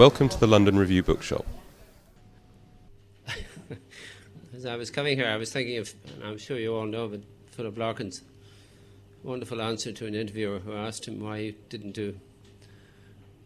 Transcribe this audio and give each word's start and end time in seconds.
Welcome 0.00 0.30
to 0.30 0.40
the 0.40 0.46
London 0.46 0.78
Review 0.78 1.02
Bookshop. 1.02 1.44
As 4.56 4.64
I 4.64 4.74
was 4.76 4.90
coming 4.90 5.18
here, 5.18 5.28
I 5.28 5.36
was 5.36 5.52
thinking 5.52 5.76
of, 5.76 5.92
and 6.14 6.24
I'm 6.24 6.38
sure 6.38 6.58
you 6.58 6.74
all 6.74 6.86
know, 6.86 7.06
but 7.06 7.20
Philip 7.50 7.76
Larkin's 7.76 8.22
wonderful 9.22 9.60
answer 9.60 9.92
to 9.92 10.06
an 10.06 10.14
interviewer 10.14 10.60
who 10.60 10.72
asked 10.72 11.06
him 11.06 11.20
why 11.20 11.40
he 11.40 11.56
didn't 11.68 11.92
do 11.92 12.18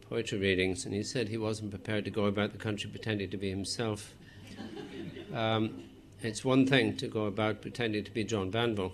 poetry 0.09 0.39
readings, 0.39 0.85
and 0.85 0.95
he 0.95 1.03
said 1.03 1.29
he 1.29 1.39
wasn't 1.39 1.73
prepared 1.73 2.05
to 2.05 2.13
go 2.13 2.27
about 2.27 2.53
the 2.53 2.59
country 2.59 2.89
pretending 2.89 3.31
to 3.31 3.37
be 3.37 3.51
himself. 3.51 4.15
Um, 5.35 5.83
it's 6.23 6.45
one 6.45 6.69
thing 6.69 6.97
to 6.99 7.09
go 7.09 7.25
about 7.25 7.63
pretending 7.63 8.05
to 8.05 8.13
be 8.13 8.23
John 8.23 8.51
Banville. 8.51 8.93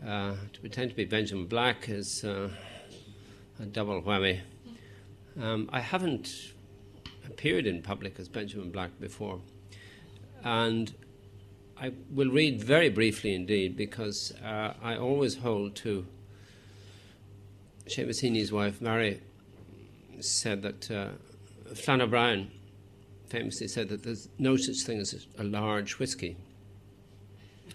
Uh, 0.00 0.34
to 0.52 0.60
pretend 0.60 0.90
to 0.90 0.96
be 0.96 1.04
Benjamin 1.04 1.46
Black 1.48 1.88
is 1.88 2.22
uh, 2.22 2.50
a 3.60 3.66
double 3.66 4.00
whammy. 4.00 4.42
Um, 5.38 5.68
I 5.72 5.80
haven't 5.80 6.52
appeared 7.26 7.66
in 7.66 7.82
public 7.82 8.18
as 8.18 8.28
Benjamin 8.28 8.70
Black 8.70 8.98
before. 9.00 9.40
And 10.42 10.94
I 11.78 11.92
will 12.10 12.30
read 12.30 12.62
very 12.62 12.88
briefly 12.88 13.34
indeed 13.34 13.76
because 13.76 14.32
uh, 14.44 14.74
I 14.82 14.96
always 14.96 15.36
hold 15.36 15.76
to 15.76 16.06
Seamus 17.86 18.22
Heaney's 18.22 18.52
wife, 18.52 18.80
Mary, 18.80 19.20
said 20.20 20.62
that 20.62 20.90
uh, 20.90 21.08
Flann 21.74 22.00
O'Brien 22.00 22.50
famously 23.28 23.68
said 23.68 23.88
that 23.88 24.02
there's 24.02 24.28
no 24.38 24.56
such 24.56 24.80
thing 24.82 24.98
as 24.98 25.26
a 25.38 25.44
large 25.44 25.98
whiskey. 25.98 26.36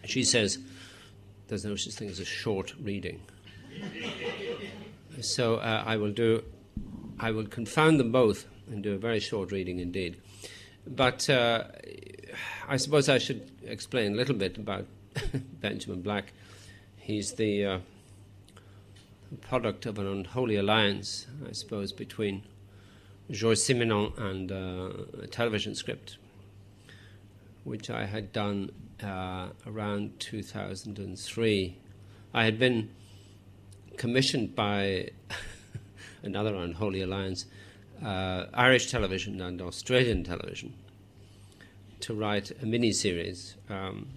She 0.04 0.24
says 0.24 0.60
there's 1.48 1.66
no 1.66 1.76
such 1.76 1.94
thing 1.94 2.10
as 2.10 2.20
a 2.20 2.26
short 2.26 2.74
reading. 2.82 3.22
so 5.22 5.56
uh, 5.56 5.84
I 5.86 5.98
will 5.98 6.12
do, 6.12 6.44
I 7.20 7.32
will 7.32 7.48
confound 7.48 8.00
them 8.00 8.12
both 8.12 8.46
and 8.70 8.84
do 8.84 8.94
a 8.94 8.98
very 8.98 9.20
short 9.20 9.52
reading 9.52 9.80
indeed. 9.80 10.18
But 10.88 11.30
uh, 11.30 11.66
I 12.68 12.78
suppose 12.78 13.10
I 13.10 13.18
should 13.18 13.50
explain 13.66 14.14
a 14.14 14.16
little 14.16 14.36
bit 14.36 14.58
about 14.58 14.86
Benjamin 15.62 16.02
Black. 16.02 16.34
He's 16.98 17.34
the 17.34 17.66
uh, 17.66 17.80
product 19.42 19.86
of 19.86 20.00
an 20.00 20.08
unholy 20.08 20.56
alliance, 20.56 21.28
I 21.48 21.54
suppose, 21.54 21.92
between 21.92 22.44
Georges 23.32 23.64
Simenon 23.64 24.18
and 24.18 24.52
uh, 24.52 25.24
a 25.24 25.28
television 25.28 25.76
script, 25.76 26.18
which 27.64 27.90
I 27.90 28.06
had 28.06 28.32
done 28.32 28.72
uh, 29.04 29.50
around 29.66 30.20
2003. 30.20 31.78
I 32.34 32.44
had 32.44 32.60
been 32.60 32.90
commissioned 33.98 34.56
by 34.56 35.10
another 36.26 36.56
unholy 36.56 37.02
alliance, 37.02 37.46
uh, 38.04 38.46
Irish 38.54 38.92
television 38.92 39.42
and 39.42 39.62
Australian 39.62 40.24
television 40.24 40.74
to 42.02 42.14
write 42.14 42.52
a 42.62 42.66
mini 42.66 42.92
series, 42.92 43.56
um, 43.70 44.08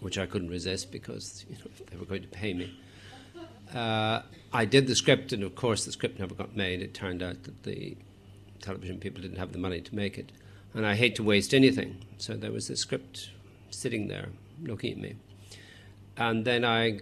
which 0.00 0.18
I 0.18 0.26
couldn't 0.26 0.50
resist 0.50 0.92
because 0.92 1.44
you 1.48 1.56
know, 1.56 1.70
they 1.90 1.96
were 1.96 2.06
going 2.06 2.22
to 2.22 2.28
pay 2.28 2.54
me. 2.54 2.78
Uh, 3.74 4.22
I 4.52 4.64
did 4.64 4.86
the 4.86 4.94
script, 4.94 5.32
and 5.32 5.42
of 5.42 5.54
course, 5.54 5.84
the 5.84 5.92
script 5.92 6.18
never 6.18 6.34
got 6.34 6.56
made. 6.56 6.80
It 6.80 6.94
turned 6.94 7.22
out 7.22 7.42
that 7.42 7.64
the 7.64 7.96
television 8.60 8.98
people 8.98 9.20
didn't 9.20 9.38
have 9.38 9.52
the 9.52 9.58
money 9.58 9.80
to 9.80 9.94
make 9.94 10.16
it, 10.18 10.32
and 10.72 10.86
I 10.86 10.94
hate 10.94 11.16
to 11.16 11.22
waste 11.22 11.52
anything. 11.52 12.04
So 12.18 12.34
there 12.34 12.52
was 12.52 12.68
the 12.68 12.76
script 12.76 13.30
sitting 13.70 14.08
there 14.08 14.28
looking 14.62 14.92
at 14.92 14.98
me, 14.98 15.16
and 16.16 16.44
then 16.44 16.64
I 16.64 17.00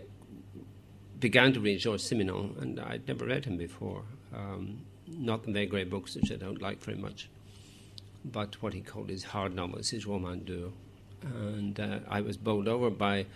began 1.19 1.53
to 1.53 1.61
read 1.61 1.81
Georges 1.81 2.11
Simenon, 2.11 2.61
and 2.61 2.81
I'd 2.81 3.07
never 3.09 3.27
read 3.27 3.45
him 3.45 3.57
before. 3.57 4.03
Um, 4.35 4.81
not 5.07 5.45
the 5.45 5.53
very 5.53 5.67
great 5.67 5.91
books, 5.91 6.17
which 6.17 6.33
I 6.33 6.37
don't 6.37 6.61
like 6.61 6.83
very 6.83 6.99
much 6.99 7.29
but 8.25 8.61
what 8.63 8.73
he 8.73 8.81
called 8.81 9.11
his 9.11 9.25
hard 9.25 9.55
novels, 9.55 9.91
his 9.91 10.07
roman 10.07 10.45
dur. 10.45 10.71
And 11.23 11.79
uh, 11.79 11.99
I 12.09 12.21
was 12.21 12.37
bowled 12.37 12.69
over 12.69 12.91
by 12.91 13.27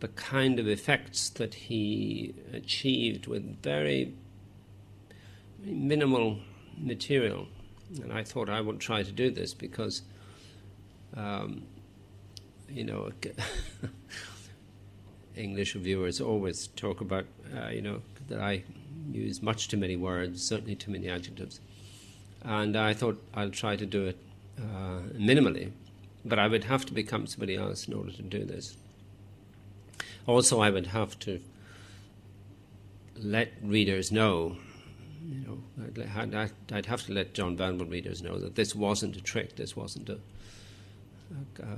the 0.00 0.08
kind 0.08 0.58
of 0.58 0.68
effects 0.68 1.30
that 1.30 1.54
he 1.54 2.34
achieved 2.52 3.26
with 3.26 3.62
very, 3.62 4.14
minimal 5.62 6.38
material. 6.76 7.46
And 8.02 8.12
I 8.12 8.24
thought 8.24 8.50
I 8.50 8.60
would 8.60 8.80
try 8.80 9.02
to 9.02 9.12
do 9.12 9.30
this 9.30 9.54
because, 9.54 10.02
um, 11.16 11.62
you 12.68 12.84
know, 12.84 13.10
English 15.36 15.74
reviewers 15.74 16.20
always 16.20 16.68
talk 16.68 17.00
about, 17.00 17.26
uh, 17.56 17.68
you 17.68 17.82
know, 17.82 18.02
that 18.28 18.40
I 18.40 18.62
use 19.12 19.42
much 19.42 19.68
too 19.68 19.76
many 19.76 19.96
words, 19.96 20.42
certainly 20.42 20.74
too 20.74 20.90
many 20.90 21.08
adjectives. 21.08 21.60
And 22.42 22.76
I 22.76 22.94
thought 22.94 23.22
I'll 23.34 23.50
try 23.50 23.76
to 23.76 23.86
do 23.86 24.06
it 24.06 24.18
uh, 24.58 25.00
minimally, 25.14 25.72
but 26.24 26.38
I 26.38 26.48
would 26.48 26.64
have 26.64 26.86
to 26.86 26.94
become 26.94 27.26
somebody 27.26 27.56
else 27.56 27.86
in 27.86 27.94
order 27.94 28.12
to 28.12 28.22
do 28.22 28.44
this. 28.44 28.76
Also, 30.26 30.60
I 30.60 30.70
would 30.70 30.88
have 30.88 31.18
to 31.20 31.40
let 33.16 33.52
readers 33.62 34.10
know, 34.10 34.56
you 35.24 35.40
know, 35.46 35.58
I'd, 36.16 36.50
I'd 36.72 36.86
have 36.86 37.06
to 37.06 37.12
let 37.12 37.34
John 37.34 37.56
Banville 37.56 37.86
readers 37.86 38.22
know 38.22 38.38
that 38.38 38.54
this 38.54 38.74
wasn't 38.74 39.16
a 39.16 39.20
trick, 39.20 39.56
this 39.56 39.76
wasn't 39.76 40.08
a, 40.08 40.18
a, 41.60 41.64
a 41.64 41.76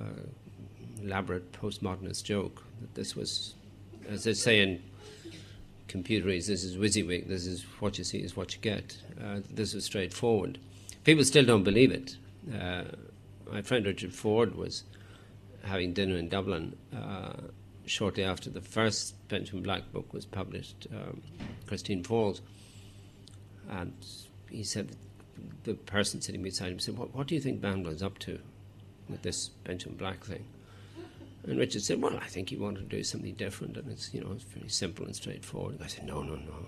elaborate 1.02 1.52
postmodernist 1.52 2.24
joke, 2.24 2.64
that 2.80 2.94
this 2.94 3.14
was, 3.16 3.54
as 4.08 4.24
they 4.24 4.34
say 4.34 4.60
in 4.60 4.82
computeries, 5.88 6.46
this 6.46 6.64
is 6.64 6.76
WYSIWYG, 6.76 7.28
this 7.28 7.46
is 7.46 7.64
what 7.80 7.98
you 7.98 8.04
see 8.04 8.18
is 8.18 8.36
what 8.36 8.54
you 8.54 8.60
get. 8.60 8.96
Uh, 9.22 9.40
this 9.50 9.74
was 9.74 9.84
straightforward. 9.84 10.58
People 11.04 11.24
still 11.24 11.44
don't 11.44 11.64
believe 11.64 11.90
it 11.90 12.16
uh, 12.54 12.84
my 13.50 13.62
friend 13.62 13.86
Richard 13.86 14.12
Ford 14.12 14.54
was 14.54 14.84
having 15.64 15.92
dinner 15.92 16.16
in 16.16 16.28
Dublin 16.28 16.76
uh, 16.94 17.32
shortly 17.86 18.24
after 18.24 18.50
the 18.50 18.60
first 18.60 19.14
Benjamin 19.28 19.62
Black 19.62 19.90
book 19.92 20.12
was 20.12 20.26
published, 20.26 20.86
um, 20.94 21.22
Christine 21.66 22.02
Falls, 22.02 22.40
and 23.70 23.92
he 24.50 24.62
said 24.62 24.96
the 25.64 25.74
person 25.74 26.20
sitting 26.20 26.42
beside 26.42 26.72
him 26.72 26.78
said, 26.78 26.96
"What, 26.96 27.14
what 27.14 27.26
do 27.26 27.34
you 27.34 27.40
think 27.40 27.60
Banville's 27.60 28.02
up 28.02 28.18
to 28.20 28.38
with 29.08 29.22
this 29.22 29.48
Benjamin 29.64 29.96
Black 29.96 30.24
thing?" 30.24 30.44
And 31.48 31.58
Richard 31.58 31.82
said, 31.82 32.00
"Well, 32.00 32.16
I 32.16 32.26
think 32.26 32.50
he 32.50 32.56
wanted 32.56 32.90
to 32.90 32.96
do 32.96 33.02
something 33.02 33.34
different, 33.34 33.76
and 33.76 33.90
it's 33.90 34.12
you 34.12 34.20
know 34.20 34.32
it's 34.32 34.44
very 34.44 34.68
simple 34.68 35.06
and 35.06 35.16
straightforward." 35.16 35.76
And 35.76 35.84
I 35.84 35.86
said, 35.86 36.06
"No, 36.06 36.22
no, 36.22 36.34
no." 36.34 36.66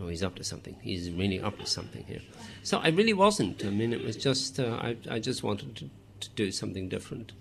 no, 0.00 0.08
he's 0.08 0.22
up 0.22 0.34
to 0.36 0.44
something. 0.44 0.76
He's 0.80 1.10
really 1.10 1.40
up 1.40 1.58
to 1.58 1.66
something 1.66 2.04
here. 2.04 2.22
So 2.62 2.78
I 2.78 2.88
really 2.88 3.12
wasn't. 3.12 3.64
I 3.64 3.68
mean, 3.68 3.92
it 3.92 4.02
was 4.02 4.16
just 4.16 4.58
uh, 4.58 4.78
I, 4.80 4.96
I 5.10 5.18
just 5.18 5.42
wanted 5.42 5.76
to, 5.76 5.90
to 6.20 6.30
do 6.30 6.50
something 6.50 6.88
different. 6.88 7.32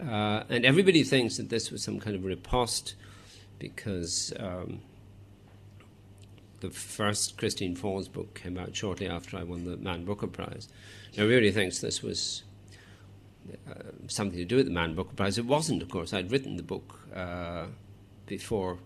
Uh, 0.00 0.44
and 0.48 0.64
everybody 0.64 1.02
thinks 1.02 1.38
that 1.38 1.48
this 1.48 1.72
was 1.72 1.82
some 1.82 1.98
kind 1.98 2.14
of 2.14 2.24
riposte 2.24 2.94
because 3.58 4.32
um, 4.38 4.80
the 6.60 6.70
first 6.70 7.36
Christine 7.36 7.74
Falls 7.74 8.06
book 8.06 8.34
came 8.34 8.56
out 8.56 8.76
shortly 8.76 9.08
after 9.08 9.36
I 9.36 9.42
won 9.42 9.64
the 9.64 9.76
Man 9.76 10.04
Booker 10.04 10.28
Prize. 10.28 10.68
Now, 11.16 11.24
Everybody 11.24 11.50
thinks 11.50 11.80
this 11.80 12.00
was 12.00 12.44
something 14.06 14.38
to 14.38 14.44
do 14.44 14.56
with 14.56 14.66
the 14.66 14.72
Man 14.72 14.94
Booker 14.94 15.14
Prize. 15.14 15.38
It 15.38 15.46
wasn't, 15.46 15.82
of 15.82 15.90
course. 15.90 16.12
I'd 16.12 16.30
written 16.30 16.56
the 16.56 16.62
book 16.62 17.00
uh, 17.14 17.66
before 18.26 18.78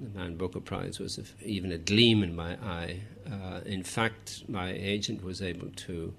the 0.00 0.18
Man 0.18 0.36
Booker 0.36 0.60
Prize 0.60 0.98
was 0.98 1.18
even 1.44 1.72
a 1.72 1.78
gleam 1.78 2.22
in 2.22 2.34
my 2.34 2.54
eye. 2.62 3.00
Uh, 3.30 3.60
in 3.64 3.82
fact, 3.82 4.44
my 4.48 4.72
agent 4.72 5.24
was 5.24 5.40
able 5.40 5.68
to 5.68 6.12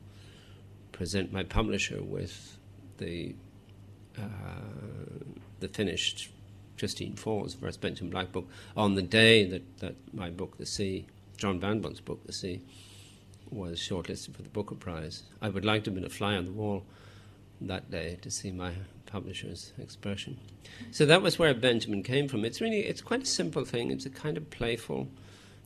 present 0.91 1.31
my 1.31 1.43
publisher 1.43 2.01
with 2.01 2.57
the 2.97 3.35
uh, 4.17 4.21
the 5.59 5.67
finished 5.67 6.29
Christine 6.77 7.15
Falls 7.15 7.53
first 7.55 7.81
Benjamin 7.81 8.11
Black 8.11 8.31
book 8.31 8.47
on 8.75 8.95
the 8.95 9.01
day 9.01 9.45
that, 9.45 9.79
that 9.79 9.95
my 10.13 10.29
book, 10.29 10.57
The 10.57 10.65
Sea, 10.65 11.05
John 11.37 11.59
Banville's 11.59 12.01
book, 12.01 12.25
The 12.25 12.33
Sea, 12.33 12.61
was 13.49 13.79
shortlisted 13.79 14.35
for 14.35 14.41
the 14.41 14.49
Booker 14.49 14.75
Prize. 14.75 15.23
I 15.41 15.49
would 15.49 15.65
like 15.65 15.83
to 15.83 15.89
have 15.89 15.95
been 15.95 16.05
a 16.05 16.09
fly 16.09 16.35
on 16.35 16.45
the 16.45 16.51
wall 16.51 16.85
that 17.61 17.89
day 17.91 18.17
to 18.21 18.29
see 18.29 18.51
my 18.51 18.73
publisher's 19.05 19.71
expression. 19.79 20.37
So 20.91 21.05
that 21.05 21.21
was 21.21 21.39
where 21.39 21.53
Benjamin 21.53 22.03
came 22.03 22.27
from. 22.27 22.43
It's 22.43 22.59
really, 22.59 22.81
it's 22.81 23.01
quite 23.01 23.23
a 23.23 23.25
simple 23.25 23.65
thing. 23.65 23.91
It's 23.91 24.05
a 24.05 24.09
kind 24.09 24.37
of 24.37 24.49
playful 24.49 25.07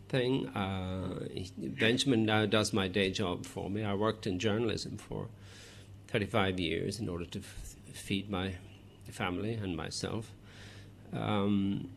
thing. 0.07 0.47
Uh, 0.49 1.27
Benjamin 1.57 2.25
now 2.25 2.45
does 2.45 2.73
my 2.73 2.87
day 2.87 3.11
job 3.11 3.45
for 3.45 3.69
me. 3.69 3.83
I 3.83 3.93
worked 3.93 4.27
in 4.27 4.39
journalism 4.39 4.97
for 4.97 5.27
35 6.07 6.59
years 6.59 6.99
in 6.99 7.07
order 7.07 7.25
to 7.25 7.39
f- 7.39 7.75
feed 7.93 8.29
my 8.29 8.53
family 9.09 9.53
and 9.53 9.75
myself. 9.75 10.31
Um, 11.13 11.89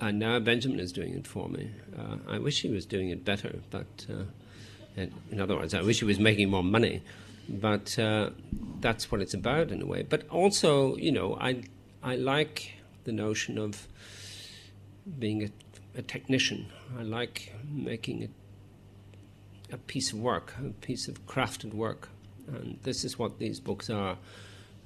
and 0.00 0.18
now 0.18 0.38
Benjamin 0.38 0.80
is 0.80 0.92
doing 0.92 1.14
it 1.14 1.26
for 1.26 1.48
me. 1.48 1.70
Uh, 1.96 2.16
I 2.28 2.38
wish 2.38 2.62
he 2.62 2.70
was 2.70 2.86
doing 2.86 3.10
it 3.10 3.24
better, 3.24 3.60
but 3.70 4.06
uh, 4.08 4.24
in 5.30 5.40
other 5.40 5.56
words, 5.56 5.74
I 5.74 5.82
wish 5.82 5.98
he 6.00 6.04
was 6.04 6.18
making 6.18 6.50
more 6.50 6.62
money. 6.62 7.02
But 7.48 7.98
uh, 7.98 8.30
that's 8.80 9.10
what 9.10 9.20
it's 9.20 9.34
about 9.34 9.70
in 9.70 9.82
a 9.82 9.86
way. 9.86 10.02
But 10.02 10.28
also, 10.28 10.96
you 10.96 11.12
know, 11.12 11.36
I 11.40 11.62
I 12.02 12.16
like 12.16 12.74
the 13.04 13.12
notion 13.12 13.58
of 13.58 13.88
being 15.18 15.44
a, 15.44 15.50
a 15.98 16.02
technician. 16.02 16.66
I 16.98 17.02
like 17.02 17.54
making 17.70 18.28
a 19.72 19.76
piece 19.76 20.12
of 20.12 20.20
work, 20.20 20.54
a 20.60 20.70
piece 20.70 21.08
of 21.08 21.26
crafted 21.26 21.72
work, 21.74 22.08
and 22.46 22.78
this 22.82 23.04
is 23.04 23.18
what 23.18 23.38
these 23.38 23.60
books 23.60 23.88
are. 23.90 24.18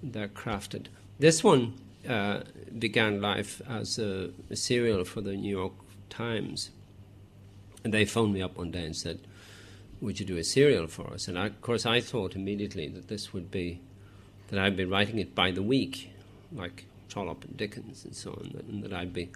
They're 0.02 0.28
crafted. 0.28 0.86
This 1.18 1.44
one 1.44 1.74
uh, 2.08 2.40
began 2.78 3.20
life 3.20 3.62
as 3.68 3.98
a, 3.98 4.30
a, 4.50 4.56
serial 4.56 5.04
for 5.04 5.20
the 5.20 5.36
New 5.36 5.50
York 5.50 5.72
Times. 6.10 6.70
And 7.84 7.94
they 7.94 8.04
phoned 8.04 8.34
me 8.34 8.42
up 8.42 8.58
one 8.58 8.72
day 8.72 8.84
and 8.84 8.96
said, 8.96 9.20
Would 10.02 10.18
you 10.18 10.26
do 10.26 10.36
a 10.36 10.42
serial 10.42 10.88
for 10.88 11.12
us? 11.14 11.28
And 11.28 11.38
I, 11.38 11.46
of 11.46 11.62
course, 11.62 11.86
I 11.86 12.00
thought 12.00 12.34
immediately 12.34 12.88
that 12.88 13.06
this 13.06 13.32
would 13.32 13.52
be, 13.52 13.80
that 14.48 14.58
I'd 14.58 14.76
be 14.76 14.84
writing 14.84 15.20
it 15.20 15.32
by 15.32 15.52
the 15.52 15.62
week, 15.62 16.10
like 16.52 16.86
Trollope 17.08 17.44
and 17.44 17.56
Dickens 17.56 18.04
and 18.04 18.14
so 18.14 18.32
on, 18.32 18.60
and 18.68 18.82
that 18.82 18.92
I'd 18.92 19.12
be 19.12 19.30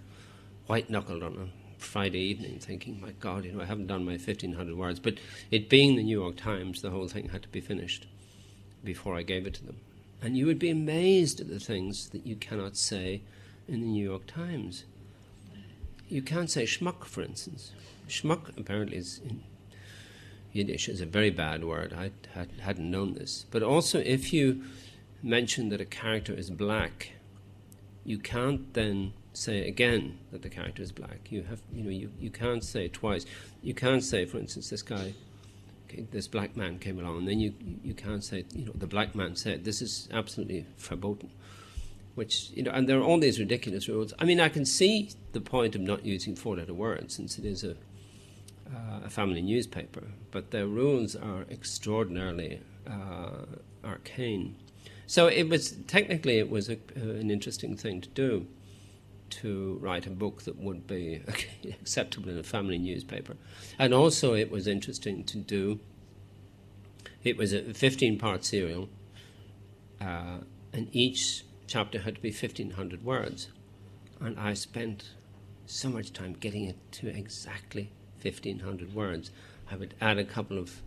white 0.65 0.89
knuckled 0.89 1.23
on 1.23 1.37
a 1.37 1.81
Friday 1.81 2.19
evening 2.19 2.59
thinking, 2.59 2.99
My 2.99 3.11
God, 3.11 3.45
you 3.45 3.53
know, 3.53 3.61
I 3.61 3.65
haven't 3.65 3.87
done 3.87 4.03
my 4.03 4.17
1500 4.17 4.75
words. 4.75 4.99
But 4.99 5.19
it 5.51 5.69
being 5.69 5.95
the 5.95 6.03
New 6.03 6.19
York 6.19 6.35
Times, 6.35 6.81
the 6.81 6.91
whole 6.91 7.07
thing 7.07 7.29
had 7.29 7.43
to 7.43 7.49
be 7.49 7.61
finished 7.61 8.05
before 8.83 9.15
I 9.15 9.21
gave 9.21 9.47
it 9.47 9.53
to 9.55 9.65
them. 9.65 9.77
And 10.21 10.35
you 10.35 10.47
would 10.47 10.59
be 10.59 10.69
amazed 10.69 11.39
at 11.39 11.47
the 11.47 11.61
things 11.61 12.09
that 12.09 12.27
you 12.27 12.35
cannot 12.35 12.75
say 12.75 13.21
in 13.69 13.79
the 13.79 13.87
New 13.87 14.03
York 14.03 14.27
Times. 14.27 14.83
You 16.09 16.21
can't 16.21 16.51
say 16.51 16.65
schmuck, 16.65 17.05
for 17.05 17.21
instance. 17.21 17.71
Schmuck 18.09 18.57
apparently 18.57 18.97
is 18.97 19.21
in 19.23 19.43
Yiddish 20.51 20.87
is 20.89 21.01
a 21.01 21.05
very 21.05 21.29
bad 21.29 21.63
word. 21.63 21.93
I 21.93 22.11
had, 22.33 22.49
hadn't 22.61 22.89
known 22.89 23.13
this. 23.13 23.45
But 23.51 23.63
also, 23.63 23.99
if 23.99 24.33
you 24.33 24.63
mention 25.21 25.69
that 25.69 25.81
a 25.81 25.85
character 25.85 26.33
is 26.33 26.49
black, 26.49 27.11
you 28.03 28.17
can't 28.17 28.73
then 28.73 29.13
say 29.33 29.67
again 29.67 30.17
that 30.31 30.41
the 30.41 30.49
character 30.49 30.81
is 30.81 30.91
black. 30.91 31.31
You 31.31 31.43
have, 31.43 31.61
you 31.73 31.83
know, 31.83 31.89
you, 31.89 32.11
you 32.19 32.29
can't 32.29 32.63
say 32.63 32.85
it 32.85 32.93
twice. 32.93 33.25
You 33.61 33.73
can't 33.73 34.03
say, 34.03 34.25
for 34.25 34.37
instance, 34.37 34.69
this 34.69 34.81
guy 34.81 35.13
this 36.11 36.27
black 36.27 36.55
man 36.55 36.79
came 36.79 36.99
along, 36.99 37.19
and 37.19 37.27
then 37.27 37.39
you 37.39 37.53
you 37.83 37.93
can't 37.93 38.23
say 38.23 38.45
you 38.53 38.65
know 38.65 38.71
the 38.75 38.87
black 38.87 39.15
man 39.15 39.35
said 39.35 39.63
this 39.63 39.81
is 39.81 40.09
absolutely 40.11 40.65
verboten, 40.77 41.29
which 42.15 42.49
you 42.51 42.63
know, 42.63 42.71
and 42.71 42.87
there 42.87 42.99
are 42.99 43.03
all 43.03 43.19
these 43.19 43.39
ridiculous 43.39 43.87
rules. 43.87 44.13
I 44.19 44.25
mean, 44.25 44.39
I 44.39 44.49
can 44.49 44.65
see 44.65 45.11
the 45.33 45.41
point 45.41 45.75
of 45.75 45.81
not 45.81 46.05
using 46.05 46.35
four-letter 46.35 46.73
words 46.73 47.15
since 47.15 47.37
it 47.37 47.45
is 47.45 47.63
a 47.63 47.75
uh, 48.73 49.01
a 49.05 49.09
family 49.09 49.41
newspaper, 49.41 50.03
but 50.31 50.51
the 50.51 50.67
rules 50.67 51.15
are 51.15 51.45
extraordinarily 51.49 52.61
uh, 52.89 53.45
arcane. 53.83 54.55
So 55.05 55.27
it 55.27 55.49
was 55.49 55.71
technically 55.87 56.37
it 56.37 56.49
was 56.49 56.69
a, 56.69 56.77
an 56.95 57.31
interesting 57.31 57.77
thing 57.77 58.01
to 58.01 58.09
do 58.09 58.47
to 59.29 59.77
write 59.81 60.05
a 60.05 60.09
book 60.09 60.43
that 60.43 60.57
would 60.57 60.87
be 60.87 61.21
acceptable 61.81 62.29
in 62.29 62.37
a 62.37 62.43
family 62.43 62.77
newspaper. 62.77 63.35
And 63.77 63.93
also, 63.93 64.33
it 64.33 64.49
was 64.51 64.67
interesting 64.67 65.23
to 65.25 65.37
do. 65.37 65.79
It 67.23 67.37
was 67.37 67.53
a 67.53 67.73
15 67.73 68.17
part 68.19 68.45
serial, 68.45 68.89
uh, 69.99 70.39
and 70.71 70.87
each 70.91 71.43
chapter 71.67 71.99
had 71.99 72.15
to 72.15 72.21
be 72.21 72.29
1500 72.29 73.03
words. 73.03 73.49
And 74.19 74.39
I 74.39 74.53
spent 74.53 75.11
so 75.65 75.89
much 75.89 76.13
time 76.13 76.33
getting 76.33 76.63
it 76.63 76.77
to 76.93 77.07
exactly 77.07 77.91
1500 78.21 78.93
words. 78.93 79.31
I 79.71 79.75
would 79.75 79.93
add 79.99 80.17
a 80.17 80.23
couple 80.23 80.57
of 80.57 80.81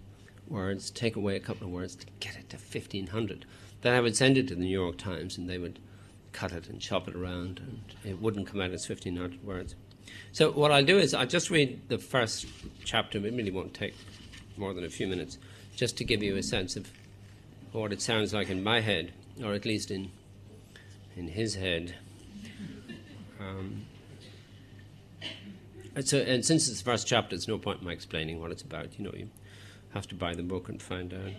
words, 0.49 0.91
take 0.91 1.17
away 1.17 1.37
a 1.37 1.41
couple 1.41 1.67
of 1.67 1.73
words 1.73 1.95
to 1.97 2.07
get 2.19 2.37
it 2.37 2.51
to 2.51 2.57
1500. 2.57 3.47
Then 3.83 3.95
I 3.95 4.01
would 4.01 4.17
send 4.17 4.37
it 4.37 4.49
to 4.49 4.55
the 4.55 4.61
New 4.61 4.69
York 4.69 4.99
Times, 4.99 5.39
and 5.39 5.49
they 5.49 5.59
would 5.59 5.79
cut 6.33 6.53
it 6.53 6.69
and 6.69 6.81
chop 6.81 7.09
it 7.09 7.15
around, 7.15 7.61
and 7.61 7.83
it 8.05 8.21
wouldn't 8.21 8.47
come 8.47 8.61
out 8.61 8.71
as 8.71 8.89
1,500 8.89 9.45
words. 9.45 9.75
So 10.33 10.51
what 10.51 10.73
I'll 10.73 10.85
do 10.85 10.99
is 10.99 11.15
I'll 11.15 11.27
just 11.27 11.51
read 11.51 11.81
the 11.89 11.99
first 11.99 12.47
chapter. 12.85 13.19
It 13.19 13.35
really 13.35 13.51
won't 13.51 13.75
take 13.75 13.95
more 14.57 14.75
than 14.75 14.85
a 14.85 14.91
few 14.91 15.07
minutes, 15.07 15.39
just 15.77 15.97
to 15.99 16.05
give 16.05 16.23
you 16.23 16.37
a 16.37 16.43
sense 16.43 16.77
of 16.77 16.91
what 17.73 17.93
it 17.93 18.03
sounds 18.03 18.35
like 18.35 18.51
in 18.51 18.63
my 18.63 18.81
head, 18.81 19.13
or 19.43 19.55
at 19.55 19.65
least 19.65 19.91
in 19.91 20.11
in 21.17 21.29
his 21.29 21.55
head. 21.57 21.95
Um, 23.39 23.87
and, 25.95 26.07
so, 26.07 26.19
and 26.19 26.45
since 26.45 26.69
it's 26.69 26.79
the 26.79 26.85
first 26.85 27.07
chapter, 27.07 27.31
there's 27.31 27.49
no 27.49 27.59
point 27.59 27.81
in 27.81 27.87
my 27.87 27.93
explaining 27.93 28.41
what 28.41 28.51
it's 28.51 28.63
about. 28.63 28.99
You 28.99 29.05
know, 29.05 29.13
you 29.15 29.31
have 29.95 30.07
to 30.09 30.15
buy 30.15 30.35
the 30.35 30.43
book 30.43 30.69
and 30.69 30.81
find 30.81 31.13
out. 31.13 31.33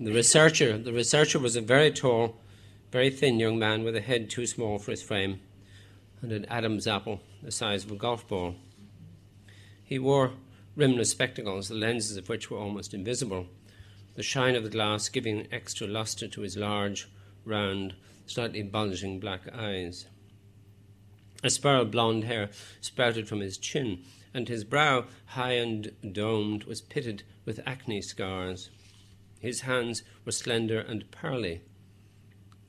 The 0.00 0.12
researcher, 0.12 0.78
the 0.78 0.92
researcher 0.92 1.38
was 1.38 1.56
a 1.56 1.60
very 1.60 1.90
tall, 1.90 2.36
very 2.92 3.10
thin 3.10 3.40
young 3.40 3.58
man 3.58 3.82
with 3.82 3.96
a 3.96 4.00
head 4.00 4.30
too 4.30 4.46
small 4.46 4.78
for 4.78 4.92
his 4.92 5.02
frame 5.02 5.40
and 6.22 6.32
an 6.32 6.44
Adam's 6.46 6.86
apple 6.86 7.20
the 7.42 7.52
size 7.52 7.84
of 7.84 7.92
a 7.92 7.96
golf 7.96 8.26
ball. 8.26 8.56
He 9.84 9.98
wore 9.98 10.32
rimless 10.76 11.10
spectacles, 11.10 11.68
the 11.68 11.74
lenses 11.74 12.16
of 12.16 12.28
which 12.28 12.50
were 12.50 12.58
almost 12.58 12.94
invisible, 12.94 13.46
the 14.14 14.22
shine 14.22 14.54
of 14.54 14.64
the 14.64 14.70
glass 14.70 15.08
giving 15.08 15.46
extra 15.52 15.86
lustre 15.86 16.28
to 16.28 16.40
his 16.42 16.56
large, 16.56 17.08
round, 17.44 17.94
slightly 18.26 18.62
bulging 18.62 19.18
black 19.18 19.42
eyes. 19.54 20.06
A 21.42 21.50
spiral 21.50 21.84
blonde 21.84 22.24
hair 22.24 22.50
sprouted 22.80 23.28
from 23.28 23.40
his 23.40 23.58
chin, 23.58 24.04
and 24.34 24.48
his 24.48 24.64
brow, 24.64 25.06
high 25.26 25.52
and 25.52 25.92
domed, 26.12 26.64
was 26.64 26.80
pitted 26.80 27.22
with 27.44 27.60
acne 27.66 28.02
scars. 28.02 28.70
His 29.40 29.62
hands 29.62 30.02
were 30.24 30.32
slender 30.32 30.80
and 30.80 31.10
pearly, 31.10 31.62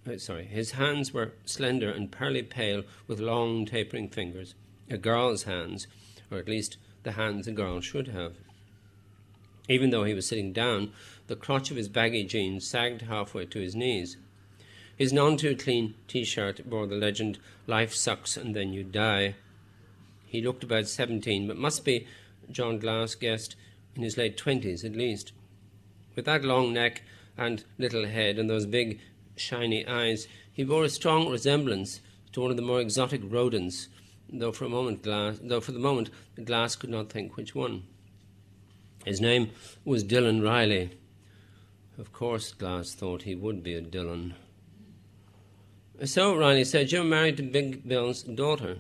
uh, 0.09 0.17
sorry, 0.17 0.45
his 0.45 0.71
hands 0.71 1.13
were 1.13 1.33
slender 1.45 1.91
and 1.91 2.11
pearly 2.11 2.41
pale 2.41 2.83
with 3.07 3.19
long 3.19 3.65
tapering 3.65 4.09
fingers, 4.09 4.55
a 4.89 4.97
girl's 4.97 5.43
hands, 5.43 5.87
or 6.31 6.37
at 6.37 6.47
least 6.47 6.77
the 7.03 7.11
hands 7.13 7.47
a 7.47 7.51
girl 7.51 7.81
should 7.81 8.07
have. 8.07 8.37
Even 9.67 9.89
though 9.89 10.05
he 10.05 10.13
was 10.13 10.27
sitting 10.27 10.51
down, 10.51 10.91
the 11.27 11.35
crotch 11.35 11.69
of 11.69 11.77
his 11.77 11.89
baggy 11.89 12.23
jeans 12.23 12.65
sagged 12.65 13.03
halfway 13.03 13.45
to 13.45 13.59
his 13.59 13.75
knees. 13.75 14.17
His 14.99 15.13
none 15.13 15.37
too 15.37 15.55
clean 15.55 15.95
t 16.09 16.25
shirt 16.25 16.69
bore 16.69 16.85
the 16.85 16.95
legend, 16.95 17.39
Life 17.67 17.93
sucks 17.93 18.35
and 18.35 18.53
then 18.53 18.73
you 18.73 18.83
die. 18.83 19.35
He 20.25 20.41
looked 20.41 20.61
about 20.61 20.87
seventeen, 20.87 21.47
but 21.47 21.55
must 21.55 21.85
be, 21.85 22.05
John 22.51 22.79
Glass 22.79 23.15
guessed, 23.15 23.55
in 23.95 24.03
his 24.03 24.17
late 24.17 24.35
twenties 24.35 24.83
at 24.83 24.97
least. 24.97 25.31
With 26.17 26.25
that 26.25 26.43
long 26.43 26.73
neck 26.73 27.01
and 27.37 27.63
little 27.77 28.07
head 28.07 28.37
and 28.37 28.49
those 28.49 28.65
big 28.65 28.99
shiny 29.37 29.87
eyes, 29.87 30.27
he 30.51 30.65
bore 30.65 30.83
a 30.83 30.89
strong 30.89 31.29
resemblance 31.29 32.01
to 32.33 32.41
one 32.41 32.51
of 32.51 32.57
the 32.57 32.61
more 32.61 32.81
exotic 32.81 33.21
rodents, 33.23 33.87
though 34.29 34.51
for 34.51 34.65
a 34.65 34.69
moment 34.69 35.03
Glass, 35.03 35.39
though 35.41 35.61
for 35.61 35.71
the 35.71 35.79
moment 35.79 36.09
Glass 36.43 36.75
could 36.75 36.89
not 36.89 37.09
think 37.09 37.37
which 37.37 37.55
one. 37.55 37.83
His 39.05 39.21
name 39.21 39.51
was 39.85 40.03
Dylan 40.03 40.43
Riley. 40.43 40.89
Of 41.97 42.11
course, 42.11 42.51
Glass 42.51 42.93
thought 42.93 43.21
he 43.21 43.33
would 43.33 43.63
be 43.63 43.75
a 43.75 43.81
Dylan. 43.81 44.33
So 46.05 46.33
Riley 46.33 46.63
said, 46.63 46.93
You're 46.93 47.03
married 47.03 47.35
to 47.37 47.43
Big 47.43 47.85
Bill's 47.85 48.23
daughter. 48.23 48.77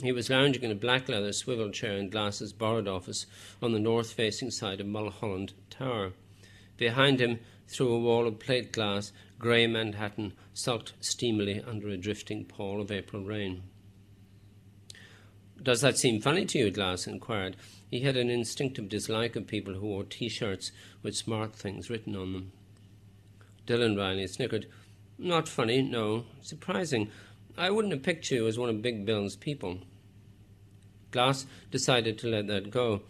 He 0.00 0.12
was 0.12 0.30
lounging 0.30 0.62
in 0.62 0.70
a 0.70 0.76
black 0.76 1.08
leather 1.08 1.32
swivel 1.32 1.70
chair 1.70 1.96
in 1.96 2.08
Glass's 2.08 2.52
borrowed 2.52 2.86
office 2.86 3.26
on 3.60 3.72
the 3.72 3.80
north 3.80 4.12
facing 4.12 4.52
side 4.52 4.80
of 4.80 4.86
Mulholland 4.86 5.54
Tower. 5.68 6.12
Behind 6.76 7.20
him, 7.20 7.40
through 7.66 7.92
a 7.92 7.98
wall 7.98 8.28
of 8.28 8.38
plate 8.38 8.72
glass, 8.72 9.12
grey 9.40 9.66
Manhattan 9.66 10.34
sulked 10.54 10.92
steamily 11.00 11.60
under 11.66 11.88
a 11.88 11.96
drifting 11.96 12.44
pall 12.44 12.80
of 12.80 12.92
April 12.92 13.24
rain. 13.24 13.64
Does 15.60 15.80
that 15.80 15.98
seem 15.98 16.20
funny 16.20 16.46
to 16.46 16.58
you? 16.58 16.70
Glass 16.70 17.08
inquired. 17.08 17.56
He 17.90 18.00
had 18.00 18.16
an 18.16 18.30
instinctive 18.30 18.88
dislike 18.88 19.34
of 19.34 19.48
people 19.48 19.74
who 19.74 19.86
wore 19.86 20.04
t 20.04 20.28
shirts 20.28 20.70
with 21.02 21.16
smart 21.16 21.56
things 21.56 21.90
written 21.90 22.14
on 22.14 22.32
them. 22.32 22.52
Dylan 23.66 23.98
Riley 23.98 24.28
snickered. 24.28 24.66
Not 25.22 25.50
funny, 25.50 25.82
no. 25.82 26.24
Surprising. 26.40 27.10
I 27.54 27.68
wouldn't 27.68 27.92
have 27.92 28.02
picked 28.02 28.30
you 28.30 28.46
as 28.46 28.58
one 28.58 28.70
of 28.70 28.80
Big 28.80 29.04
Bill's 29.04 29.36
people. 29.36 29.80
Glass 31.10 31.44
decided 31.70 32.16
to 32.18 32.26
let 32.26 32.46
that 32.46 32.70
go. 32.70 33.02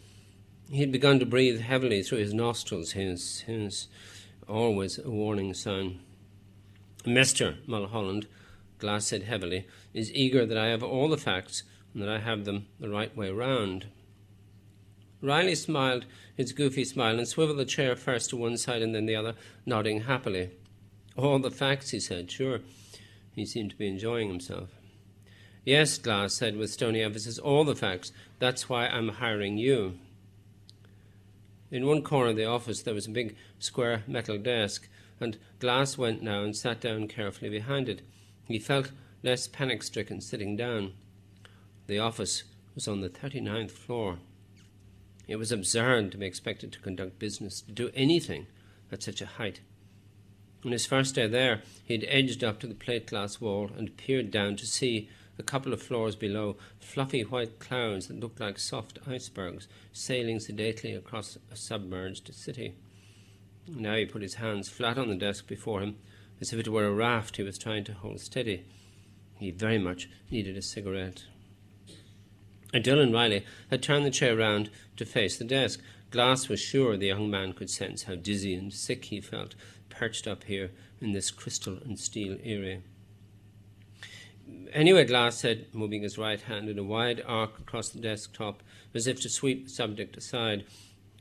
He 0.69 0.81
had 0.81 0.91
begun 0.91 1.21
to 1.21 1.27
breathe 1.27 1.61
heavily 1.61 2.03
through 2.03 2.19
his 2.19 2.35
nostrils, 2.35 2.93
his, 2.93 3.43
his 3.43 3.87
always 4.49 4.99
a 4.99 5.09
warning 5.09 5.55
sign. 5.55 6.01
Mr. 7.05 7.57
Mulholland, 7.69 8.27
Glass 8.79 9.07
said 9.07 9.23
heavily, 9.23 9.69
is 9.95 10.13
eager 10.13 10.45
that 10.45 10.59
I 10.59 10.67
have 10.67 10.83
all 10.83 11.09
the 11.09 11.17
facts 11.17 11.63
and 11.95 12.03
that 12.03 12.09
I 12.09 12.19
have 12.19 12.45
them 12.45 12.67
the 12.81 12.89
right 12.89 13.17
way 13.17 13.31
round. 13.31 13.87
Riley 15.23 15.55
smiled 15.55 16.07
his 16.37 16.53
goofy 16.53 16.85
smile 16.85 17.19
and 17.19 17.29
swiveled 17.29 17.59
the 17.59 17.65
chair 17.65 17.95
first 17.95 18.31
to 18.31 18.37
one 18.37 18.57
side 18.57 18.83
and 18.83 18.97
then 18.97 19.07
the 19.07 19.15
other, 19.15 19.37
nodding 19.65 20.03
happily. 20.03 20.51
All 21.23 21.39
the 21.39 21.51
facts, 21.51 21.91
he 21.91 22.01
said, 22.01 22.31
sure. 22.31 22.61
He 23.35 23.45
seemed 23.45 23.73
to 23.73 23.77
be 23.77 23.87
enjoying 23.87 24.29
himself. 24.29 24.71
Yes, 25.67 25.99
Glass 25.99 26.33
said 26.33 26.57
with 26.57 26.71
stony 26.71 27.03
emphasis, 27.03 27.39
all 27.39 27.65
the 27.65 27.77
facts. 27.77 28.11
That's 28.39 28.71
why 28.71 28.87
I'm 28.87 29.09
hiring 29.09 29.59
you. 29.59 29.99
In 31.71 31.87
one 31.87 32.01
corner 32.01 32.31
of 32.31 32.37
the 32.37 32.47
office 32.47 32.81
there 32.81 32.95
was 32.95 33.07
a 33.07 33.11
big 33.11 33.37
square 33.59 34.03
metal 34.07 34.39
desk, 34.39 34.89
and 35.21 35.37
Glass 35.59 35.99
went 35.99 36.23
now 36.23 36.43
and 36.43 36.57
sat 36.57 36.81
down 36.81 37.07
carefully 37.07 37.51
behind 37.51 37.91
it. 37.91 38.01
He 38.49 38.59
felt 38.59 38.91
less 39.23 39.47
panic 39.47 39.83
stricken 39.83 40.23
sitting 40.23 40.57
down. 40.57 40.95
The 41.87 41.99
office 41.99 42.45
was 42.75 42.89
on 42.89 43.03
the 43.03 43.11
39th 43.11 43.73
floor. 43.73 44.21
It 45.29 45.37
was 45.37 45.53
absurd 45.53 46.13
to 46.13 46.19
be 46.19 46.25
expected 46.25 46.73
to 46.73 46.81
conduct 46.81 47.19
business, 47.19 47.61
to 47.61 47.73
do 47.73 47.91
anything 47.95 48.47
at 48.91 49.03
such 49.03 49.21
a 49.21 49.27
height. 49.27 49.61
On 50.65 50.73
his 50.73 50.87
first 50.87 51.15
day 51.15 51.27
there, 51.27 51.63
he 51.85 51.95
had 51.95 52.05
edged 52.09 52.45
up 52.45 52.61
to 52.61 52.67
the 52.67 52.75
plate 52.75 53.07
glass 53.07 53.41
wall 53.41 53.71
and 53.77 53.97
peered 53.97 54.31
down 54.31 54.57
to 54.57 54.67
see, 54.67 55.09
a 55.39 55.43
couple 55.43 55.73
of 55.73 55.81
floors 55.81 56.17
below, 56.17 56.57
fluffy 56.79 57.23
white 57.23 57.59
clouds 57.59 58.09
that 58.09 58.21
looked 58.21 58.41
like 58.41 58.59
soft 58.59 58.99
icebergs 59.07 59.69
sailing 59.93 60.39
sedately 60.39 60.93
across 60.93 61.39
a 61.51 61.57
submerged 61.57 62.35
city. 62.35 62.75
Now 63.67 63.97
he 63.97 64.05
put 64.05 64.21
his 64.21 64.35
hands 64.35 64.69
flat 64.69 64.99
on 64.99 65.09
the 65.09 65.15
desk 65.15 65.47
before 65.47 65.81
him, 65.81 65.97
as 66.41 66.53
if 66.53 66.59
it 66.59 66.69
were 66.69 66.87
a 66.87 66.93
raft 66.93 67.37
he 67.37 67.43
was 67.43 67.57
trying 67.57 67.85
to 67.85 67.95
hold 67.95 68.21
steady. 68.21 68.65
He 69.39 69.51
very 69.51 69.79
much 69.79 70.11
needed 70.31 70.57
a 70.59 70.63
cigarette. 70.63 71.25
Dylan 72.75 73.13
Riley 73.13 73.45
had 73.71 73.83
turned 73.83 74.05
the 74.05 74.11
chair 74.11 74.37
round 74.37 74.71
to 74.97 75.07
face 75.07 75.39
the 75.39 75.45
desk. 75.45 75.81
Glass 76.11 76.49
was 76.49 76.61
sure 76.61 76.97
the 76.97 77.07
young 77.07 77.31
man 77.31 77.53
could 77.53 77.71
sense 77.71 78.05
how 78.05 78.15
dizzy 78.15 78.55
and 78.55 78.73
sick 78.73 79.07
he 79.07 79.21
felt, 79.21 79.55
perched 80.01 80.27
up 80.27 80.45
here 80.45 80.71
in 81.03 81.13
this 81.13 81.31
crystal 81.31 81.77
and 81.85 81.99
steel 81.99 82.39
eyrie. 82.43 82.81
Anyway, 84.73 85.05
Glass 85.05 85.37
said, 85.37 85.67
moving 85.75 86.03
his 86.03 86.17
right 86.17 86.41
hand 86.41 86.71
in 86.71 86.79
a 86.79 86.83
wide 86.83 87.23
arc 87.27 87.59
across 87.59 87.91
the 87.91 88.01
desktop, 88.01 88.63
as 88.95 89.07
if 89.07 89.21
to 89.21 89.29
sweep 89.29 89.65
the 89.65 89.71
subject 89.71 90.17
aside. 90.17 90.65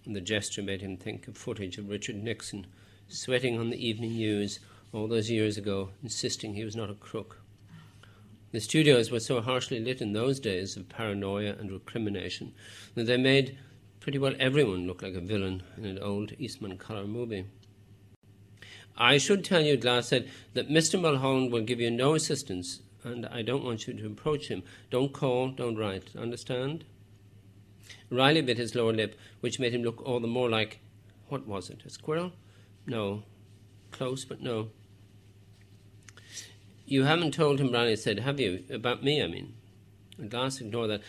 And 0.06 0.16
the 0.16 0.22
gesture 0.22 0.62
made 0.64 0.80
him 0.82 0.96
think 0.96 1.28
of 1.28 1.36
footage 1.36 1.78
of 1.78 1.90
Richard 1.90 2.24
Nixon 2.24 2.68
sweating 3.10 3.60
on 3.60 3.70
the 3.70 3.86
evening 3.86 4.14
news 4.14 4.60
all 4.94 5.10
those 5.10 5.30
years 5.30 5.58
ago, 5.58 5.90
insisting 6.02 6.54
he 6.54 6.64
was 6.64 6.78
not 6.78 6.90
a 6.90 6.94
crook. 6.94 7.42
The 8.54 8.62
studios 8.62 9.12
were 9.12 9.20
so 9.20 9.42
harshly 9.42 9.82
lit 9.82 10.00
in 10.00 10.14
those 10.14 10.40
days 10.40 10.78
of 10.78 10.88
paranoia 10.88 11.54
and 11.60 11.70
recrimination 11.70 12.54
that 12.96 13.08
they 13.08 13.18
made 13.18 13.58
pretty 14.00 14.20
well 14.20 14.36
everyone 14.40 14.88
look 14.88 15.02
like 15.02 15.16
a 15.16 15.20
villain 15.20 15.64
in 15.76 15.84
an 15.84 16.00
old 16.00 16.32
Eastman 16.40 16.78
colour 16.78 17.06
movie. 17.06 17.46
I 19.00 19.18
should 19.18 19.46
tell 19.46 19.62
you, 19.62 19.78
Glass 19.78 20.10
said, 20.10 20.30
that 20.54 20.70
Mr. 20.70 21.00
Mulholland 21.00 21.52
will 21.52 21.62
give 21.62 21.80
you 21.80 21.90
no 21.90 22.16
assistance, 22.16 22.82
and 23.04 23.26
I 23.28 23.42
don't 23.42 23.64
want 23.64 23.88
you 23.88 23.94
to 23.94 24.08
approach 24.08 24.50
him. 24.50 24.64
Don't 24.92 25.14
call, 25.14 25.50
don't 25.50 25.78
write. 25.78 26.16
Understand? 26.18 26.84
Riley 28.12 28.42
bit 28.42 28.58
his 28.58 28.76
lower 28.76 28.94
lip, 28.94 29.18
which 29.40 29.60
made 29.60 29.74
him 29.74 29.84
look 29.84 30.06
all 30.06 30.20
the 30.20 30.28
more 30.28 30.50
like 30.50 30.80
what 31.30 31.48
was 31.48 31.70
it? 31.70 31.84
A 31.86 31.90
squirrel? 31.90 32.34
No. 32.88 33.24
Close, 33.92 34.26
but 34.26 34.42
no. 34.42 34.70
You 36.86 37.04
haven't 37.04 37.36
told 37.36 37.60
him, 37.60 37.72
Riley 37.72 37.96
said, 37.96 38.20
have 38.20 38.40
you? 38.40 38.64
About 38.72 39.04
me, 39.04 39.24
I 39.24 39.28
mean. 39.28 39.54
Glass 40.28 40.60
ignored 40.60 40.90
that. 40.90 41.02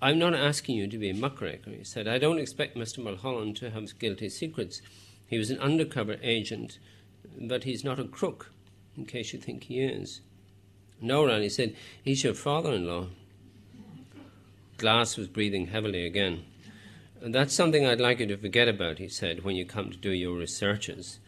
I'm 0.00 0.18
not 0.18 0.34
asking 0.34 0.76
you 0.76 0.88
to 0.88 0.98
be 0.98 1.10
a 1.10 1.14
muckraker, 1.14 1.70
he 1.70 1.84
said. 1.84 2.08
I 2.08 2.18
don't 2.18 2.40
expect 2.40 2.76
Mr. 2.76 2.98
Mulholland 2.98 3.56
to 3.58 3.70
have 3.70 3.96
guilty 4.00 4.28
secrets. 4.28 4.82
He 5.28 5.38
was 5.38 5.50
an 5.50 5.60
undercover 5.60 6.16
agent, 6.22 6.80
but 7.40 7.64
he's 7.64 7.84
not 7.84 7.98
a 7.98 8.04
crook, 8.04 8.50
in 8.96 9.06
case 9.06 9.32
you 9.32 9.38
think 9.38 9.64
he 9.64 9.80
is. 9.80 10.20
No, 11.00 11.26
Riley 11.26 11.48
said, 11.48 11.74
he's 12.02 12.22
your 12.22 12.34
father 12.34 12.72
in 12.72 12.86
law. 12.86 13.06
Glass 14.78 15.16
was 15.16 15.28
breathing 15.28 15.68
heavily 15.68 16.06
again. 16.06 16.44
That's 17.20 17.54
something 17.54 17.86
I'd 17.86 18.00
like 18.00 18.20
you 18.20 18.26
to 18.26 18.36
forget 18.36 18.68
about, 18.68 18.98
he 18.98 19.08
said, 19.08 19.44
when 19.44 19.56
you 19.56 19.64
come 19.64 19.90
to 19.90 19.96
do 19.96 20.10
your 20.10 20.36
researches. 20.36 21.20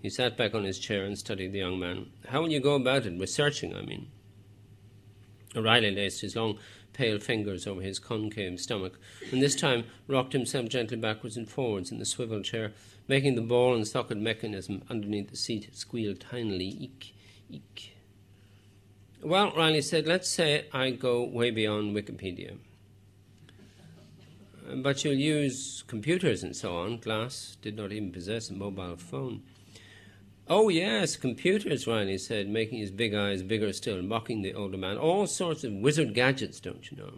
He 0.00 0.10
sat 0.10 0.36
back 0.36 0.54
on 0.54 0.64
his 0.64 0.78
chair 0.78 1.04
and 1.04 1.18
studied 1.18 1.52
the 1.52 1.58
young 1.58 1.78
man. 1.78 2.06
How 2.28 2.42
will 2.42 2.50
you 2.50 2.60
go 2.60 2.74
about 2.74 3.06
it? 3.06 3.18
Researching, 3.18 3.74
I 3.74 3.82
mean. 3.82 4.08
O'Reilly 5.56 5.90
laced 5.90 6.20
his 6.20 6.36
long, 6.36 6.58
pale 6.94 7.18
fingers 7.18 7.66
over 7.66 7.82
his 7.82 7.98
concave 7.98 8.58
stomach, 8.58 8.98
and 9.30 9.42
this 9.42 9.54
time 9.54 9.84
rocked 10.08 10.32
himself 10.32 10.68
gently 10.68 10.96
backwards 10.96 11.36
and 11.36 11.48
forwards 11.48 11.92
in 11.92 11.98
the 11.98 12.06
swivel 12.06 12.40
chair, 12.40 12.72
making 13.06 13.34
the 13.34 13.42
ball 13.42 13.74
and 13.74 13.86
socket 13.86 14.16
mechanism 14.16 14.82
underneath 14.88 15.30
the 15.30 15.36
seat 15.36 15.68
squeal 15.72 16.14
tinily. 16.14 16.80
Eek, 16.80 17.14
eek. 17.50 17.96
Well, 19.22 19.52
Riley 19.56 19.82
said, 19.82 20.06
let's 20.06 20.28
say 20.28 20.66
I 20.72 20.90
go 20.90 21.22
way 21.24 21.50
beyond 21.50 21.94
Wikipedia. 21.94 22.56
But 24.76 25.04
you'll 25.04 25.14
use 25.14 25.84
computers 25.86 26.42
and 26.42 26.56
so 26.56 26.76
on. 26.76 26.98
Glass 26.98 27.56
did 27.60 27.76
not 27.76 27.92
even 27.92 28.12
possess 28.12 28.48
a 28.48 28.54
mobile 28.54 28.96
phone. 28.96 29.42
Oh, 30.46 30.68
yes, 30.68 31.16
computers, 31.16 31.86
Riley 31.86 32.18
said, 32.18 32.50
making 32.50 32.78
his 32.78 32.90
big 32.90 33.14
eyes 33.14 33.42
bigger 33.42 33.72
still, 33.72 34.02
mocking 34.02 34.42
the 34.42 34.52
older 34.52 34.76
man. 34.76 34.98
All 34.98 35.26
sorts 35.26 35.64
of 35.64 35.72
wizard 35.72 36.12
gadgets, 36.12 36.60
don't 36.60 36.90
you 36.90 36.98
know? 36.98 37.12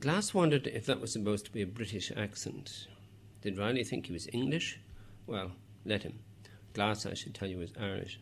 Glass 0.00 0.34
wondered 0.34 0.66
if 0.66 0.86
that 0.86 1.00
was 1.00 1.12
supposed 1.12 1.44
to 1.44 1.52
be 1.52 1.62
a 1.62 1.66
British 1.66 2.10
accent. 2.16 2.88
Did 3.42 3.56
Riley 3.56 3.84
think 3.84 4.06
he 4.06 4.12
was 4.12 4.28
English? 4.32 4.80
Well, 5.28 5.52
let 5.84 6.02
him. 6.02 6.18
Glass, 6.74 7.06
I 7.06 7.14
should 7.14 7.34
tell 7.34 7.48
you, 7.48 7.58
was 7.58 7.72
Irish. 7.80 8.18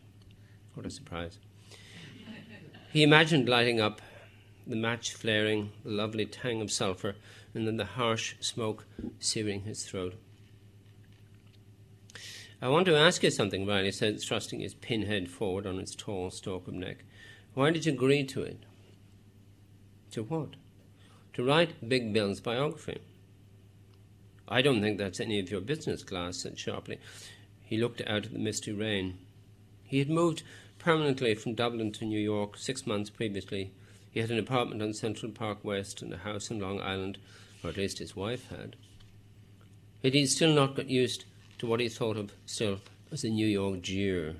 What 0.75 0.85
a 0.85 0.91
surprise. 0.91 1.39
He 2.91 3.01
imagined 3.01 3.49
lighting 3.49 3.81
up, 3.81 3.99
the 4.67 4.75
match 4.75 5.13
flaring, 5.13 5.71
the 5.83 5.91
lovely 5.91 6.27
tang 6.27 6.61
of 6.61 6.71
sulphur, 6.71 7.15
and 7.55 7.65
then 7.65 7.77
the 7.77 7.85
harsh 7.85 8.35
smoke 8.39 8.85
searing 9.19 9.61
his 9.61 9.83
throat. 9.83 10.13
I 12.61 12.67
want 12.67 12.87
to 12.87 12.97
ask 12.97 13.23
you 13.23 13.31
something, 13.31 13.65
Riley 13.65 13.91
said, 13.91 14.21
thrusting 14.21 14.59
his 14.59 14.73
pinhead 14.73 15.29
forward 15.29 15.65
on 15.65 15.79
its 15.79 15.95
tall 15.95 16.29
stalk 16.29 16.67
of 16.67 16.73
neck. 16.73 17.05
Why 17.53 17.71
did 17.71 17.85
you 17.85 17.93
agree 17.93 18.25
to 18.25 18.41
it? 18.43 18.59
To 20.11 20.23
what? 20.23 20.55
To 21.35 21.43
write 21.43 21.87
Big 21.87 22.11
Bill's 22.11 22.41
biography. 22.41 22.99
I 24.45 24.61
don't 24.61 24.81
think 24.81 24.97
that's 24.97 25.21
any 25.21 25.39
of 25.39 25.49
your 25.49 25.61
business, 25.61 26.03
Glass 26.03 26.37
said 26.37 26.59
sharply. 26.59 26.99
He 27.63 27.77
looked 27.77 28.01
out 28.01 28.25
at 28.25 28.33
the 28.33 28.39
misty 28.39 28.73
rain. 28.73 29.19
He 29.85 29.99
had 29.99 30.09
moved 30.09 30.43
permanently 30.79 31.35
from 31.35 31.53
Dublin 31.53 31.93
to 31.93 32.05
New 32.05 32.19
York 32.19 32.57
six 32.57 32.85
months 32.85 33.09
previously. 33.09 33.71
He 34.11 34.19
had 34.19 34.31
an 34.31 34.39
apartment 34.39 34.81
on 34.81 34.93
Central 34.93 35.31
Park 35.31 35.59
West 35.63 36.01
and 36.01 36.11
a 36.11 36.17
house 36.17 36.49
in 36.49 36.59
Long 36.59 36.81
Island, 36.81 37.19
or 37.63 37.69
at 37.69 37.77
least 37.77 37.99
his 37.99 38.15
wife 38.15 38.49
had. 38.49 38.75
But 40.01 40.13
he'd 40.13 40.27
still 40.27 40.53
not 40.53 40.75
got 40.75 40.89
used 40.89 41.25
to 41.59 41.67
what 41.67 41.79
he 41.79 41.89
thought 41.89 42.17
of 42.17 42.31
still 42.45 42.79
as 43.11 43.23
a 43.23 43.29
New 43.29 43.47
York 43.47 43.81
Jew. 43.81 44.35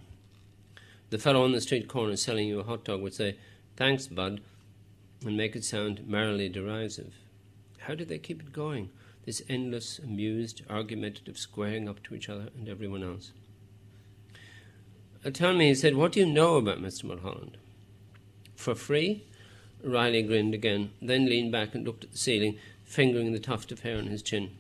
The 1.10 1.18
fellow 1.18 1.44
on 1.44 1.52
the 1.52 1.62
street 1.62 1.88
corner 1.88 2.16
selling 2.16 2.48
you 2.48 2.60
a 2.60 2.64
hot 2.64 2.84
dog 2.84 3.02
would 3.02 3.14
say, 3.14 3.38
Thanks, 3.76 4.08
bud, 4.08 4.42
and 5.26 5.38
make 5.38 5.56
it 5.56 5.64
sound 5.64 6.08
merrily 6.08 6.50
derisive. 6.50 7.14
How 7.80 7.96
did 7.96 8.10
they 8.10 8.20
keep 8.20 8.42
it 8.42 8.54
going? 8.54 8.90
This 9.26 9.42
endless, 9.50 10.00
amused, 10.00 10.62
argumentative 10.70 11.38
squaring 11.38 11.88
up 11.88 12.04
to 12.04 12.16
each 12.16 12.30
other 12.30 12.50
and 12.58 12.68
everyone 12.68 13.04
else. 13.04 13.32
Uh, 15.26 15.30
tell 15.30 15.54
me, 15.54 15.68
he 15.68 15.76
said, 15.76 15.96
what 15.96 16.14
do 16.14 16.20
you 16.20 16.26
know 16.26 16.56
about 16.56 16.82
Mr. 16.82 17.06
Mulholland? 17.06 17.58
For 18.56 18.76
free? 18.76 19.24
Riley 19.84 20.24
grinned 20.24 20.54
again, 20.54 20.92
then 21.02 21.26
leaned 21.26 21.52
back 21.52 21.74
and 21.74 21.86
looked 21.86 22.04
at 22.04 22.12
the 22.12 22.18
ceiling, 22.18 22.58
fingering 22.86 23.32
the 23.32 23.40
tuft 23.40 23.72
of 23.72 23.82
hair 23.82 23.98
on 23.98 24.08
his 24.08 24.22
chin. 24.22 24.52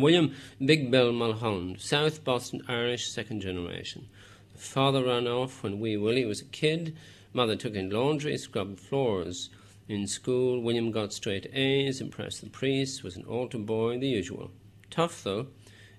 William 0.00 0.34
Big 0.64 0.90
Bill 0.90 1.12
Mulholland, 1.12 1.80
South 1.80 2.24
Boston 2.24 2.62
Irish, 2.68 3.10
second 3.10 3.40
generation. 3.40 4.08
Father 4.56 5.04
ran 5.04 5.26
off 5.26 5.62
when 5.62 5.80
wee 5.80 5.96
Willie 5.96 6.24
was 6.24 6.40
a 6.40 6.46
kid. 6.46 6.96
Mother 7.32 7.56
took 7.56 7.74
in 7.74 7.90
laundry, 7.90 8.36
scrubbed 8.36 8.80
floors. 8.80 9.50
In 9.88 10.06
school, 10.06 10.60
William 10.60 10.90
got 10.90 11.12
straight 11.12 11.46
A's, 11.54 12.00
impressed 12.00 12.42
the 12.42 12.50
priest, 12.50 13.02
was 13.02 13.16
an 13.16 13.24
altar 13.24 13.58
boy, 13.58 13.98
the 13.98 14.08
usual. 14.08 14.50
Tough, 14.90 15.22
though. 15.24 15.46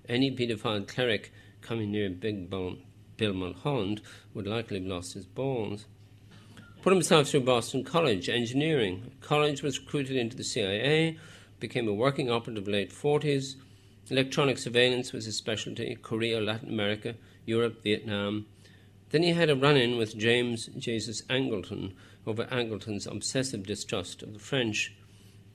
Any 0.08 0.34
paedophile 0.34 0.86
cleric 0.86 1.32
coming 1.60 1.90
near 1.90 2.10
Big 2.10 2.48
Bill, 2.50 2.76
Bill 3.16 3.32
Mulholland 3.32 4.00
would 4.34 4.46
likely 4.46 4.78
have 4.78 4.88
lost 4.88 5.14
his 5.14 5.26
balls. 5.26 5.86
Put 6.82 6.92
himself 6.92 7.28
through 7.28 7.40
Boston 7.40 7.84
College, 7.84 8.28
engineering. 8.28 9.12
College 9.20 9.62
was 9.62 9.78
recruited 9.78 10.16
into 10.16 10.36
the 10.36 10.44
CIA, 10.44 11.18
became 11.58 11.88
a 11.88 11.92
working 11.92 12.30
operative 12.30 12.66
late 12.66 12.90
40s, 12.90 13.56
Electronic 14.10 14.58
surveillance 14.58 15.12
was 15.12 15.26
his 15.26 15.36
specialty 15.36 15.96
Korea, 16.02 16.40
Latin 16.40 16.68
America, 16.68 17.14
Europe, 17.46 17.84
Vietnam. 17.84 18.46
Then 19.10 19.22
he 19.22 19.32
had 19.32 19.48
a 19.48 19.54
run 19.54 19.76
in 19.76 19.96
with 19.96 20.18
James 20.18 20.66
Jesus 20.76 21.22
Angleton 21.30 21.94
over 22.26 22.44
Angleton's 22.46 23.06
obsessive 23.06 23.64
distrust 23.64 24.22
of 24.24 24.32
the 24.32 24.40
French. 24.40 24.92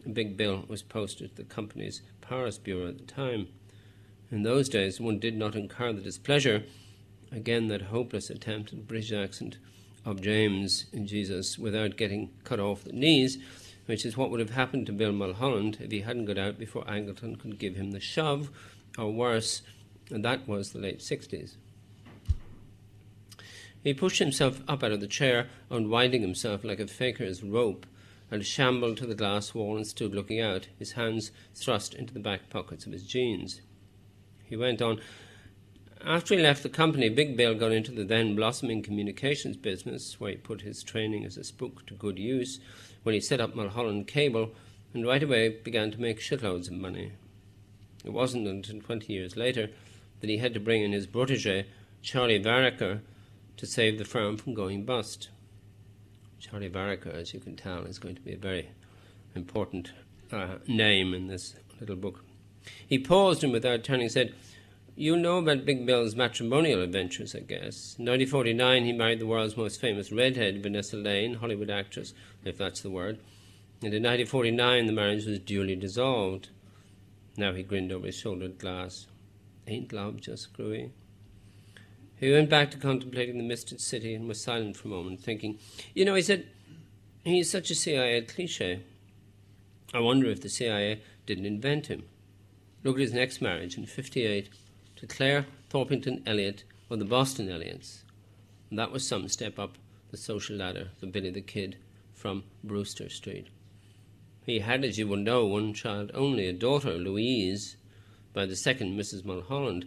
A 0.06 0.10
big 0.10 0.38
bill 0.38 0.64
was 0.70 0.82
posted 0.82 1.32
at 1.32 1.36
the 1.36 1.44
company's 1.44 2.02
Paris 2.22 2.58
bureau 2.58 2.88
at 2.88 2.98
the 2.98 3.04
time. 3.04 3.50
In 4.32 4.44
those 4.44 4.70
days, 4.70 5.02
one 5.02 5.20
did 5.20 5.36
not 5.36 5.56
incur 5.56 5.92
the 5.92 6.02
displeasure, 6.02 6.64
again, 7.34 7.68
that 7.68 7.84
hopeless 7.84 8.30
attempt 8.30 8.72
at 8.72 8.88
British 8.88 9.12
accent 9.12 9.58
of 10.06 10.22
James 10.22 10.86
Jesus 11.04 11.58
without 11.58 11.98
getting 11.98 12.30
cut 12.46 12.62
off 12.62 12.86
the 12.86 12.94
knees, 12.94 13.38
which 13.86 14.06
is 14.06 14.18
what 14.18 14.32
would 14.32 14.40
have 14.40 14.52
happened 14.52 14.86
to 14.88 14.94
Bill 14.94 15.12
Mulholland 15.12 15.78
if 15.80 15.92
he 15.92 16.02
hadn't 16.02 16.26
got 16.26 16.38
out 16.38 16.58
before 16.58 16.84
Angleton 16.86 17.40
could 17.40 17.60
give 17.60 17.76
him 17.76 17.92
the 17.92 18.00
shove, 18.00 18.50
or 18.98 19.12
worse, 19.12 19.62
and 20.10 20.24
that 20.24 20.48
was 20.48 20.72
the 20.72 20.80
late 20.80 21.00
60s. 21.00 21.56
He 23.84 23.94
pushed 23.94 24.20
himself 24.20 24.64
up 24.68 24.84
out 24.84 24.92
of 24.92 25.02
the 25.02 25.08
chair, 25.08 25.48
unwinding 25.70 26.22
himself 26.22 26.64
like 26.64 26.80
a 26.80 26.88
faker's 26.88 27.44
rope, 27.44 27.86
and 28.32 28.44
shambled 28.44 28.98
to 28.98 29.06
the 29.06 29.14
glass 29.14 29.54
wall 29.54 29.78
and 29.78 29.86
stood 29.86 30.16
looking 30.16 30.42
out, 30.42 30.68
his 30.80 30.94
hands 30.94 31.32
thrust 31.54 31.94
into 31.94 32.14
the 32.14 32.20
back 32.20 32.50
pockets 32.50 32.88
of 32.88 32.92
his 32.92 33.06
jeans. 33.06 33.62
He 34.44 34.56
went 34.56 34.82
on, 34.82 35.00
after 36.04 36.36
he 36.36 36.42
left 36.42 36.64
the 36.64 36.70
company, 36.70 37.10
Big 37.10 37.38
Bill 37.38 37.56
got 37.56 37.72
into 37.72 37.92
the 37.92 38.04
then 38.04 38.36
blossoming 38.36 38.84
communications 38.84 39.58
business, 39.58 40.20
where 40.20 40.32
he 40.32 40.38
put 40.38 40.62
his 40.62 40.84
training 40.84 41.26
as 41.26 41.38
a 41.38 41.44
spook 41.44 41.86
to 41.88 41.94
good 41.94 42.20
use 42.20 42.60
when 43.06 43.14
he 43.14 43.22
set 43.22 43.40
up 43.40 43.56
Mulholland 43.56 44.08
Cable 44.08 44.50
and 44.92 45.06
right 45.06 45.22
away 45.22 45.48
began 45.48 45.92
to 45.92 46.02
make 46.02 46.20
shitloads 46.20 46.68
of 46.68 46.74
money. 46.74 47.12
It 48.04 48.12
wasn't 48.12 48.48
until 48.48 48.82
20 48.82 49.14
years 49.14 49.38
later 49.38 49.70
that 50.22 50.30
he 50.30 50.40
had 50.40 50.56
to 50.56 50.60
bring 50.60 50.82
in 50.82 50.92
his 50.92 51.06
protege, 51.06 51.68
Charlie 52.02 52.42
Varicker, 52.42 53.02
to 53.58 53.66
save 53.68 54.00
the 54.00 54.06
firm 54.06 54.38
from 54.38 54.56
going 54.56 54.86
bust. 54.86 55.30
Charlie 56.40 56.68
Varicker, 56.68 57.14
as 57.14 57.32
you 57.32 57.40
can 57.40 57.56
tell, 57.56 57.84
is 57.84 58.00
going 58.00 58.16
to 58.16 58.22
be 58.22 58.34
a 58.34 58.38
very 58.38 58.70
important 59.36 59.92
uh, 60.32 60.56
name 60.66 61.14
in 61.14 61.28
this 61.28 61.56
little 61.80 61.96
book. 61.96 62.26
He 62.88 62.98
paused 62.98 63.44
and, 63.44 63.54
without 63.54 63.84
turning, 63.84 64.10
said, 64.10 64.34
you 64.96 65.18
know 65.18 65.40
about 65.40 65.66
Big 65.66 65.86
Bill's 65.86 66.16
matrimonial 66.16 66.82
adventures, 66.82 67.36
I 67.36 67.40
guess. 67.40 67.96
In 68.00 68.06
1949, 68.06 68.86
he 68.86 68.94
married 68.94 69.20
the 69.20 69.28
world's 69.28 69.58
most 69.58 69.82
famous 69.82 70.12
redhead, 70.12 70.64
Vanessa 70.64 70.96
Lane, 70.96 71.36
Hollywood 71.36 71.70
actress, 71.70 72.14
if 72.46 72.58
that's 72.58 72.82
the 72.82 72.90
word. 72.90 73.20
And 73.82 73.94
in 73.94 74.04
1949, 74.04 74.86
the 74.86 74.94
marriage 74.94 75.26
was 75.26 75.40
duly 75.40 75.76
dissolved. 75.76 76.50
Now 77.36 77.54
he 77.54 77.64
grinned 77.64 77.92
over 77.92 78.06
his 78.06 78.16
shoulder 78.16 78.46
at 78.46 78.58
glass. 78.58 79.08
Ain't 79.68 79.92
love 79.92 80.22
just 80.22 80.44
screwy? 80.44 80.92
He 82.18 82.32
went 82.32 82.50
back 82.50 82.72
to 82.72 82.78
contemplating 82.78 83.38
the 83.38 83.44
misted 83.44 83.82
city 83.82 84.16
and 84.16 84.28
was 84.28 84.42
silent 84.42 84.78
for 84.78 84.88
a 84.88 84.92
moment, 84.92 85.20
thinking, 85.20 85.60
You 85.94 86.06
know, 86.06 86.16
he 86.16 86.22
said, 86.22 86.48
he's 87.26 87.52
such 87.52 87.70
a 87.70 87.76
CIA 87.76 88.22
cliche. 88.22 88.84
I 89.94 90.00
wonder 90.00 90.30
if 90.30 90.42
the 90.42 90.50
CIA 90.50 91.02
didn't 91.26 91.46
invent 91.46 91.88
him. 91.88 92.04
Look 92.84 92.96
at 92.96 93.02
his 93.02 93.14
next 93.14 93.42
marriage 93.42 93.78
in 93.78 93.86
58 93.86 94.50
Claire 95.06 95.46
Thorpington 95.70 96.22
Elliott 96.26 96.64
of 96.90 97.00
the 97.00 97.06
Boston 97.06 97.50
Elliots. 97.50 98.04
And 98.70 98.80
that 98.80 98.92
was 98.92 99.08
some 99.08 99.28
step 99.28 99.60
up 99.60 99.78
the 100.12 100.18
social 100.18 100.56
ladder 100.56 100.90
for 101.00 101.06
Billy 101.06 101.30
the 101.30 101.42
Kid 101.42 101.78
from 102.14 102.44
Brewster 102.64 103.10
Street. 103.10 103.48
He 104.46 104.60
had, 104.60 104.86
as 104.86 104.98
you 104.98 105.08
will 105.08 105.18
know, 105.18 105.46
one 105.46 105.74
child 105.74 106.12
only, 106.14 106.48
a 106.48 106.54
daughter, 106.54 106.94
Louise, 106.94 107.78
by 108.34 108.46
the 108.46 108.56
second 108.56 108.98
Mrs. 108.98 109.26
Mulholland. 109.26 109.86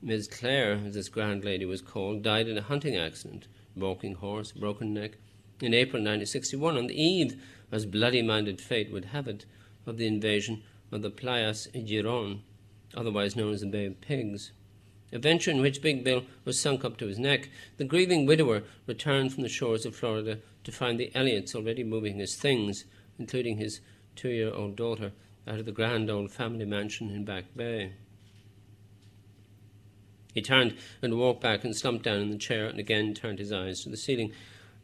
Miss 0.00 0.28
Claire, 0.28 0.80
as 0.86 0.94
this 0.94 1.08
grand 1.08 1.44
lady 1.44 1.64
was 1.64 1.82
called, 1.82 2.22
died 2.22 2.48
in 2.48 2.56
a 2.56 2.62
hunting 2.62 2.96
accident, 2.96 3.48
balking 3.76 4.14
horse, 4.14 4.52
broken 4.52 4.94
neck, 4.94 5.18
in 5.60 5.74
April 5.74 6.00
1961, 6.00 6.76
on 6.76 6.86
the 6.86 7.02
eve, 7.02 7.42
as 7.72 7.84
bloody 7.84 8.22
minded 8.22 8.60
fate 8.60 8.92
would 8.92 9.06
have 9.06 9.26
it, 9.26 9.44
of 9.84 9.96
the 9.96 10.06
invasion 10.06 10.62
of 10.92 11.02
the 11.02 11.10
Playas 11.10 11.66
Giron 11.74 12.40
otherwise 12.94 13.36
known 13.36 13.52
as 13.52 13.60
the 13.60 13.66
Bay 13.66 13.86
of 13.86 14.00
Pigs. 14.00 14.52
A 15.10 15.18
venture 15.18 15.50
in 15.50 15.60
which 15.60 15.80
Big 15.80 16.04
Bill 16.04 16.24
was 16.44 16.60
sunk 16.60 16.84
up 16.84 16.98
to 16.98 17.06
his 17.06 17.18
neck, 17.18 17.48
the 17.78 17.84
grieving 17.84 18.26
widower 18.26 18.62
returned 18.86 19.32
from 19.32 19.42
the 19.42 19.48
shores 19.48 19.86
of 19.86 19.96
Florida 19.96 20.38
to 20.64 20.72
find 20.72 21.00
the 21.00 21.10
Elliots 21.14 21.54
already 21.54 21.82
moving 21.82 22.18
his 22.18 22.36
things, 22.36 22.84
including 23.18 23.56
his 23.56 23.80
two 24.16 24.28
year 24.28 24.52
old 24.52 24.76
daughter, 24.76 25.12
out 25.46 25.58
of 25.58 25.64
the 25.64 25.72
grand 25.72 26.10
old 26.10 26.30
family 26.30 26.66
mansion 26.66 27.08
in 27.10 27.24
Back 27.24 27.44
Bay. 27.56 27.92
He 30.34 30.42
turned 30.42 30.76
and 31.00 31.18
walked 31.18 31.40
back 31.40 31.64
and 31.64 31.74
slumped 31.74 32.04
down 32.04 32.20
in 32.20 32.30
the 32.30 32.36
chair 32.36 32.66
and 32.66 32.78
again 32.78 33.14
turned 33.14 33.38
his 33.38 33.50
eyes 33.50 33.82
to 33.82 33.88
the 33.88 33.96
ceiling. 33.96 34.32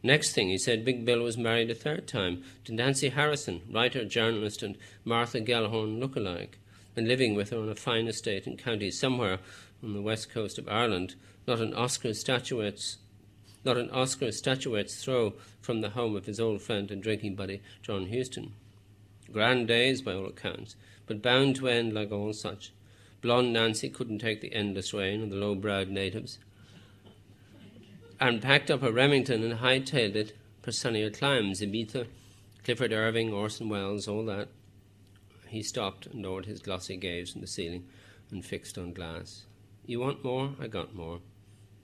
Next 0.01 0.33
thing, 0.33 0.49
he 0.49 0.57
said 0.57 0.83
Big 0.83 1.05
Bill 1.05 1.21
was 1.21 1.37
married 1.37 1.69
a 1.69 1.75
third 1.75 2.07
time 2.07 2.43
to 2.63 2.73
Nancy 2.73 3.09
Harrison, 3.09 3.61
writer, 3.71 4.03
journalist, 4.05 4.63
and 4.63 4.75
Martha 5.03 5.39
Gellhorn 5.39 5.99
look-alike 5.99 6.57
and 6.95 7.07
living 7.07 7.35
with 7.35 7.49
her 7.49 7.57
on 7.57 7.69
a 7.69 7.75
fine 7.75 8.07
estate 8.07 8.47
in 8.47 8.57
county 8.57 8.91
somewhere 8.91 9.39
on 9.83 9.93
the 9.93 10.01
west 10.01 10.29
coast 10.29 10.57
of 10.57 10.67
Ireland, 10.67 11.15
not 11.47 11.59
an 11.59 11.73
Oscar 11.73 12.13
statuette's 12.13 12.97
not 13.63 13.77
an 13.77 13.89
Oscar 13.89 14.31
statuette's 14.31 15.03
throw 15.03 15.33
from 15.59 15.81
the 15.81 15.89
home 15.89 16.15
of 16.15 16.27
his 16.27 16.39
old 16.39 16.61
friend 16.61 16.91
and 16.91 17.01
drinking 17.01 17.33
buddy 17.33 17.61
John 17.81 18.09
Huston. 18.09 18.53
Grand 19.31 19.67
days 19.67 20.03
by 20.03 20.13
all 20.13 20.27
accounts, 20.27 20.75
but 21.07 21.23
bound 21.23 21.55
to 21.55 21.67
end 21.67 21.91
like 21.91 22.11
all 22.11 22.31
such. 22.31 22.71
Blonde 23.21 23.53
Nancy 23.53 23.89
couldn't 23.89 24.19
take 24.19 24.41
the 24.41 24.53
endless 24.53 24.93
rain 24.93 25.23
of 25.23 25.31
the 25.31 25.35
low 25.35 25.55
browed 25.55 25.89
natives, 25.89 26.37
and 28.19 28.41
packed 28.41 28.69
up 28.69 28.81
her 28.81 28.91
Remington 28.91 29.43
and 29.43 29.59
hightailed 29.59 30.15
it 30.15 30.37
for 30.61 30.71
sunnier 30.71 31.09
climes, 31.09 31.59
Ibiza, 31.59 32.05
Clifford 32.63 32.93
Irving, 32.93 33.33
Orson 33.33 33.67
Welles, 33.67 34.07
all 34.07 34.25
that. 34.25 34.47
He 35.55 35.63
stopped 35.63 36.07
and 36.07 36.21
lowered 36.21 36.47
his 36.47 36.59
glossy 36.59 36.97
gaze 36.97 37.31
from 37.31 37.39
the 37.39 37.47
ceiling 37.47 37.85
and 38.29 38.43
fixed 38.43 38.77
on 38.77 38.91
glass. 38.91 39.45
You 39.85 40.01
want 40.01 40.21
more? 40.21 40.53
I 40.59 40.67
got 40.67 40.93
more. 40.93 41.21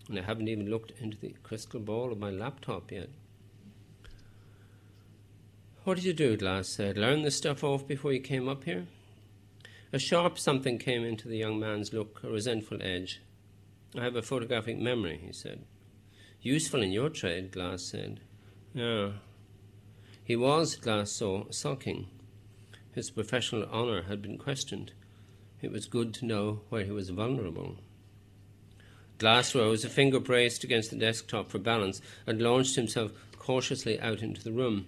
And 0.09 0.19
I 0.19 0.23
haven't 0.23 0.49
even 0.49 0.69
looked 0.69 0.91
into 0.99 1.15
the 1.17 1.35
crystal 1.41 1.79
ball 1.79 2.11
of 2.11 2.19
my 2.19 2.31
laptop 2.31 2.91
yet. 2.91 3.07
What 5.85 5.95
did 5.95 6.03
you 6.03 6.11
do? 6.11 6.35
Glass 6.35 6.67
said. 6.67 6.97
Learn 6.97 7.21
this 7.21 7.37
stuff 7.37 7.63
off 7.63 7.87
before 7.87 8.11
you 8.11 8.19
came 8.19 8.49
up 8.49 8.65
here? 8.65 8.87
A 9.93 9.99
sharp 9.99 10.37
something 10.37 10.77
came 10.77 11.05
into 11.05 11.29
the 11.29 11.37
young 11.37 11.57
man's 11.57 11.93
look, 11.93 12.19
a 12.25 12.29
resentful 12.29 12.81
edge. 12.81 13.21
I 13.97 14.03
have 14.03 14.17
a 14.17 14.21
photographic 14.21 14.79
memory, 14.79 15.21
he 15.25 15.31
said. 15.31 15.61
Useful 16.41 16.81
in 16.81 16.91
your 16.91 17.07
trade, 17.07 17.51
Glass 17.51 17.83
said. 17.83 18.19
Yeah. 18.73 19.11
He 20.25 20.35
was, 20.35 20.75
Glass 20.75 21.09
saw, 21.09 21.45
sulking. 21.51 22.07
His 22.93 23.09
professional 23.09 23.63
honour 23.65 24.03
had 24.03 24.21
been 24.21 24.37
questioned. 24.37 24.91
It 25.61 25.71
was 25.71 25.85
good 25.85 26.13
to 26.15 26.25
know 26.25 26.61
where 26.69 26.83
he 26.83 26.91
was 26.91 27.09
vulnerable. 27.09 27.77
Glass 29.17 29.53
rose, 29.55 29.85
a 29.85 29.89
finger 29.89 30.19
braced 30.19 30.63
against 30.63 30.89
the 30.89 30.97
desktop 30.97 31.49
for 31.49 31.59
balance, 31.59 32.01
and 32.25 32.41
launched 32.41 32.75
himself 32.75 33.11
cautiously 33.37 33.99
out 33.99 34.21
into 34.21 34.43
the 34.43 34.51
room. 34.51 34.87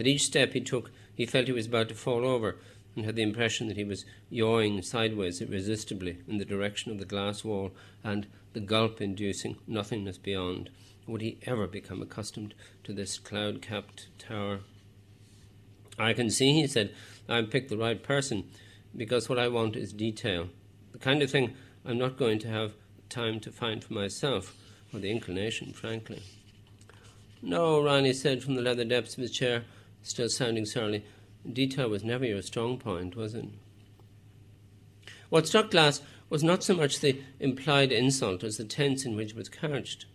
At 0.00 0.06
each 0.06 0.22
step 0.22 0.54
he 0.54 0.60
took, 0.60 0.90
he 1.14 1.26
felt 1.26 1.46
he 1.46 1.52
was 1.52 1.66
about 1.66 1.88
to 1.90 1.94
fall 1.94 2.26
over, 2.26 2.56
and 2.96 3.04
had 3.04 3.14
the 3.14 3.22
impression 3.22 3.68
that 3.68 3.76
he 3.76 3.84
was 3.84 4.06
yawing 4.30 4.80
sideways 4.82 5.40
irresistibly 5.40 6.18
in 6.26 6.38
the 6.38 6.44
direction 6.44 6.90
of 6.90 6.98
the 6.98 7.04
glass 7.04 7.44
wall 7.44 7.70
and 8.02 8.26
the 8.54 8.60
gulp 8.60 9.00
inducing 9.00 9.58
nothingness 9.66 10.18
beyond. 10.18 10.70
Would 11.06 11.20
he 11.20 11.38
ever 11.42 11.66
become 11.66 12.02
accustomed 12.02 12.54
to 12.84 12.92
this 12.92 13.18
cloud 13.18 13.60
capped 13.62 14.08
tower? 14.18 14.60
I 15.98 16.12
can 16.12 16.30
see, 16.30 16.52
he 16.52 16.66
said, 16.66 16.94
I've 17.28 17.50
picked 17.50 17.70
the 17.70 17.76
right 17.76 18.02
person 18.02 18.44
because 18.96 19.28
what 19.28 19.38
I 19.38 19.48
want 19.48 19.76
is 19.76 19.92
detail. 19.92 20.48
The 20.92 20.98
kind 20.98 21.22
of 21.22 21.30
thing 21.30 21.54
I'm 21.84 21.98
not 21.98 22.16
going 22.16 22.38
to 22.40 22.48
have 22.48 22.72
time 23.08 23.40
to 23.40 23.50
find 23.50 23.82
for 23.82 23.94
myself, 23.94 24.54
or 24.92 25.00
the 25.00 25.10
inclination, 25.10 25.72
frankly. 25.72 26.22
No, 27.42 27.82
Ronnie 27.82 28.12
said 28.12 28.42
from 28.42 28.54
the 28.54 28.62
leather 28.62 28.84
depths 28.84 29.14
of 29.14 29.20
his 29.20 29.30
chair, 29.30 29.64
still 30.02 30.28
sounding 30.28 30.66
surly. 30.66 31.04
Detail 31.50 31.88
was 31.88 32.02
never 32.02 32.24
your 32.24 32.42
strong 32.42 32.78
point, 32.78 33.14
was 33.14 33.34
it? 33.34 33.46
What 35.28 35.46
struck 35.46 35.70
Glass 35.70 36.00
was 36.28 36.42
not 36.42 36.64
so 36.64 36.74
much 36.74 37.00
the 37.00 37.20
implied 37.40 37.92
insult 37.92 38.42
as 38.42 38.56
the 38.56 38.64
tense 38.64 39.04
in 39.04 39.16
which 39.16 39.30
it 39.30 39.36
was 39.36 39.48
couched. 39.48 40.06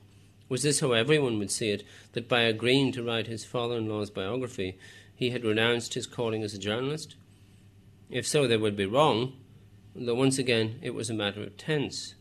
Was 0.49 0.63
this 0.63 0.81
how 0.81 0.91
everyone 0.91 1.39
would 1.39 1.51
see 1.51 1.69
it, 1.69 1.83
that 2.13 2.27
by 2.27 2.41
agreeing 2.41 2.91
to 2.93 3.03
write 3.03 3.27
his 3.27 3.45
father 3.45 3.77
in 3.77 3.87
law's 3.87 4.09
biography, 4.09 4.77
he 5.21 5.29
had 5.29 5.45
renounced 5.45 5.93
his 5.93 6.07
calling 6.07 6.41
as 6.41 6.55
a 6.55 6.57
journalist? 6.57 7.15
If 8.09 8.25
so, 8.25 8.47
they 8.47 8.57
would 8.57 8.75
be 8.75 8.87
wrong, 8.87 9.33
though 9.95 10.15
once 10.15 10.39
again 10.39 10.79
it 10.81 10.95
was 10.95 11.11
a 11.11 11.13
matter 11.13 11.43
of 11.43 11.57
tense, 11.57 12.15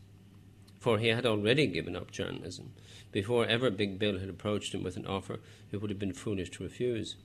for 0.79 0.99
he 0.99 1.07
had 1.07 1.25
already 1.25 1.65
given 1.65 1.95
up 1.95 2.11
journalism. 2.11 2.73
Before 3.11 3.47
ever 3.47 3.71
Big 3.71 3.97
Bill 3.97 4.19
had 4.19 4.29
approached 4.29 4.75
him 4.75 4.83
with 4.83 4.97
an 4.97 5.07
offer 5.07 5.39
it 5.71 5.81
would 5.81 5.89
have 5.89 5.97
been 5.97 6.13
foolish 6.13 6.51
to 6.51 6.63
refuse. 6.63 7.15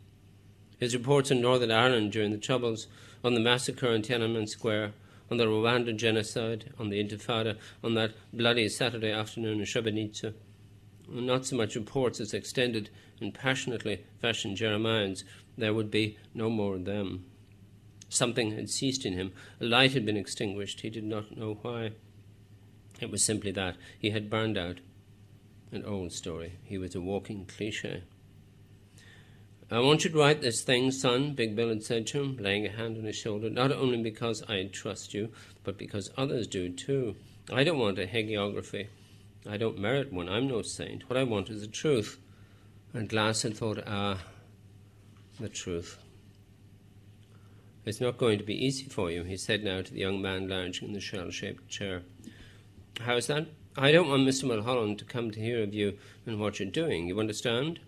His 0.79 0.97
reports 0.97 1.31
on 1.31 1.43
Northern 1.43 1.71
Ireland 1.71 2.11
during 2.11 2.33
the 2.33 2.39
Troubles, 2.39 2.87
on 3.23 3.35
the 3.35 3.41
massacre 3.41 3.93
in 3.93 4.01
Tiananmen 4.01 4.49
Square, 4.49 4.95
on 5.31 5.37
the 5.37 5.45
Rwanda 5.45 5.95
genocide, 5.95 6.73
on 6.79 6.89
the 6.89 7.05
Intifada, 7.05 7.59
on 7.85 7.93
that 7.97 8.12
bloody 8.33 8.71
Saturday 8.71 9.12
afternoon 9.12 9.61
in 9.61 9.67
Srebrenica, 9.67 10.33
not 11.09 11.47
so 11.47 11.57
much 11.57 11.77
reports 11.77 12.21
as 12.21 12.35
extended 12.35 12.90
and 13.21 13.33
passionately 13.33 14.05
fashioned 14.21 14.57
Jeremiads, 14.57 15.25
there 15.57 15.75
would 15.75 15.90
be 15.90 16.19
no 16.35 16.51
more 16.51 16.77
of 16.77 16.85
them. 16.85 17.25
Something 18.09 18.53
had 18.53 18.71
ceased 18.71 19.05
in 19.05 19.14
him. 19.14 19.33
A 19.61 19.64
light 19.64 19.92
had 19.92 20.07
been 20.07 20.16
extinguished. 20.16 20.81
He 20.81 20.90
did 20.90 21.05
not 21.05 21.37
know 21.37 21.59
why. 21.62 21.92
It 23.01 23.11
was 23.11 23.25
simply 23.25 23.51
that. 23.53 23.77
He 23.99 24.11
had 24.11 24.31
burned 24.31 24.57
out. 24.57 24.79
An 25.73 25.85
old 25.85 26.12
story. 26.12 26.53
He 26.64 26.79
was 26.79 26.95
a 26.95 27.01
walking 27.01 27.45
cliche. 27.47 28.05
I 29.69 29.81
want 29.81 30.05
you 30.05 30.11
to 30.11 30.19
write 30.19 30.42
this 30.42 30.62
thing, 30.62 30.92
son, 30.92 31.35
Big 31.35 31.57
Bill 31.57 31.71
had 31.71 31.83
said 31.83 32.07
to 32.09 32.23
him, 32.23 32.37
laying 32.37 32.64
a 32.64 32.71
hand 32.71 32.97
on 32.97 33.03
his 33.03 33.16
shoulder, 33.16 33.51
not 33.51 33.73
only 33.73 34.01
because 34.01 34.45
I 34.49 34.62
trust 34.73 35.12
you, 35.12 35.33
but 35.64 35.77
because 35.77 36.09
others 36.16 36.47
do 36.47 36.69
too. 36.69 37.16
I 37.53 37.64
don't 37.64 37.79
want 37.79 37.99
a 37.99 38.07
hagiography. 38.07 38.87
I 39.48 39.56
don't 39.56 39.78
merit 39.78 40.12
one. 40.12 40.28
I'm 40.28 40.48
no 40.48 40.62
saint. 40.62 41.09
What 41.09 41.16
I 41.16 41.22
want 41.22 41.50
is 41.50 41.61
the 41.61 41.66
truth. 41.66 42.18
And 42.92 43.09
Glass 43.09 43.42
had 43.42 43.56
thought, 43.56 43.82
ah, 43.87 44.18
the 45.38 45.48
truth. 45.48 45.98
It's 47.85 48.00
not 48.00 48.18
going 48.18 48.38
to 48.38 48.44
be 48.44 48.66
easy 48.66 48.87
for 48.87 49.11
you, 49.11 49.22
he 49.22 49.37
said 49.37 49.62
now 49.62 49.82
to 49.82 49.92
the 49.92 50.00
young 50.00 50.20
man 50.20 50.48
lounging 50.48 50.88
in 50.88 50.94
the 50.94 51.00
shell 51.00 51.30
shaped 51.30 51.68
chair. 51.68 52.02
How's 53.00 53.28
that? 53.28 53.46
I 53.76 53.92
don't 53.92 54.09
want 54.09 54.26
Mr. 54.26 54.44
Mulholland 54.44 54.98
to 54.98 55.04
come 55.04 55.30
to 55.30 55.40
hear 55.40 55.62
of 55.62 55.74
you 55.74 55.98
and 56.24 56.40
what 56.40 56.59
you're 56.59 56.68
doing. 56.68 57.06
You 57.06 57.20
understand? 57.20 57.78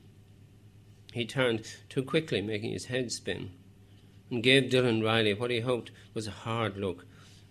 He 1.12 1.24
turned 1.24 1.66
too 1.88 2.02
quickly, 2.02 2.42
making 2.42 2.72
his 2.72 2.84
head 2.84 3.10
spin, 3.10 3.50
and 4.30 4.42
gave 4.42 4.70
Dylan 4.70 5.02
Riley 5.02 5.34
what 5.34 5.50
he 5.50 5.60
hoped 5.60 5.90
was 6.14 6.26
a 6.26 6.42
hard 6.46 6.76
look. 6.76 7.06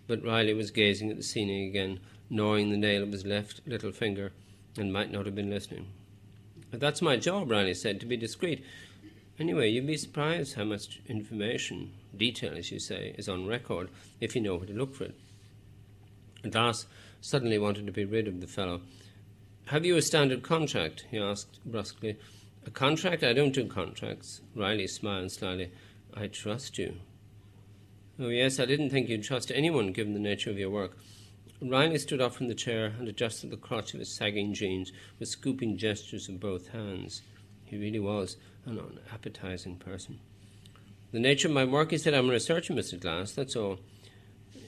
But 0.06 0.24
Riley 0.24 0.54
was 0.54 0.70
gazing 0.70 1.10
at 1.10 1.16
the 1.16 1.22
ceiling 1.22 1.68
again, 1.68 2.00
gnawing 2.30 2.70
the 2.70 2.76
nail 2.76 3.02
of 3.02 3.12
his 3.12 3.24
left 3.24 3.60
little 3.66 3.92
finger, 3.92 4.32
and 4.76 4.92
might 4.92 5.10
not 5.10 5.26
have 5.26 5.34
been 5.34 5.50
listening. 5.50 5.86
That's 6.70 7.02
my 7.02 7.16
job, 7.16 7.50
Riley 7.50 7.74
said, 7.74 8.00
to 8.00 8.06
be 8.06 8.16
discreet. 8.16 8.64
Anyway, 9.38 9.70
you'd 9.70 9.86
be 9.86 9.96
surprised 9.96 10.54
how 10.54 10.64
much 10.64 11.00
information, 11.06 11.92
detail, 12.16 12.56
as 12.56 12.70
you 12.70 12.78
say, 12.78 13.14
is 13.16 13.28
on 13.28 13.46
record 13.46 13.88
if 14.20 14.34
you 14.34 14.42
know 14.42 14.56
where 14.56 14.66
to 14.66 14.72
look 14.72 14.94
for 14.94 15.04
it. 15.04 15.14
Das 16.48 16.86
suddenly 17.20 17.58
wanted 17.58 17.86
to 17.86 17.92
be 17.92 18.04
rid 18.04 18.28
of 18.28 18.40
the 18.40 18.46
fellow. 18.46 18.80
Have 19.66 19.84
you 19.84 19.96
a 19.96 20.02
standard 20.02 20.42
contract? 20.42 21.06
he 21.10 21.18
asked 21.18 21.60
brusquely. 21.64 22.16
A 22.66 22.70
contract? 22.70 23.22
I 23.22 23.32
don't 23.32 23.54
do 23.54 23.66
contracts. 23.66 24.40
Riley 24.54 24.86
smiled 24.86 25.32
slyly. 25.32 25.70
I 26.14 26.26
trust 26.26 26.78
you. 26.78 26.94
Oh, 28.20 28.28
yes, 28.28 28.58
I 28.58 28.66
didn't 28.66 28.90
think 28.90 29.08
you'd 29.08 29.22
trust 29.22 29.52
anyone 29.54 29.92
given 29.92 30.14
the 30.14 30.20
nature 30.20 30.50
of 30.50 30.58
your 30.58 30.70
work. 30.70 30.96
Riley 31.60 31.98
stood 31.98 32.20
up 32.20 32.34
from 32.34 32.46
the 32.46 32.54
chair 32.54 32.94
and 32.98 33.08
adjusted 33.08 33.50
the 33.50 33.56
crotch 33.56 33.92
of 33.92 33.98
his 33.98 34.14
sagging 34.14 34.54
jeans 34.54 34.92
with 35.18 35.28
scooping 35.28 35.76
gestures 35.76 36.28
of 36.28 36.38
both 36.38 36.68
hands. 36.68 37.22
He 37.64 37.76
really 37.76 37.98
was 37.98 38.36
an 38.64 38.78
unappetizing 38.78 39.76
person. 39.76 40.20
The 41.10 41.18
nature 41.18 41.48
of 41.48 41.54
my 41.54 41.64
work, 41.64 41.90
he 41.90 41.98
said, 41.98 42.14
I'm 42.14 42.28
a 42.28 42.32
researcher, 42.32 42.74
Mr. 42.74 43.00
Glass, 43.00 43.32
that's 43.32 43.56
all. 43.56 43.80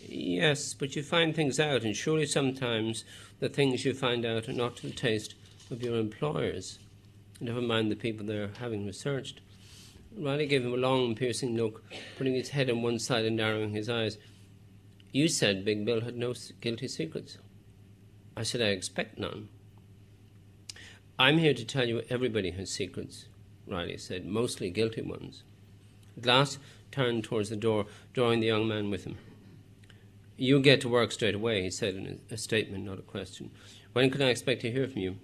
Yes, 0.08 0.74
but 0.74 0.96
you 0.96 1.02
find 1.04 1.34
things 1.34 1.60
out, 1.60 1.84
and 1.84 1.94
surely 1.94 2.26
sometimes 2.26 3.04
the 3.38 3.48
things 3.48 3.84
you 3.84 3.94
find 3.94 4.24
out 4.26 4.48
are 4.48 4.52
not 4.52 4.76
to 4.78 4.88
the 4.88 4.92
taste 4.92 5.34
of 5.70 5.82
your 5.82 5.96
employers. 5.96 6.80
Never 7.40 7.62
mind 7.62 7.90
the 7.90 7.96
people 7.96 8.26
they're 8.26 8.50
having 8.58 8.84
researched. 8.84 9.40
Riley 10.16 10.46
gave 10.46 10.64
him 10.64 10.74
a 10.74 10.76
long, 10.76 11.14
piercing 11.14 11.56
look, 11.56 11.84
putting 12.18 12.34
his 12.34 12.48
head 12.48 12.68
on 12.68 12.82
one 12.82 12.98
side 12.98 13.24
and 13.24 13.36
narrowing 13.36 13.70
his 13.70 13.88
eyes. 13.88 14.18
You 15.12 15.26
said 15.26 15.64
Big 15.64 15.84
Bill 15.84 16.02
had 16.02 16.16
no 16.16 16.34
guilty 16.60 16.86
secrets. 16.86 17.38
I 18.36 18.44
said 18.44 18.62
I 18.62 18.66
expect 18.66 19.18
none. 19.18 19.48
I'm 21.18 21.38
here 21.38 21.52
to 21.52 21.64
tell 21.64 21.88
you 21.88 22.02
everybody 22.08 22.52
has 22.52 22.70
secrets. 22.70 23.26
Riley 23.66 23.98
said, 23.98 24.24
mostly 24.24 24.70
guilty 24.70 25.02
ones. 25.02 25.42
Glass 26.20 26.58
turned 26.90 27.24
towards 27.24 27.50
the 27.50 27.56
door, 27.56 27.86
drawing 28.12 28.40
the 28.40 28.46
young 28.46 28.68
man 28.68 28.90
with 28.90 29.04
him. 29.04 29.18
You'll 30.36 30.60
get 30.60 30.80
to 30.82 30.88
work 30.88 31.12
straight 31.12 31.34
away, 31.34 31.62
he 31.62 31.70
said 31.70 31.94
in 31.94 32.20
a 32.30 32.36
statement, 32.36 32.84
not 32.84 32.98
a 32.98 33.02
question. 33.02 33.50
When 33.92 34.10
can 34.10 34.22
I 34.22 34.30
expect 34.30 34.62
to 34.62 34.70
hear 34.70 34.88
from 34.88 35.02
you? 35.02 35.16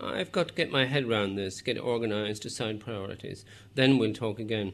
I've 0.00 0.32
got 0.32 0.48
to 0.48 0.54
get 0.54 0.72
my 0.72 0.86
head 0.86 1.08
round 1.08 1.36
this, 1.36 1.60
get 1.60 1.78
organised, 1.78 2.42
decide 2.42 2.80
priorities. 2.80 3.44
Then 3.74 3.98
we'll 3.98 4.14
talk 4.14 4.38
again. 4.38 4.72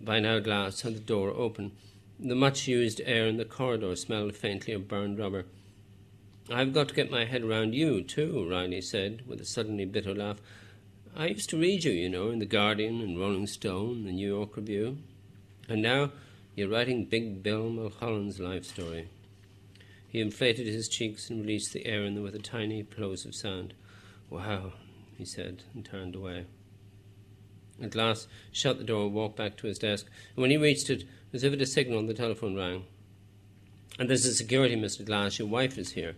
By 0.00 0.20
now, 0.20 0.38
Glass 0.38 0.82
had 0.82 0.94
the 0.94 1.00
door 1.00 1.30
open. 1.30 1.72
The 2.18 2.34
much 2.34 2.66
used 2.66 3.02
air 3.04 3.26
in 3.26 3.36
the 3.36 3.44
corridor 3.44 3.94
smelled 3.94 4.34
faintly 4.34 4.72
of 4.72 4.88
burned 4.88 5.18
rubber. 5.18 5.44
I've 6.50 6.72
got 6.72 6.88
to 6.88 6.94
get 6.94 7.10
my 7.10 7.26
head 7.26 7.44
round 7.44 7.74
you, 7.74 8.02
too, 8.02 8.48
Riley 8.48 8.80
said, 8.80 9.22
with 9.26 9.38
a 9.40 9.44
suddenly 9.44 9.84
bitter 9.84 10.14
laugh. 10.14 10.40
I 11.14 11.26
used 11.26 11.50
to 11.50 11.58
read 11.58 11.84
you, 11.84 11.92
you 11.92 12.08
know, 12.08 12.30
in 12.30 12.38
The 12.38 12.46
Guardian 12.46 13.02
and 13.02 13.18
Rolling 13.18 13.46
Stone, 13.46 14.04
the 14.04 14.12
New 14.12 14.34
York 14.34 14.56
Review. 14.56 14.96
And 15.68 15.82
now 15.82 16.12
you're 16.54 16.70
writing 16.70 17.04
Big 17.04 17.42
Bill 17.42 17.68
Mulholland's 17.68 18.40
life 18.40 18.64
story. 18.64 19.08
He 20.08 20.20
inflated 20.20 20.66
his 20.66 20.88
cheeks 20.88 21.28
and 21.28 21.42
released 21.42 21.74
the 21.74 21.84
air 21.84 22.02
in 22.04 22.14
them 22.14 22.24
with 22.24 22.34
a 22.34 22.38
tiny 22.38 22.82
plosive 22.82 23.34
sound. 23.34 23.74
Wow, 24.30 24.72
he 25.18 25.26
said, 25.26 25.64
and 25.74 25.84
turned 25.84 26.14
away. 26.14 26.46
At 27.82 27.94
last, 27.94 28.28
shut 28.52 28.78
the 28.78 28.84
door 28.84 29.06
and 29.06 29.14
walked 29.14 29.36
back 29.36 29.56
to 29.58 29.66
his 29.66 29.78
desk. 29.78 30.06
And 30.34 30.42
when 30.42 30.50
he 30.50 30.56
reached 30.56 30.88
it, 30.90 31.04
as 31.32 31.44
if 31.44 31.52
at 31.52 31.60
a 31.60 31.66
signal, 31.66 32.06
the 32.06 32.14
telephone 32.14 32.56
rang. 32.56 32.84
And 33.98 34.08
there's 34.08 34.26
a 34.26 34.34
security, 34.34 34.76
Mr. 34.76 35.04
Glass. 35.04 35.38
Your 35.38 35.48
wife 35.48 35.78
is 35.78 35.92
here. 35.92 36.14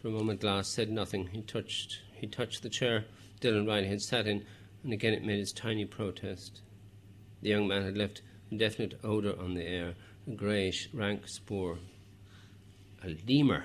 For 0.00 0.08
a 0.08 0.12
moment, 0.12 0.40
Glass 0.40 0.68
said 0.68 0.90
nothing. 0.90 1.28
He 1.32 1.42
touched. 1.42 2.00
He 2.12 2.26
touched 2.26 2.62
the 2.62 2.68
chair 2.68 3.04
Dylan 3.40 3.66
Riley 3.66 3.88
had 3.88 4.02
sat 4.02 4.26
in, 4.26 4.44
and 4.84 4.92
again 4.92 5.14
it 5.14 5.24
made 5.24 5.40
its 5.40 5.52
tiny 5.52 5.84
protest. 5.84 6.60
The 7.42 7.48
young 7.48 7.66
man 7.66 7.82
had 7.82 7.96
left 7.96 8.22
a 8.52 8.56
definite 8.56 9.00
odour 9.02 9.34
on 9.38 9.54
the 9.54 9.64
air, 9.64 9.94
a 10.26 10.30
greyish, 10.30 10.88
rank 10.92 11.26
spore. 11.26 11.78
A 13.02 13.16
lemur. 13.26 13.64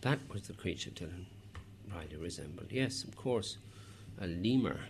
That 0.00 0.18
was 0.28 0.42
the 0.42 0.52
creature 0.52 0.90
Dylan 0.90 1.26
Riley 1.92 2.16
resembled. 2.16 2.72
Yes, 2.72 3.04
of 3.04 3.16
course, 3.16 3.58
a 4.20 4.26
lemur. 4.26 4.80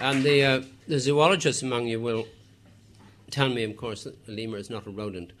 And 0.00 0.22
the, 0.22 0.42
uh, 0.44 0.62
the 0.88 0.98
zoologists 0.98 1.62
among 1.62 1.86
you 1.86 2.00
will 2.00 2.26
tell 3.30 3.48
me, 3.50 3.64
of 3.64 3.76
course, 3.76 4.04
that 4.04 4.16
a 4.28 4.30
lemur 4.32 4.56
is 4.56 4.70
not 4.70 4.86
a 4.86 4.90
rodent, 4.90 5.32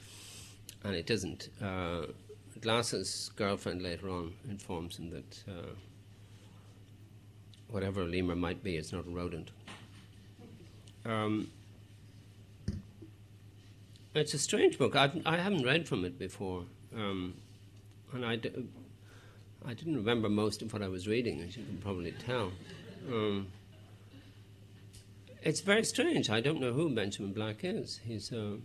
and 0.84 0.94
it 0.94 1.10
isn't. 1.10 1.48
Uh, 1.62 2.06
Glass's 2.60 3.30
girlfriend 3.36 3.80
later 3.80 4.10
on 4.10 4.34
informs 4.50 4.98
him 4.98 5.08
that 5.10 5.44
uh, 5.48 5.70
whatever 7.70 8.02
a 8.02 8.04
lemur 8.04 8.36
might 8.36 8.62
be, 8.62 8.76
it's 8.76 8.92
not 8.92 9.06
a 9.06 9.10
rodent. 9.10 9.50
Um, 11.06 11.50
it's 14.14 14.34
a 14.34 14.38
strange 14.38 14.76
book. 14.76 14.94
I've, 14.94 15.22
I 15.24 15.38
have 15.38 15.52
not 15.54 15.64
read 15.64 15.88
from 15.88 16.04
it 16.04 16.18
before, 16.18 16.64
um, 16.94 17.32
and 18.12 18.26
I 18.26 18.36
d- 18.36 18.68
I 19.64 19.72
didn't 19.72 19.96
remember 19.96 20.28
most 20.28 20.60
of 20.60 20.72
what 20.72 20.82
I 20.82 20.88
was 20.88 21.08
reading, 21.08 21.40
as 21.40 21.56
you 21.56 21.64
can 21.64 21.78
probably 21.78 22.12
tell. 22.12 22.52
Um, 23.10 23.46
it's 25.42 25.60
very 25.60 25.84
strange. 25.84 26.30
I 26.30 26.40
don't 26.40 26.60
know 26.60 26.72
who 26.72 26.94
Benjamin 26.94 27.32
Black 27.32 27.64
is. 27.64 28.00
He's. 28.04 28.32
Uh, 28.32 28.56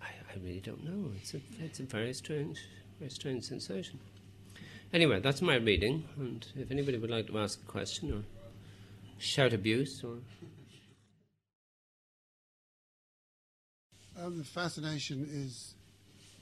I, 0.00 0.06
I 0.06 0.38
really 0.42 0.60
don't 0.60 0.84
know. 0.84 1.12
It's 1.16 1.34
a, 1.34 1.40
it's 1.60 1.80
a 1.80 1.84
very 1.84 2.14
strange, 2.14 2.60
very 2.98 3.10
strange 3.10 3.44
sensation. 3.44 3.98
Anyway, 4.92 5.20
that's 5.20 5.40
my 5.40 5.56
reading, 5.56 6.04
and 6.18 6.46
if 6.54 6.70
anybody 6.70 6.98
would 6.98 7.10
like 7.10 7.26
to 7.28 7.38
ask 7.38 7.60
a 7.62 7.66
question 7.66 8.12
or 8.12 8.22
shout 9.18 9.52
abuse 9.52 10.04
or. 10.04 10.18
Um, 14.20 14.36
the 14.38 14.44
fascination 14.44 15.26
is 15.30 15.74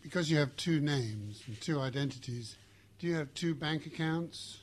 because 0.02 0.30
you 0.30 0.36
have 0.38 0.56
two 0.56 0.80
names 0.80 1.42
and 1.46 1.58
two 1.60 1.80
identities. 1.80 2.56
Do 2.98 3.06
you 3.06 3.14
have 3.14 3.32
two 3.34 3.54
bank 3.54 3.86
accounts? 3.86 4.58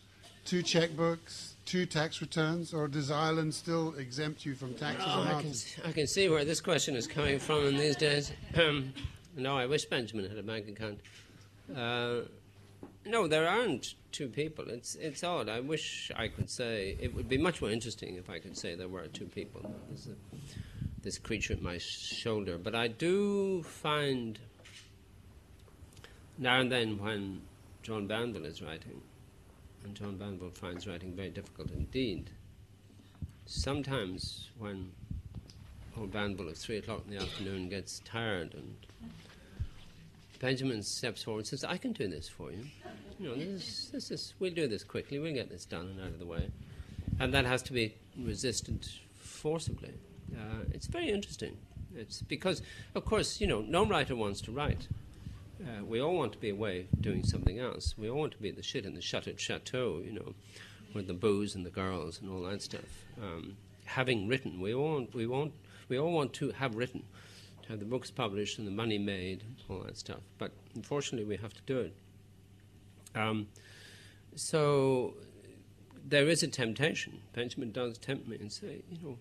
Two 0.47 0.63
checkbooks, 0.63 1.51
two 1.65 1.85
tax 1.85 2.21
returns, 2.21 2.73
or 2.73 2.87
does 2.87 3.11
Ireland 3.11 3.53
still 3.53 3.93
exempt 3.95 4.45
you 4.45 4.55
from 4.55 4.73
taxes 4.73 5.05
oh, 5.05 5.23
I, 5.23 5.41
can, 5.41 5.53
I 5.85 5.91
can 5.91 6.07
see 6.07 6.29
where 6.29 6.45
this 6.45 6.61
question 6.61 6.95
is 6.95 7.05
coming 7.05 7.37
from 7.37 7.65
in 7.65 7.77
these 7.77 7.97
days. 7.97 8.31
Um, 8.57 8.93
no, 9.35 9.57
I 9.57 9.65
wish 9.65 9.85
Benjamin 9.85 10.27
had 10.27 10.37
a 10.37 10.43
bank 10.43 10.69
account. 10.69 11.01
Uh, 11.75 12.21
no, 13.05 13.27
there 13.27 13.47
aren't 13.47 13.95
two 14.13 14.29
people. 14.29 14.65
It's 14.69 14.95
it's 14.95 15.23
odd. 15.23 15.49
I 15.49 15.59
wish 15.59 16.11
I 16.15 16.29
could 16.29 16.49
say 16.49 16.97
it 16.99 17.13
would 17.13 17.27
be 17.27 17.37
much 17.37 17.61
more 17.61 17.69
interesting 17.69 18.15
if 18.15 18.29
I 18.29 18.39
could 18.39 18.57
say 18.57 18.75
there 18.75 18.87
were 18.87 19.07
two 19.07 19.25
people. 19.25 19.61
There's 19.89 20.07
a, 20.07 20.15
this 21.03 21.17
creature 21.17 21.53
at 21.53 21.61
my 21.61 21.77
shoulder, 21.77 22.57
but 22.57 22.73
I 22.73 22.87
do 22.87 23.63
find 23.63 24.39
now 26.37 26.59
and 26.61 26.71
then 26.71 26.97
when 26.97 27.41
John 27.83 28.07
Banville 28.07 28.45
is 28.45 28.61
writing 28.61 29.01
and 29.87 29.95
John 29.95 30.17
Banville 30.17 30.49
finds 30.49 30.85
writing 30.85 31.13
very 31.13 31.29
difficult 31.29 31.71
indeed. 31.71 32.29
sometimes 33.45 34.49
when 34.59 34.91
old 35.97 36.11
Banville 36.11 36.49
at 36.49 36.57
three 36.57 36.77
o'clock 36.77 37.03
in 37.07 37.15
the 37.15 37.23
afternoon 37.23 37.69
gets 37.69 37.99
tired 37.99 38.53
and 38.53 38.75
Benjamin 40.39 40.83
steps 40.83 41.23
forward 41.23 41.39
and 41.39 41.47
says, 41.47 41.63
I 41.63 41.77
can 41.77 41.93
do 41.93 42.07
this 42.07 42.27
for 42.27 42.51
you. 42.51 42.65
You 43.19 43.29
know, 43.29 43.35
this, 43.35 43.89
this 43.91 44.11
is, 44.11 44.33
we'll 44.39 44.53
do 44.53 44.67
this 44.67 44.83
quickly, 44.83 45.17
we'll 45.17 45.33
get 45.33 45.49
this 45.49 45.65
done 45.65 45.87
and 45.87 46.01
out 46.01 46.07
of 46.09 46.19
the 46.19 46.25
way. 46.25 46.51
And 47.19 47.33
that 47.33 47.45
has 47.45 47.63
to 47.63 47.73
be 47.73 47.95
resisted 48.19 48.87
forcibly. 49.15 49.93
Uh, 50.31 50.65
it's 50.71 50.85
very 50.85 51.09
interesting. 51.09 51.57
It's 51.95 52.21
because, 52.21 52.61
of 52.93 53.05
course, 53.05 53.41
you 53.41 53.47
know, 53.47 53.61
no 53.61 53.85
writer 53.85 54.15
wants 54.15 54.41
to 54.41 54.51
write. 54.51 54.87
Uh, 55.59 55.83
we 55.83 55.99
all 55.99 56.15
want 56.15 56.31
to 56.33 56.37
be 56.37 56.49
away 56.49 56.87
doing 57.01 57.23
something 57.23 57.59
else. 57.59 57.95
We 57.97 58.09
all 58.09 58.19
want 58.19 58.33
to 58.33 58.37
be 58.37 58.49
at 58.49 58.55
the 58.55 58.63
shit 58.63 58.85
in 58.85 58.93
the 58.93 59.01
shuttered 59.01 59.39
chateau, 59.39 60.01
you 60.03 60.13
know, 60.13 60.33
with 60.93 61.07
the 61.07 61.13
booze 61.13 61.55
and 61.55 61.65
the 61.65 61.71
girls 61.71 62.21
and 62.21 62.29
all 62.29 62.43
that 62.43 62.61
stuff. 62.61 63.05
Um, 63.21 63.57
having 63.85 64.27
written, 64.27 64.61
we 64.61 64.73
all 64.73 64.93
want, 64.93 65.15
we 65.15 65.25
want, 65.25 65.53
we 65.89 65.97
all 65.97 66.11
want 66.11 66.33
to 66.33 66.51
have 66.51 66.75
written 66.75 67.03
to 67.63 67.69
have 67.69 67.79
the 67.79 67.85
books 67.85 68.11
published 68.11 68.59
and 68.59 68.67
the 68.67 68.71
money 68.71 68.97
made, 68.97 69.43
and 69.43 69.55
all 69.69 69.83
that 69.85 69.97
stuff. 69.97 70.21
But 70.37 70.51
unfortunately, 70.75 71.27
we 71.27 71.37
have 71.37 71.53
to 71.53 71.61
do 71.65 71.79
it. 71.79 71.95
Um, 73.15 73.47
so 74.35 75.15
there 76.05 76.27
is 76.27 76.43
a 76.43 76.47
temptation. 76.47 77.21
Benjamin 77.33 77.71
does 77.71 77.97
tempt 77.97 78.27
me 78.27 78.37
and 78.39 78.51
say, 78.51 78.83
you 78.89 78.97
know, 79.03 79.17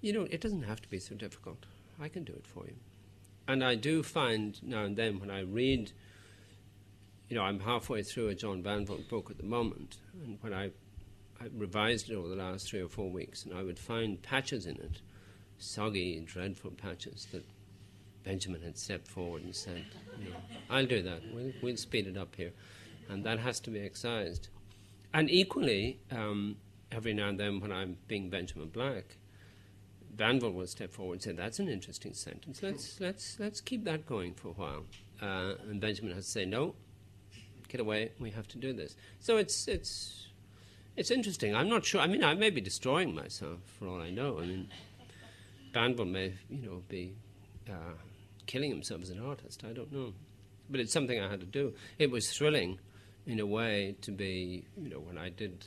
you 0.00 0.12
know, 0.12 0.26
it 0.30 0.40
doesn't 0.40 0.64
have 0.64 0.82
to 0.82 0.88
be 0.88 0.98
so 0.98 1.14
difficult. 1.14 1.64
I 2.00 2.08
can 2.08 2.24
do 2.24 2.32
it 2.32 2.46
for 2.46 2.64
you. 2.66 2.74
And 3.48 3.64
I 3.64 3.74
do 3.74 4.02
find 4.02 4.58
now 4.62 4.84
and 4.84 4.96
then 4.96 5.18
when 5.18 5.30
I 5.30 5.40
read, 5.40 5.92
you 7.28 7.36
know, 7.36 7.42
I'm 7.42 7.60
halfway 7.60 8.02
through 8.02 8.28
a 8.28 8.34
John 8.34 8.62
Banville 8.62 9.00
book 9.08 9.30
at 9.30 9.38
the 9.38 9.44
moment, 9.44 9.98
and 10.22 10.38
when 10.42 10.52
I, 10.52 10.66
I 11.40 11.46
revised 11.56 12.10
it 12.10 12.14
over 12.14 12.28
the 12.28 12.36
last 12.36 12.68
three 12.68 12.82
or 12.82 12.88
four 12.88 13.10
weeks, 13.10 13.44
and 13.44 13.54
I 13.54 13.62
would 13.62 13.78
find 13.78 14.22
patches 14.22 14.66
in 14.66 14.76
it, 14.76 15.00
soggy, 15.58 16.20
dreadful 16.20 16.72
patches 16.72 17.26
that 17.32 17.44
Benjamin 18.24 18.62
had 18.62 18.78
stepped 18.78 19.08
forward 19.08 19.42
and 19.42 19.54
said, 19.54 19.84
you 20.18 20.30
know, 20.30 20.36
I'll 20.70 20.86
do 20.86 21.02
that. 21.02 21.22
We'll, 21.32 21.52
we'll 21.62 21.76
speed 21.76 22.06
it 22.06 22.16
up 22.16 22.36
here. 22.36 22.52
And 23.08 23.24
that 23.24 23.40
has 23.40 23.60
to 23.60 23.70
be 23.70 23.80
excised. 23.80 24.48
And 25.12 25.30
equally, 25.30 25.98
um, 26.10 26.56
every 26.90 27.12
now 27.12 27.28
and 27.28 27.38
then 27.38 27.60
when 27.60 27.72
I'm 27.72 27.96
being 28.06 28.30
Benjamin 28.30 28.68
Black, 28.68 29.16
Banville 30.12 30.52
will 30.52 30.66
step 30.66 30.92
forward 30.92 31.14
and 31.14 31.22
say, 31.22 31.32
"That's 31.32 31.58
an 31.58 31.68
interesting 31.68 32.14
sentence. 32.14 32.62
Let's 32.62 33.00
let's 33.00 33.40
let's 33.40 33.60
keep 33.60 33.84
that 33.84 34.06
going 34.06 34.34
for 34.34 34.48
a 34.48 34.52
while." 34.52 34.84
Uh, 35.20 35.54
and 35.68 35.80
Benjamin 35.80 36.14
has 36.14 36.26
to 36.26 36.30
say, 36.30 36.44
"No, 36.44 36.74
get 37.68 37.80
away. 37.80 38.12
We 38.18 38.30
have 38.30 38.46
to 38.48 38.58
do 38.58 38.72
this." 38.72 38.94
So 39.20 39.38
it's 39.38 39.66
it's 39.68 40.28
it's 40.96 41.10
interesting. 41.10 41.54
I'm 41.54 41.68
not 41.68 41.84
sure. 41.84 42.00
I 42.00 42.06
mean, 42.06 42.22
I 42.22 42.34
may 42.34 42.50
be 42.50 42.60
destroying 42.60 43.14
myself 43.14 43.60
for 43.78 43.88
all 43.88 44.00
I 44.00 44.10
know. 44.10 44.38
I 44.38 44.46
mean, 44.46 44.68
Banville 45.72 46.04
may 46.04 46.34
you 46.50 46.66
know 46.66 46.82
be 46.88 47.14
uh, 47.70 47.94
killing 48.46 48.70
himself 48.70 49.02
as 49.02 49.10
an 49.10 49.20
artist. 49.24 49.64
I 49.64 49.72
don't 49.72 49.92
know. 49.92 50.12
But 50.68 50.80
it's 50.80 50.92
something 50.92 51.18
I 51.18 51.28
had 51.28 51.40
to 51.40 51.46
do. 51.46 51.74
It 51.98 52.10
was 52.10 52.30
thrilling 52.30 52.78
in 53.26 53.40
a 53.40 53.46
way 53.46 53.96
to 54.02 54.10
be, 54.10 54.64
you 54.80 54.88
know, 54.88 54.98
when 54.98 55.18
I 55.18 55.28
did 55.28 55.66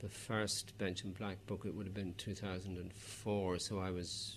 the 0.00 0.08
first 0.08 0.76
Benjamin 0.78 1.14
Black 1.18 1.46
book, 1.46 1.62
it 1.64 1.74
would 1.74 1.86
have 1.86 1.94
been 1.94 2.14
2004, 2.14 3.58
so 3.58 3.78
I 3.78 3.90
was 3.90 4.36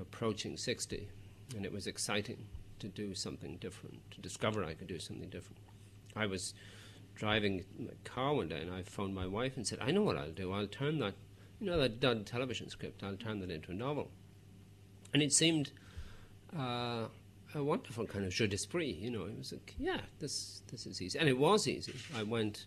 approaching 0.00 0.56
60, 0.56 1.08
and 1.56 1.64
it 1.64 1.72
was 1.72 1.86
exciting 1.86 2.46
to 2.78 2.88
do 2.88 3.14
something 3.14 3.56
different, 3.56 4.10
to 4.10 4.20
discover 4.20 4.64
I 4.64 4.74
could 4.74 4.86
do 4.86 4.98
something 4.98 5.28
different. 5.28 5.58
I 6.14 6.26
was 6.26 6.52
driving 7.14 7.64
my 7.78 7.92
car 8.04 8.34
one 8.34 8.48
day, 8.48 8.60
and 8.60 8.72
I 8.72 8.82
phoned 8.82 9.14
my 9.14 9.26
wife 9.26 9.56
and 9.56 9.66
said, 9.66 9.78
I 9.80 9.90
know 9.90 10.02
what 10.02 10.18
I'll 10.18 10.30
do. 10.30 10.52
I'll 10.52 10.66
turn 10.66 10.98
that, 10.98 11.14
you 11.58 11.66
know, 11.66 11.78
that 11.78 12.00
dud 12.00 12.26
television 12.26 12.68
script, 12.68 13.02
I'll 13.02 13.16
turn 13.16 13.40
that 13.40 13.50
into 13.50 13.70
a 13.70 13.74
novel. 13.74 14.10
And 15.14 15.22
it 15.22 15.32
seemed 15.32 15.72
uh, 16.58 17.06
a 17.54 17.64
wonderful 17.64 18.06
kind 18.06 18.26
of 18.26 18.32
jeu 18.32 18.46
d'esprit, 18.46 18.96
you 18.96 19.10
know. 19.10 19.24
It 19.24 19.38
was 19.38 19.52
like, 19.52 19.74
yeah, 19.78 20.00
this 20.20 20.62
this 20.70 20.86
is 20.86 21.00
easy, 21.00 21.18
and 21.18 21.28
it 21.28 21.38
was 21.38 21.68
easy. 21.68 21.94
I 22.16 22.22
went 22.22 22.64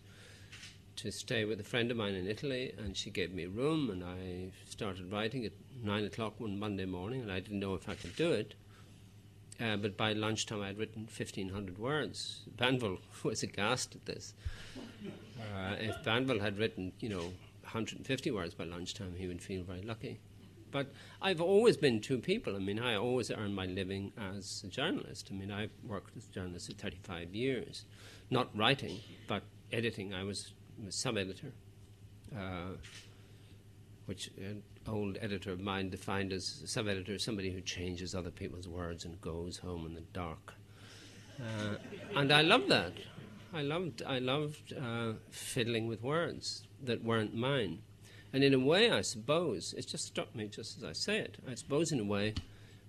to 0.97 1.11
stay 1.11 1.45
with 1.45 1.59
a 1.59 1.63
friend 1.63 1.91
of 1.91 1.97
mine 1.97 2.15
in 2.15 2.27
Italy, 2.27 2.73
and 2.77 2.95
she 2.95 3.09
gave 3.09 3.33
me 3.33 3.45
a 3.45 3.49
room, 3.49 3.89
and 3.89 4.03
I 4.03 4.51
started 4.69 5.11
writing 5.11 5.45
at 5.45 5.51
nine 5.83 6.05
o'clock 6.05 6.39
one 6.39 6.57
Monday 6.57 6.85
morning, 6.85 7.21
and 7.21 7.31
I 7.31 7.39
didn't 7.39 7.59
know 7.59 7.75
if 7.75 7.89
I 7.89 7.95
could 7.95 8.15
do 8.15 8.31
it. 8.31 8.55
Uh, 9.59 9.77
but 9.77 9.95
by 9.95 10.11
lunchtime, 10.13 10.61
I 10.61 10.67
had 10.67 10.77
written 10.77 11.03
1,500 11.03 11.77
words. 11.77 12.41
Banville 12.57 12.99
was 13.23 13.43
aghast 13.43 13.95
at 13.95 14.05
this. 14.05 14.33
Uh, 15.39 15.75
if 15.79 16.03
Banville 16.03 16.41
had 16.41 16.57
written, 16.57 16.91
you 16.99 17.09
know, 17.09 17.31
150 17.61 18.31
words 18.31 18.53
by 18.53 18.65
lunchtime, 18.65 19.15
he 19.17 19.27
would 19.27 19.41
feel 19.41 19.63
very 19.63 19.81
lucky. 19.81 20.19
But 20.71 20.91
I've 21.21 21.39
always 21.39 21.77
been 21.77 22.01
two 22.01 22.19
people. 22.19 22.55
I 22.55 22.59
mean, 22.59 22.79
I 22.79 22.95
always 22.95 23.31
earned 23.31 23.55
my 23.55 23.65
living 23.65 24.11
as 24.17 24.61
a 24.65 24.67
journalist. 24.67 25.29
I 25.31 25.33
mean, 25.33 25.49
I've 25.49 25.71
worked 25.87 26.17
as 26.17 26.27
a 26.27 26.33
journalist 26.33 26.67
for 26.67 26.73
35 26.73 27.33
years, 27.33 27.85
not 28.29 28.49
writing, 28.57 28.99
but 29.27 29.43
editing. 29.71 30.13
I 30.13 30.23
was, 30.23 30.51
sub 30.89 31.17
editor, 31.17 31.51
uh, 32.35 32.73
which 34.05 34.29
an 34.37 34.61
old 34.87 35.17
editor 35.21 35.51
of 35.51 35.59
mine 35.59 35.89
defined 35.89 36.31
as 36.31 36.63
sub 36.65 36.87
editor 36.87 37.17
somebody 37.17 37.51
who 37.51 37.61
changes 37.61 38.13
other 38.13 38.31
people's 38.31 38.67
words 38.67 39.05
and 39.05 39.19
goes 39.21 39.57
home 39.57 39.85
in 39.85 39.93
the 39.93 40.03
dark. 40.13 40.53
Uh, 41.39 41.75
and 42.15 42.31
I 42.31 42.41
loved 42.41 42.69
that. 42.69 42.93
I 43.53 43.61
loved, 43.61 44.03
I 44.05 44.19
loved 44.19 44.73
uh, 44.73 45.13
fiddling 45.29 45.87
with 45.87 46.01
words 46.01 46.63
that 46.83 47.03
weren't 47.03 47.33
mine. 47.33 47.79
And 48.33 48.43
in 48.43 48.53
a 48.53 48.59
way, 48.59 48.91
I 48.91 49.01
suppose, 49.01 49.73
it 49.77 49.87
just 49.87 50.05
struck 50.05 50.35
me 50.35 50.47
just 50.47 50.77
as 50.77 50.83
I 50.83 50.91
say 50.91 51.19
it. 51.19 51.37
I 51.49 51.55
suppose, 51.55 51.93
in 51.93 52.01
a 52.01 52.03
way, 52.03 52.33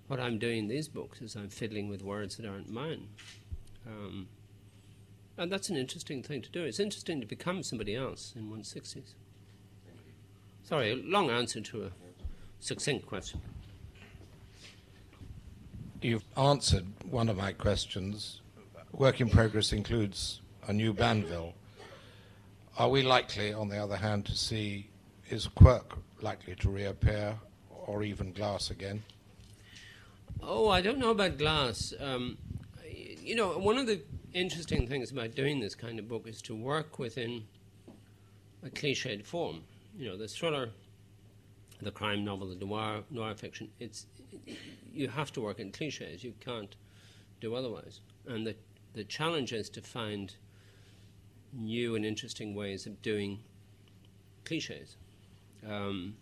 what 0.07 0.19
I'm 0.19 0.37
doing 0.37 0.59
in 0.59 0.67
these 0.67 0.89
books 0.89 1.21
is 1.21 1.35
I'm 1.35 1.49
fiddling 1.49 1.87
with 1.87 2.01
words 2.01 2.35
that 2.35 2.45
aren't 2.45 2.69
mine. 2.69 3.07
Um, 3.85 4.27
and 5.37 5.51
that's 5.51 5.69
an 5.69 5.77
interesting 5.77 6.23
thing 6.23 6.41
to 6.41 6.49
do. 6.49 6.63
It's 6.63 6.79
interesting 6.79 7.21
to 7.21 7.27
become 7.27 7.63
somebody 7.63 7.95
else 7.95 8.33
in 8.35 8.49
one's 8.49 8.73
60s. 8.73 9.13
Sorry, 10.63 10.91
a 10.91 10.95
long 10.95 11.29
answer 11.29 11.61
to 11.61 11.85
a 11.85 11.91
succinct 12.59 13.05
question. 13.05 13.39
You've 16.01 16.25
answered 16.35 16.85
one 17.09 17.29
of 17.29 17.37
my 17.37 17.53
questions. 17.53 18.41
Work 18.91 19.21
in 19.21 19.29
progress 19.29 19.71
includes 19.71 20.41
a 20.67 20.73
new 20.73 20.93
Banville. 20.93 21.53
Are 22.77 22.89
we 22.89 23.01
likely, 23.01 23.53
on 23.53 23.69
the 23.69 23.77
other 23.77 23.95
hand, 23.95 24.25
to 24.25 24.35
see 24.35 24.89
is 25.29 25.47
Quirk 25.47 25.97
likely 26.21 26.55
to 26.55 26.69
reappear 26.69 27.35
or 27.69 28.03
even 28.03 28.33
Glass 28.33 28.69
again? 28.69 29.03
Oh, 30.41 30.69
I 30.69 30.81
don't 30.81 30.99
know 30.99 31.09
about 31.11 31.37
Glass. 31.37 31.93
Um, 31.99 32.37
you 33.23 33.35
know, 33.35 33.57
one 33.57 33.77
of 33.77 33.87
the 33.87 34.01
interesting 34.33 34.87
things 34.87 35.11
about 35.11 35.35
doing 35.35 35.59
this 35.59 35.75
kind 35.75 35.99
of 35.99 36.07
book 36.07 36.27
is 36.27 36.41
to 36.43 36.55
work 36.55 36.99
within 36.99 37.43
a 38.63 38.69
cliched 38.69 39.25
form. 39.25 39.63
You 39.97 40.09
know, 40.09 40.17
the 40.17 40.27
thriller, 40.27 40.69
the 41.81 41.91
crime 41.91 42.23
novel, 42.23 42.47
the 42.47 42.65
noir, 42.65 43.03
noir 43.09 43.33
fiction, 43.35 43.69
it's, 43.79 44.05
you 44.93 45.07
have 45.07 45.31
to 45.33 45.41
work 45.41 45.59
in 45.59 45.71
cliches. 45.71 46.23
You 46.23 46.33
can't 46.39 46.75
do 47.41 47.55
otherwise. 47.55 48.01
And 48.27 48.45
the, 48.45 48.55
the 48.93 49.03
challenge 49.03 49.53
is 49.53 49.69
to 49.71 49.81
find 49.81 50.35
new 51.53 51.95
and 51.95 52.05
interesting 52.05 52.53
ways 52.55 52.85
of 52.85 53.01
doing 53.01 53.39
cliches. 54.45 54.97
Um, 55.67 56.15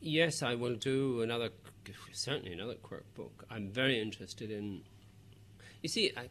yes, 0.00 0.42
I 0.42 0.54
will 0.54 0.74
do 0.74 1.22
another, 1.22 1.50
certainly 2.12 2.52
another 2.52 2.74
Quirk 2.74 3.12
book. 3.14 3.44
I'm 3.50 3.68
very 3.68 4.00
interested 4.00 4.50
in. 4.50 4.82
You 5.82 5.88
see, 5.88 6.12
I, 6.16 6.28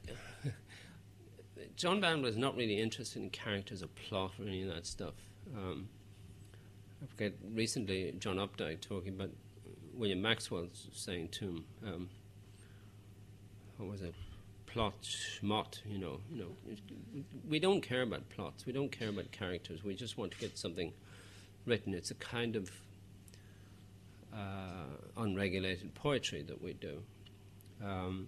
John 1.75 1.99
Banville 2.01 2.23
was 2.23 2.37
not 2.37 2.55
really 2.55 2.79
interested 2.79 3.21
in 3.21 3.29
characters 3.29 3.83
or 3.83 3.87
plot 3.87 4.31
or 4.39 4.45
any 4.45 4.63
of 4.63 4.73
that 4.73 4.85
stuff. 4.85 5.13
Um, 5.55 5.89
I 7.03 7.05
forget 7.07 7.33
recently 7.53 8.13
John 8.19 8.37
Updike 8.37 8.81
talking 8.81 9.09
about 9.09 9.31
William 9.93 10.21
Maxwell 10.21 10.67
saying 10.93 11.29
to 11.29 11.45
him, 11.45 11.65
um, 11.85 12.09
what 13.77 13.89
was 13.89 14.01
it? 14.01 14.13
plot 14.71 14.93
schmott, 15.01 15.79
you 15.85 15.97
know, 15.97 16.19
you 16.31 16.39
know, 16.39 17.23
we 17.49 17.59
don't 17.59 17.81
care 17.81 18.03
about 18.03 18.27
plots. 18.29 18.65
We 18.65 18.71
don't 18.71 18.91
care 18.91 19.09
about 19.09 19.31
characters. 19.31 19.83
We 19.83 19.93
just 19.95 20.17
want 20.17 20.31
to 20.31 20.37
get 20.37 20.57
something 20.57 20.93
written. 21.65 21.93
It's 21.93 22.11
a 22.11 22.15
kind 22.15 22.55
of 22.55 22.71
uh, 24.33 24.95
unregulated 25.17 25.93
poetry 25.93 26.41
that 26.43 26.61
we 26.61 26.73
do. 26.73 27.01
Um, 27.83 28.27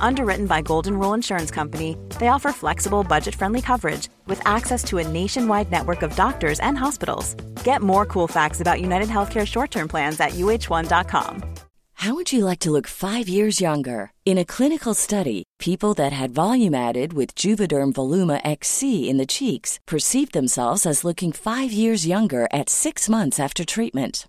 Underwritten 0.00 0.46
by 0.46 0.62
Golden 0.62 0.98
Rule 0.98 1.14
Insurance 1.14 1.50
Company, 1.50 1.96
they 2.18 2.28
offer 2.28 2.52
flexible, 2.52 3.04
budget 3.04 3.34
friendly 3.34 3.60
coverage 3.60 4.08
with 4.26 4.40
access 4.46 4.82
to 4.84 4.98
a 4.98 5.06
nationwide 5.06 5.70
network 5.70 6.02
of 6.02 6.16
doctors 6.16 6.60
and 6.60 6.78
hospitals. 6.78 7.34
Get 7.64 7.82
more 7.82 8.06
cool 8.06 8.28
facts 8.28 8.60
about 8.60 8.80
United 8.80 9.08
Healthcare 9.08 9.46
short 9.46 9.70
term 9.70 9.88
plans 9.88 10.18
at 10.20 10.30
uhone.com. 10.32 11.42
How 11.94 12.14
would 12.14 12.32
you 12.32 12.44
like 12.44 12.60
to 12.60 12.70
look 12.70 12.86
five 12.86 13.28
years 13.28 13.60
younger? 13.60 14.12
In 14.24 14.38
a 14.38 14.44
clinical 14.44 14.94
study, 14.94 15.42
people 15.58 15.94
that 15.94 16.12
had 16.12 16.30
volume 16.30 16.72
added 16.74 17.12
with 17.12 17.34
Juvederm 17.34 17.92
Voluma 17.92 18.40
XC 18.44 19.10
in 19.10 19.16
the 19.16 19.26
cheeks 19.26 19.80
perceived 19.84 20.32
themselves 20.32 20.86
as 20.86 21.02
looking 21.02 21.32
five 21.32 21.72
years 21.72 22.06
younger 22.06 22.46
at 22.52 22.68
six 22.70 23.08
months 23.08 23.40
after 23.40 23.64
treatment. 23.64 24.28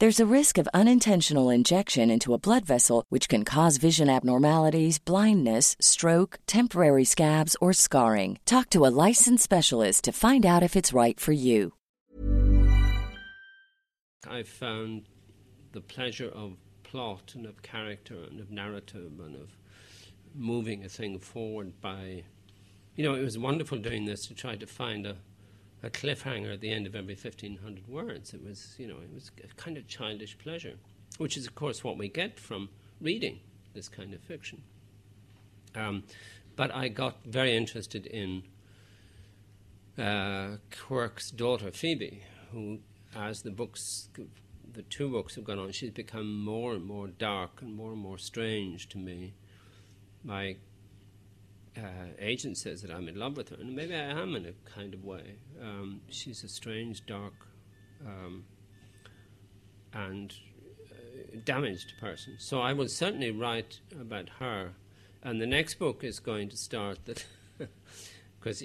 There's 0.00 0.18
a 0.18 0.34
risk 0.34 0.56
of 0.56 0.66
unintentional 0.72 1.50
injection 1.50 2.10
into 2.10 2.32
a 2.32 2.38
blood 2.38 2.64
vessel, 2.64 3.04
which 3.10 3.28
can 3.28 3.44
cause 3.44 3.76
vision 3.76 4.08
abnormalities, 4.08 4.98
blindness, 4.98 5.76
stroke, 5.78 6.38
temporary 6.46 7.04
scabs, 7.04 7.54
or 7.60 7.74
scarring. 7.74 8.38
Talk 8.46 8.70
to 8.70 8.86
a 8.86 8.94
licensed 9.06 9.44
specialist 9.44 10.04
to 10.04 10.12
find 10.12 10.46
out 10.46 10.62
if 10.62 10.74
it's 10.74 10.94
right 10.94 11.20
for 11.20 11.32
you. 11.32 11.74
I've 14.26 14.48
found 14.48 15.02
the 15.72 15.82
pleasure 15.82 16.30
of 16.30 16.56
plot 16.82 17.32
and 17.34 17.44
of 17.44 17.60
character 17.60 18.24
and 18.24 18.40
of 18.40 18.50
narrative 18.50 19.20
and 19.22 19.36
of 19.36 19.58
moving 20.34 20.82
a 20.82 20.88
thing 20.88 21.18
forward 21.18 21.78
by, 21.82 22.24
you 22.96 23.04
know, 23.04 23.14
it 23.14 23.22
was 23.22 23.36
wonderful 23.36 23.76
doing 23.76 24.06
this 24.06 24.24
to 24.28 24.34
try 24.34 24.56
to 24.56 24.66
find 24.66 25.06
a, 25.06 25.18
a 25.82 25.90
cliffhanger 25.90 26.52
at 26.52 26.60
the 26.60 26.70
end 26.70 26.86
of 26.86 26.94
every 26.94 27.14
1500 27.14 27.88
words. 27.88 28.34
It 28.34 28.44
was, 28.44 28.74
you 28.78 28.86
know, 28.86 28.96
it 29.02 29.12
was 29.12 29.30
a 29.42 29.54
kind 29.54 29.76
of 29.76 29.86
childish 29.86 30.36
pleasure, 30.38 30.74
which 31.18 31.36
is, 31.36 31.46
of 31.46 31.54
course, 31.54 31.82
what 31.82 31.96
we 31.96 32.08
get 32.08 32.38
from 32.38 32.68
reading 33.00 33.40
this 33.74 33.88
kind 33.88 34.12
of 34.12 34.20
fiction. 34.20 34.62
Um, 35.74 36.04
but 36.56 36.74
I 36.74 36.88
got 36.88 37.24
very 37.24 37.56
interested 37.56 38.06
in 38.06 38.42
uh, 39.96 40.56
Quirke's 40.70 41.30
daughter, 41.30 41.70
Phoebe, 41.70 42.24
who 42.52 42.80
as 43.14 43.42
the 43.42 43.50
books, 43.50 44.08
the 44.72 44.82
two 44.82 45.08
books 45.08 45.34
have 45.34 45.44
gone 45.44 45.58
on, 45.58 45.72
she's 45.72 45.90
become 45.90 46.42
more 46.42 46.74
and 46.74 46.84
more 46.84 47.08
dark 47.08 47.62
and 47.62 47.74
more 47.74 47.92
and 47.92 48.00
more 48.00 48.18
strange 48.18 48.88
to 48.90 48.98
me. 48.98 49.34
My 50.22 50.56
uh, 51.76 51.82
agent 52.18 52.58
says 52.58 52.82
that 52.82 52.90
I'm 52.90 53.08
in 53.08 53.16
love 53.16 53.36
with 53.36 53.50
her, 53.50 53.56
and 53.56 53.74
maybe 53.74 53.94
I 53.94 54.20
am 54.20 54.34
in 54.34 54.46
a 54.46 54.52
kind 54.70 54.94
of 54.94 55.04
way. 55.04 55.36
Um, 55.62 56.00
she's 56.08 56.42
a 56.44 56.48
strange, 56.48 57.06
dark, 57.06 57.34
um, 58.04 58.44
and 59.92 60.34
uh, 60.90 61.38
damaged 61.44 61.94
person. 62.00 62.36
So 62.38 62.60
I 62.60 62.72
will 62.72 62.88
certainly 62.88 63.30
write 63.30 63.80
about 63.98 64.28
her. 64.38 64.72
And 65.22 65.40
the 65.40 65.46
next 65.46 65.74
book 65.74 66.02
is 66.02 66.18
going 66.18 66.48
to 66.48 66.56
start 66.56 67.04
that. 67.04 67.24
because 68.40 68.64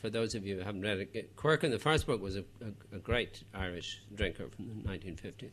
for 0.00 0.08
those 0.08 0.34
of 0.34 0.46
you 0.46 0.56
who 0.56 0.62
haven't 0.62 0.80
read 0.80 1.08
it, 1.12 1.36
Quirke 1.36 1.64
in 1.64 1.70
the 1.70 1.78
first 1.78 2.06
book 2.06 2.22
was 2.22 2.36
a, 2.36 2.44
a, 2.62 2.96
a 2.96 2.98
great 2.98 3.44
Irish 3.52 4.00
drinker 4.14 4.48
from 4.48 4.68
the 4.68 4.88
1950s. 4.88 5.50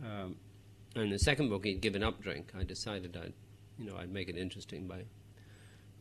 Um, 0.00 0.36
and 0.94 1.12
the 1.12 1.18
second 1.18 1.48
book, 1.48 1.64
he'd 1.64 1.80
given 1.80 2.04
up 2.04 2.22
drink. 2.22 2.52
I 2.56 2.62
decided 2.62 3.16
I'd, 3.16 3.32
you 3.78 3.90
know, 3.90 3.96
I'd 3.96 4.12
make 4.12 4.28
it 4.28 4.36
interesting 4.36 4.86
by, 4.86 5.02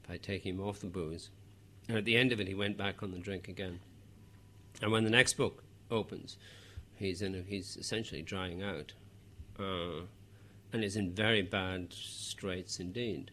by 0.08 0.18
taking 0.18 0.56
him 0.56 0.62
off 0.62 0.80
the 0.80 0.88
booze. 0.88 1.30
And 1.88 1.98
at 1.98 2.06
the 2.06 2.18
end 2.18 2.32
of 2.32 2.40
it, 2.40 2.48
he 2.48 2.56
went 2.56 2.78
back 2.78 3.04
on 3.04 3.12
the 3.12 3.18
drink 3.18 3.48
again. 3.48 3.80
And 4.82 4.92
when 4.92 5.04
the 5.04 5.10
next 5.10 5.34
book 5.34 5.64
opens, 5.90 6.38
he's 6.96 7.22
in 7.22 7.36
a, 7.36 7.42
he's 7.42 7.78
essentially 7.78 8.22
drying 8.22 8.62
out, 8.62 8.94
uh, 9.60 10.02
and 10.72 10.84
is 10.84 10.96
in 10.96 11.12
very 11.12 11.42
bad 11.42 11.94
straits 11.94 12.80
indeed 12.80 13.32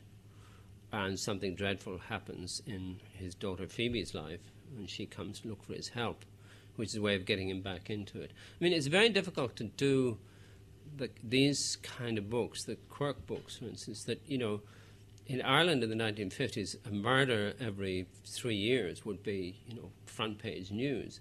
and 0.95 1.19
something 1.19 1.55
dreadful 1.55 1.99
happens 1.99 2.63
in 2.67 3.01
his 3.13 3.35
daughter 3.35 3.67
Phoebe's 3.67 4.15
life, 4.15 4.53
and 4.77 4.89
she 4.89 5.07
comes 5.07 5.41
to 5.41 5.49
look 5.49 5.65
for 5.65 5.75
his 5.75 5.89
help, 5.89 6.25
which 6.77 6.91
is 6.91 6.97
a 6.97 7.03
way 7.03 7.17
of 7.17 7.25
getting 7.25 7.49
him 7.49 7.63
back 7.63 7.91
into 7.91 8.21
it. 8.21 8.31
I 8.33 8.65
mean, 8.65 8.73
it's 8.73 8.87
very 8.87 9.09
difficult 9.09 9.57
to 9.57 9.65
do 9.65 10.19
the, 10.97 11.11
these 11.23 11.77
kind 11.83 12.17
of 12.17 12.31
books, 12.31 12.65
the 12.65 12.77
Quirke 12.91 13.27
books, 13.27 13.57
for 13.57 13.65
instance, 13.65 14.05
that, 14.05 14.21
you 14.27 14.39
know, 14.39 14.61
in 15.27 15.43
Ireland 15.43 15.83
in 15.83 15.91
the 15.91 15.97
1950s, 15.97 16.77
a 16.87 16.91
murder 16.91 17.55
every 17.61 18.07
three 18.25 18.57
years 18.57 19.05
would 19.05 19.23
be, 19.23 19.57
you 19.67 19.77
know, 19.77 19.91
front 20.07 20.39
page 20.39 20.71
news. 20.71 21.21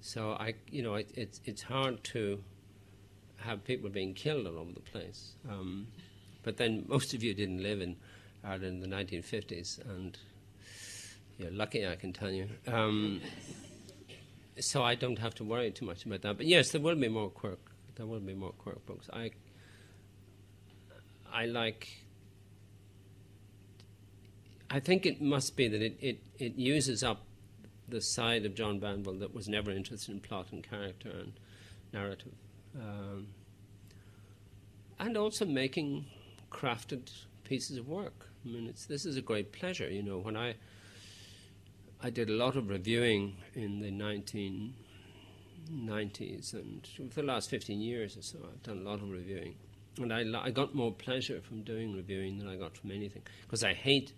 So 0.00 0.32
I, 0.32 0.54
you 0.70 0.82
know, 0.82 0.94
it, 0.94 1.10
it's 1.14 1.40
it's 1.44 1.62
hard 1.62 2.02
to 2.04 2.42
have 3.38 3.64
people 3.64 3.88
being 3.90 4.14
killed 4.14 4.46
all 4.46 4.58
over 4.58 4.72
the 4.72 4.80
place. 4.80 5.34
Um, 5.48 5.86
but 6.42 6.56
then 6.56 6.84
most 6.88 7.14
of 7.14 7.22
you 7.22 7.34
didn't 7.34 7.62
live 7.62 7.80
in 7.80 7.96
Ireland 8.44 8.82
in 8.84 8.90
the 8.90 8.96
1950s, 8.96 9.78
and 9.88 10.18
you're 11.38 11.50
lucky, 11.50 11.86
I 11.86 11.96
can 11.96 12.12
tell 12.12 12.30
you. 12.30 12.48
Um, 12.66 13.20
so 14.58 14.82
I 14.82 14.94
don't 14.94 15.18
have 15.18 15.34
to 15.36 15.44
worry 15.44 15.70
too 15.70 15.84
much 15.84 16.04
about 16.06 16.22
that. 16.22 16.36
But 16.36 16.46
yes, 16.46 16.70
there 16.70 16.80
will 16.80 16.96
be 16.96 17.08
more 17.08 17.30
Quirke. 17.30 17.70
There 17.96 18.06
will 18.06 18.20
be 18.20 18.34
more 18.34 18.52
Quirke 18.52 18.84
books. 18.86 19.08
I 19.12 19.30
I 21.32 21.46
like. 21.46 22.05
I 24.70 24.80
think 24.80 25.06
it 25.06 25.20
must 25.20 25.56
be 25.56 25.68
that 25.68 25.80
it, 25.80 25.96
it, 26.00 26.18
it 26.38 26.56
uses 26.56 27.04
up 27.04 27.22
the 27.88 28.00
side 28.00 28.44
of 28.44 28.54
John 28.54 28.80
Banville 28.80 29.20
that 29.20 29.34
was 29.34 29.48
never 29.48 29.70
interested 29.70 30.12
in 30.12 30.20
plot 30.20 30.48
and 30.50 30.68
character 30.68 31.10
and 31.10 31.32
narrative. 31.92 32.32
Um, 32.74 33.28
and 34.98 35.16
also 35.16 35.44
making 35.44 36.06
crafted 36.50 37.12
pieces 37.44 37.78
of 37.78 37.88
work. 37.88 38.28
I 38.44 38.48
mean, 38.48 38.72
this 38.88 39.06
is 39.06 39.16
a 39.16 39.22
great 39.22 39.52
pleasure. 39.52 39.88
You 39.88 40.02
know, 40.02 40.18
when 40.18 40.36
I 40.36 40.56
I 42.02 42.10
did 42.10 42.28
a 42.28 42.32
lot 42.32 42.56
of 42.56 42.68
reviewing 42.68 43.36
in 43.54 43.80
the 43.80 43.90
1990s, 43.90 46.52
and 46.52 46.86
for 47.10 47.22
the 47.22 47.26
last 47.26 47.48
15 47.48 47.80
years 47.80 48.16
or 48.16 48.22
so, 48.22 48.38
I've 48.44 48.62
done 48.62 48.78
a 48.78 48.88
lot 48.88 49.00
of 49.00 49.10
reviewing. 49.10 49.54
And 49.98 50.12
I, 50.12 50.24
I 50.44 50.50
got 50.50 50.74
more 50.74 50.92
pleasure 50.92 51.40
from 51.40 51.62
doing 51.62 51.94
reviewing 51.94 52.38
than 52.38 52.48
I 52.48 52.56
got 52.56 52.76
from 52.76 52.90
anything, 52.90 53.22
because 53.42 53.64
I 53.64 53.72
hate 53.72 54.12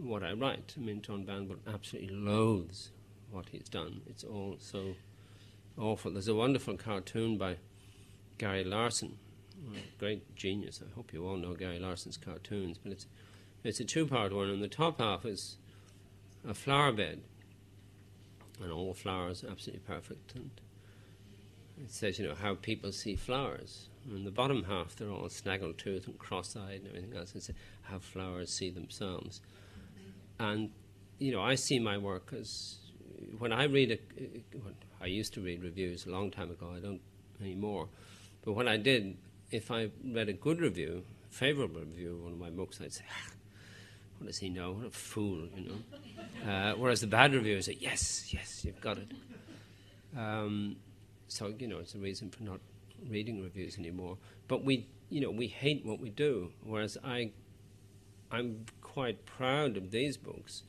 what 0.00 0.22
I 0.22 0.32
write. 0.32 0.74
I 0.76 0.80
mean, 0.80 1.02
John 1.02 1.24
Banville 1.24 1.58
absolutely 1.66 2.14
loathes 2.14 2.90
what 3.30 3.46
he's 3.50 3.68
done. 3.68 4.00
It's 4.06 4.24
all 4.24 4.56
so 4.58 4.94
awful. 5.76 6.12
There's 6.12 6.28
a 6.28 6.34
wonderful 6.34 6.76
cartoon 6.76 7.36
by 7.38 7.56
Gary 8.38 8.64
Larson, 8.64 9.18
a 9.74 9.98
great 9.98 10.34
genius. 10.36 10.80
I 10.84 10.94
hope 10.94 11.12
you 11.12 11.26
all 11.26 11.36
know 11.36 11.54
Gary 11.54 11.78
Larson's 11.78 12.16
cartoons, 12.16 12.78
but 12.78 12.92
it's 12.92 13.06
it's 13.64 13.80
a 13.80 13.84
two-part 13.84 14.32
one, 14.32 14.48
and 14.48 14.62
the 14.62 14.68
top 14.68 15.00
half 15.00 15.24
is 15.24 15.56
a 16.48 16.54
flower 16.54 16.92
bed, 16.92 17.20
and 18.62 18.70
all 18.72 18.94
flowers 18.94 19.44
absolutely 19.48 19.82
perfect. 19.86 20.34
And 20.34 20.50
it 21.82 21.90
says, 21.90 22.18
you 22.18 22.26
know, 22.26 22.34
how 22.34 22.54
people 22.54 22.92
see 22.92 23.16
flowers. 23.16 23.88
And 24.08 24.26
the 24.26 24.30
bottom 24.30 24.64
half, 24.64 24.96
they're 24.96 25.10
all 25.10 25.28
snaggletooth 25.28 26.06
and 26.06 26.18
cross-eyed 26.18 26.80
and 26.80 26.88
everything 26.88 27.16
else. 27.16 27.34
It's 27.34 27.50
how 27.82 27.98
flowers 27.98 28.50
see 28.50 28.70
themselves. 28.70 29.40
And 30.38 30.70
you 31.18 31.32
know, 31.32 31.42
I 31.42 31.56
see 31.56 31.78
my 31.78 31.98
work 31.98 32.32
as 32.38 32.76
when 33.38 33.52
I 33.52 33.64
read 33.64 33.92
a. 33.92 33.98
I 35.00 35.06
used 35.06 35.34
to 35.34 35.40
read 35.40 35.62
reviews 35.62 36.06
a 36.06 36.10
long 36.10 36.30
time 36.30 36.50
ago. 36.50 36.72
I 36.76 36.80
don't 36.80 37.00
anymore. 37.40 37.88
But 38.44 38.52
when 38.52 38.68
I 38.68 38.76
did, 38.76 39.16
if 39.50 39.70
I 39.70 39.90
read 40.04 40.28
a 40.28 40.32
good 40.32 40.60
review, 40.60 41.04
favorable 41.30 41.80
review 41.80 42.14
of 42.14 42.22
one 42.22 42.32
of 42.32 42.38
my 42.38 42.50
books, 42.50 42.80
I'd 42.82 42.92
say, 42.92 43.04
ah, 43.10 43.32
what 44.18 44.26
does 44.26 44.38
he 44.38 44.48
know? 44.48 44.72
What 44.72 44.86
a 44.86 44.90
fool, 44.90 45.48
you 45.56 45.68
know. 45.68 45.74
Uh, 46.48 46.72
whereas 46.74 47.00
the 47.00 47.06
bad 47.06 47.34
reviewers 47.34 47.66
say, 47.66 47.76
yes, 47.80 48.32
yes, 48.32 48.64
you've 48.64 48.80
got 48.80 48.96
it. 48.96 49.10
Um, 50.16 50.76
so, 51.26 51.52
you 51.58 51.66
know, 51.66 51.78
it's 51.78 51.96
a 51.96 51.98
reason 51.98 52.30
for 52.30 52.44
not 52.44 52.60
reading 53.10 53.42
reviews 53.42 53.76
anymore. 53.76 54.18
But 54.46 54.62
we, 54.62 54.86
you 55.10 55.20
know, 55.20 55.30
we 55.30 55.48
hate 55.48 55.84
what 55.84 55.98
we 55.98 56.10
do. 56.10 56.52
Whereas 56.62 56.96
I, 57.02 57.32
I'm 58.30 58.66
quite 58.92 59.26
proud 59.26 59.76
of 59.76 59.90
these 59.90 60.16
books 60.16 60.62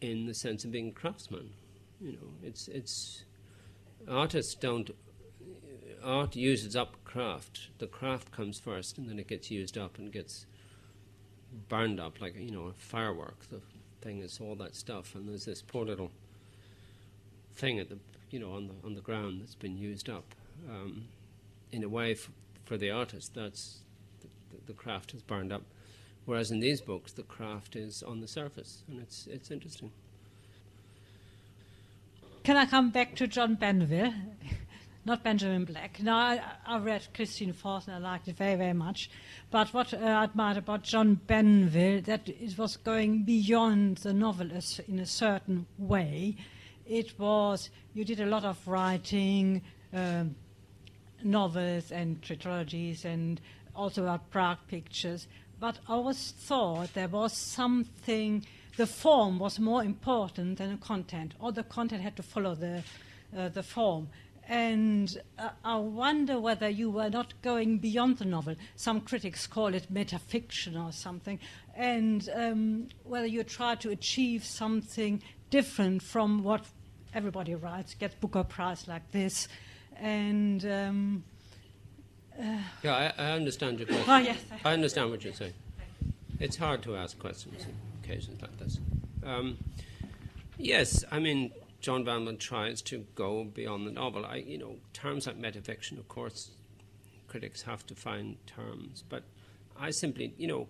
in 0.00 0.26
the 0.26 0.34
sense 0.34 0.64
of 0.64 0.70
being 0.70 0.92
craftsmen. 0.92 1.50
You 2.00 2.12
know, 2.12 2.28
it's 2.42 2.68
it's 2.68 3.24
artists 4.08 4.54
don't 4.54 4.90
art 6.02 6.36
uses 6.36 6.74
up 6.76 7.02
craft. 7.04 7.68
The 7.78 7.86
craft 7.86 8.32
comes 8.32 8.58
first, 8.58 8.98
and 8.98 9.08
then 9.08 9.18
it 9.18 9.28
gets 9.28 9.50
used 9.50 9.78
up 9.78 9.98
and 9.98 10.12
gets 10.12 10.46
burned 11.68 12.00
up 12.00 12.20
like 12.20 12.36
you 12.36 12.50
know 12.50 12.66
a 12.66 12.72
firework. 12.72 13.48
The 13.48 13.60
thing 14.00 14.20
is 14.20 14.38
all 14.40 14.56
that 14.56 14.74
stuff, 14.74 15.14
and 15.14 15.28
there's 15.28 15.44
this 15.44 15.62
poor 15.62 15.84
little 15.84 16.10
thing 17.54 17.78
at 17.78 17.88
the 17.88 17.98
you 18.30 18.38
know 18.38 18.52
on 18.52 18.68
the 18.68 18.74
on 18.84 18.94
the 18.94 19.00
ground 19.00 19.40
that's 19.40 19.54
been 19.54 19.76
used 19.76 20.08
up. 20.08 20.34
Um, 20.68 21.06
in 21.70 21.82
a 21.82 21.88
way, 21.88 22.12
f- 22.12 22.30
for 22.64 22.76
the 22.76 22.90
artist, 22.90 23.34
that's 23.34 23.78
the, 24.20 24.28
the 24.66 24.72
craft 24.74 25.14
is 25.14 25.22
burned 25.22 25.52
up. 25.52 25.62
Whereas 26.24 26.50
in 26.50 26.60
these 26.60 26.80
books, 26.80 27.12
the 27.12 27.24
craft 27.24 27.74
is 27.74 28.02
on 28.02 28.20
the 28.20 28.28
surface, 28.28 28.84
and 28.88 29.00
it's 29.00 29.26
it's 29.26 29.50
interesting. 29.50 29.90
Can 32.44 32.56
I 32.56 32.66
come 32.66 32.90
back 32.90 33.14
to 33.16 33.26
John 33.28 33.54
Banville? 33.54 34.12
Not 35.04 35.24
Benjamin 35.24 35.64
Black. 35.64 36.00
Now, 36.00 36.16
I, 36.16 36.42
I 36.64 36.78
read 36.78 37.06
Christine 37.14 37.52
Falls 37.52 37.88
and 37.88 37.96
I 37.96 37.98
liked 37.98 38.28
it 38.28 38.36
very, 38.36 38.54
very 38.54 38.72
much. 38.72 39.10
But 39.50 39.74
what 39.74 39.92
uh, 39.92 39.98
I 39.98 40.24
admired 40.24 40.56
about 40.56 40.84
John 40.84 41.20
Banville, 41.26 42.02
that 42.02 42.28
it 42.28 42.56
was 42.56 42.76
going 42.76 43.24
beyond 43.24 43.98
the 43.98 44.12
novelist 44.12 44.80
in 44.88 45.00
a 45.00 45.06
certain 45.06 45.66
way. 45.76 46.36
It 46.86 47.18
was, 47.18 47.70
you 47.94 48.04
did 48.04 48.20
a 48.20 48.26
lot 48.26 48.44
of 48.44 48.66
writing, 48.66 49.62
um, 49.92 50.36
novels 51.22 51.90
and 51.90 52.22
trilogies, 52.22 53.04
and 53.04 53.40
also 53.74 54.02
about 54.02 54.30
Prague 54.30 54.58
pictures. 54.68 55.26
But 55.62 55.78
I 55.88 55.92
always 55.92 56.32
thought 56.32 56.92
there 56.94 57.06
was 57.06 57.32
something, 57.32 58.44
the 58.76 58.84
form 58.84 59.38
was 59.38 59.60
more 59.60 59.84
important 59.84 60.58
than 60.58 60.72
the 60.72 60.76
content, 60.76 61.34
or 61.38 61.52
the 61.52 61.62
content 61.62 62.02
had 62.02 62.16
to 62.16 62.22
follow 62.24 62.56
the, 62.56 62.82
uh, 63.38 63.48
the 63.48 63.62
form. 63.62 64.08
And 64.48 65.16
uh, 65.38 65.50
I 65.64 65.76
wonder 65.76 66.40
whether 66.40 66.68
you 66.68 66.90
were 66.90 67.10
not 67.10 67.34
going 67.42 67.78
beyond 67.78 68.18
the 68.18 68.24
novel. 68.24 68.56
Some 68.74 69.02
critics 69.02 69.46
call 69.46 69.72
it 69.72 69.86
metafiction 69.94 70.84
or 70.84 70.90
something. 70.90 71.38
And 71.76 72.28
um, 72.34 72.88
whether 73.04 73.28
you 73.28 73.44
try 73.44 73.76
to 73.76 73.90
achieve 73.90 74.44
something 74.44 75.22
different 75.50 76.02
from 76.02 76.42
what 76.42 76.64
everybody 77.14 77.54
writes, 77.54 77.94
gets 77.94 78.16
Booker 78.16 78.42
Prize 78.42 78.88
like 78.88 79.12
this. 79.12 79.46
And. 79.94 80.66
Um, 80.66 81.24
uh, 82.42 82.58
yeah, 82.82 83.12
I, 83.18 83.22
I, 83.22 83.30
understand 83.32 83.78
your 83.78 83.86
question. 83.86 84.04
Oh, 84.08 84.18
yes. 84.18 84.38
I 84.64 84.72
understand 84.72 85.10
what 85.10 85.24
you're 85.24 85.32
saying. 85.32 85.52
It's 86.40 86.56
hard 86.56 86.82
to 86.82 86.96
ask 86.96 87.18
questions 87.18 87.64
on 87.64 87.74
occasions 88.02 88.42
like 88.42 88.58
this. 88.58 88.80
Um, 89.24 89.58
yes, 90.58 91.04
I 91.12 91.20
mean, 91.20 91.52
John 91.80 92.04
Banville 92.04 92.36
tries 92.36 92.82
to 92.82 93.06
go 93.14 93.44
beyond 93.44 93.86
the 93.86 93.92
novel. 93.92 94.24
I, 94.24 94.36
you 94.36 94.58
know, 94.58 94.76
terms 94.92 95.26
like 95.26 95.40
metafiction, 95.40 95.98
of 95.98 96.08
course, 96.08 96.50
critics 97.28 97.62
have 97.62 97.86
to 97.86 97.94
find 97.94 98.36
terms, 98.46 99.04
but 99.08 99.22
I 99.78 99.90
simply, 99.90 100.34
you 100.36 100.48
know, 100.48 100.68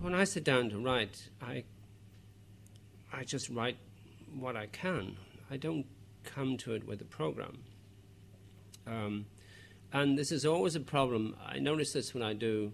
when 0.00 0.14
I 0.14 0.24
sit 0.24 0.44
down 0.44 0.70
to 0.70 0.78
write, 0.78 1.28
I, 1.42 1.64
I 3.12 3.24
just 3.24 3.50
write 3.50 3.76
what 4.34 4.56
I 4.56 4.66
can. 4.66 5.16
I 5.50 5.56
don't 5.56 5.86
come 6.24 6.56
to 6.58 6.74
it 6.74 6.86
with 6.86 7.00
a 7.00 7.04
program. 7.04 7.58
Um, 8.86 9.26
and 9.92 10.18
this 10.18 10.30
is 10.30 10.46
always 10.46 10.76
a 10.76 10.80
problem. 10.80 11.36
I 11.44 11.58
notice 11.58 11.92
this 11.92 12.14
when 12.14 12.22
I 12.22 12.32
do 12.32 12.72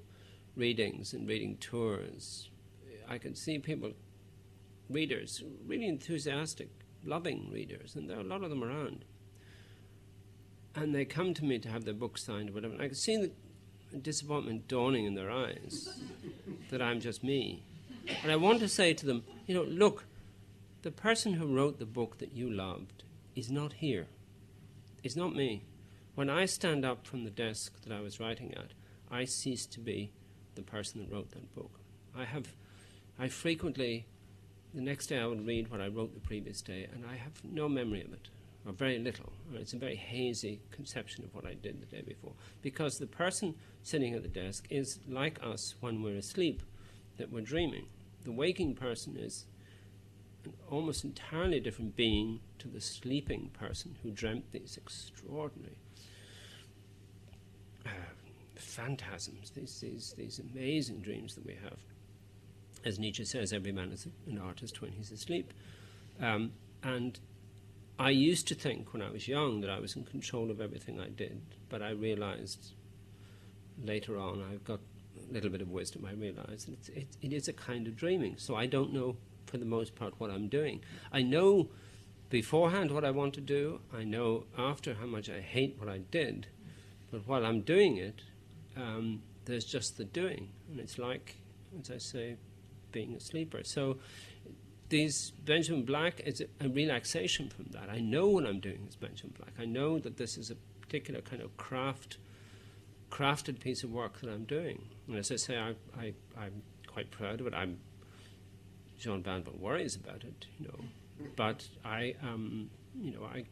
readings 0.55 1.13
and 1.13 1.29
reading 1.29 1.57
tours. 1.59 2.51
I 3.09 3.19
can 3.19 3.35
see 3.35 3.59
people 3.59 3.93
readers, 4.89 5.43
really 5.67 5.89
enthusiastic, 5.89 6.69
loving 7.05 7.51
readers, 7.53 7.95
and 7.95 8.09
there 8.09 8.19
are 8.19 8.21
a 8.21 8.25
lot 8.25 8.43
of 8.43 8.51
them 8.51 8.63
around. 8.63 9.05
And 10.75 10.95
they 10.95 11.05
come 11.05 11.33
to 11.35 11.45
me 11.45 11.59
to 11.61 11.69
have 11.69 11.85
their 11.85 11.95
book 11.95 12.19
signed 12.19 12.51
or 12.51 12.53
whatever. 12.53 12.75
And 12.75 12.83
I 12.83 12.87
can 12.87 12.95
see 12.95 13.17
the 13.17 13.97
disappointment 13.97 14.69
dawning 14.69 15.07
in 15.07 15.15
their 15.15 15.31
eyes 15.31 15.89
that 16.71 16.83
I'm 16.83 17.01
just 17.01 17.25
me. 17.25 17.63
And 18.23 18.31
I 18.31 18.37
want 18.37 18.61
to 18.61 18.69
say 18.69 18.93
to 18.95 19.07
them, 19.07 19.25
you 19.47 19.55
know, 19.55 19.63
look, 19.63 20.05
the 20.83 20.91
person 20.91 21.35
who 21.35 21.57
wrote 21.57 21.79
the 21.79 21.87
book 21.87 22.19
that 22.19 22.33
you 22.33 22.51
loved 22.51 23.05
is 23.35 23.51
not 23.51 23.75
here. 23.75 24.07
It's 25.03 25.17
not 25.17 25.35
me. 25.35 25.65
When 26.17 26.31
I 26.31 26.47
stand 26.47 26.83
up 26.83 27.07
from 27.07 27.25
the 27.25 27.31
desk 27.31 27.83
that 27.83 27.93
I 27.93 28.01
was 28.01 28.19
writing 28.19 28.55
at, 28.55 28.73
I 29.11 29.27
cease 29.27 29.67
to 29.67 29.81
be 29.81 30.13
the 30.55 30.63
person 30.63 30.99
that 30.99 31.15
wrote 31.15 31.33
that 31.33 31.55
book. 31.55 31.79
I 32.17 32.25
have, 32.25 32.55
I 33.19 33.29
frequently 33.29 34.07
the 34.73 34.81
next 34.81 35.09
day 35.09 35.19
I 35.19 35.27
would 35.27 35.47
read 35.47 35.71
what 35.71 35.83
I 35.83 35.89
wrote 35.89 36.15
the 36.15 36.27
previous 36.27 36.63
day, 36.63 36.89
and 36.91 37.05
I 37.05 37.17
have 37.17 37.45
no 37.45 37.69
memory 37.69 38.03
of 38.03 38.15
it, 38.15 38.31
or 38.65 38.73
very 38.73 38.99
little. 38.99 39.31
It's 39.57 39.75
a 39.75 39.79
very 39.79 39.95
hazy 39.95 40.63
conception 40.71 41.23
of 41.23 41.35
what 41.35 41.45
I 41.45 41.53
did 41.53 41.83
the 41.83 41.97
day 41.97 42.01
before. 42.01 42.33
Because 42.63 42.97
the 42.97 43.07
person 43.07 43.55
sitting 43.83 44.15
at 44.15 44.23
the 44.23 44.29
desk 44.29 44.67
is 44.71 44.99
like 45.07 45.39
us 45.43 45.75
when 45.81 46.03
we're 46.03 46.17
asleep, 46.17 46.63
that 47.19 47.31
we're 47.31 47.43
dreaming. 47.43 47.89
The 48.25 48.33
waking 48.33 48.75
person 48.75 49.19
is 49.19 49.45
an 50.47 50.55
almost 50.71 51.05
entirely 51.05 51.61
different 51.61 51.95
being 51.95 52.41
to 52.61 52.69
the 52.69 52.81
sleeping 52.81 53.51
person 53.53 53.97
who 54.03 54.11
dreamt 54.11 54.53
these 54.53 54.79
extraordinary 54.79 55.77
phantasms, 58.77 59.51
these, 59.51 59.81
these, 59.81 60.15
these 60.17 60.41
amazing 60.53 61.01
dreams 61.01 61.35
that 61.35 61.47
we 61.47 61.55
have 61.63 61.79
as 62.87 63.01
Nietzsche 63.01 63.25
says, 63.25 63.53
every 63.53 63.73
man 63.73 63.91
is 63.91 64.07
an 64.27 64.39
artist 64.39 64.81
when 64.81 64.93
he's 64.93 65.11
asleep. 65.11 65.53
Um, 66.21 66.53
and 66.85 67.19
I 67.99 68.11
used 68.11 68.47
to 68.49 68.55
think 68.55 68.93
when 68.93 69.03
I 69.03 69.11
was 69.11 69.27
young 69.27 69.61
that 69.63 69.71
I 69.71 69.81
was 69.81 69.97
in 69.97 70.05
control 70.05 70.51
of 70.51 70.61
everything 70.61 71.01
I 71.01 71.09
did, 71.09 71.41
but 71.69 71.83
I 71.83 71.91
realized 71.91 72.73
later 73.83 74.19
on, 74.19 74.43
I've 74.51 74.65
got 74.65 74.79
a 75.29 75.33
little 75.33 75.51
bit 75.51 75.61
of 75.61 75.71
wisdom, 75.71 76.07
I 76.09 76.13
realized 76.13 76.69
that 76.71 76.97
it, 76.97 77.09
it 77.21 77.33
is 77.33 77.49
a 77.49 77.53
kind 77.53 77.89
of 77.89 77.97
dreaming. 77.97 78.37
So 78.39 78.55
I 78.55 78.67
don't 78.67 78.93
know, 78.93 79.17
for 79.47 79.59
the 79.59 79.65
most 79.65 79.97
part, 79.97 80.15
what 80.19 80.31
I'm 80.31 80.47
doing. 80.47 80.81
I 81.13 81.23
know 81.23 81.69
beforehand 82.31 82.93
what 82.93 83.05
I 83.05 83.11
want 83.11 83.35
to 83.35 83.41
do, 83.41 83.81
I 83.93 84.05
know 84.05 84.45
after 84.57 84.95
how 84.95 85.07
much 85.07 85.29
I 85.29 85.41
hate 85.41 85.77
what 85.79 85.89
I 85.89 85.99
did, 85.99 86.47
but 87.11 87.27
while 87.27 87.45
I'm 87.45 87.63
doing 87.63 87.97
it, 87.97 88.23
um, 88.77 89.23
there's 89.45 89.65
just 89.65 89.97
the 89.97 90.05
doing. 90.05 90.49
And 90.71 90.81
it's 90.81 90.99
like, 90.99 91.37
as 91.81 91.91
I 91.91 91.99
say, 91.99 92.37
being 92.93 93.15
a 93.15 93.21
sleeper. 93.21 93.61
So 93.65 93.99
these 94.89 95.33
Benjamin 95.45 95.85
Black 95.85 96.21
is 96.21 96.45
a 96.61 96.69
relaxation 96.69 97.49
from 97.49 97.67
that. 97.71 97.89
I 97.91 97.99
know 97.99 98.29
what 98.29 98.47
I'm 98.47 98.61
doing 98.61 98.85
as 98.89 98.97
Benjamin 98.97 99.35
Black. 99.39 99.53
I 99.59 99.65
know 99.65 99.99
that 99.99 100.17
this 100.17 100.37
is 100.37 100.51
a 100.51 100.57
particular 100.81 101.21
kind 101.21 101.43
of 101.43 101.57
craft, 101.57 102.19
crafted 103.11 103.61
piece 103.61 103.83
of 103.83 103.91
work 103.91 104.21
that 104.21 104.31
I'm 104.31 104.45
doing. 104.45 104.83
And 105.09 105.17
as 105.17 105.33
I 105.33 105.37
say, 105.37 105.59
I, 105.59 105.75
I, 105.99 106.15
I'm 106.39 106.63
quite 106.87 107.11
proud 107.11 107.41
of 107.41 107.47
it. 107.47 107.55
I'm 107.55 107.79
Jean 108.99 109.23
worries 109.61 109.95
about 109.95 110.25
it, 110.25 110.47
you 110.59 110.67
know, 110.67 111.29
but 111.37 111.69
I, 111.85 112.15
um, 112.23 112.71
you 113.01 113.13
know, 113.13 113.25
I. 113.25 113.45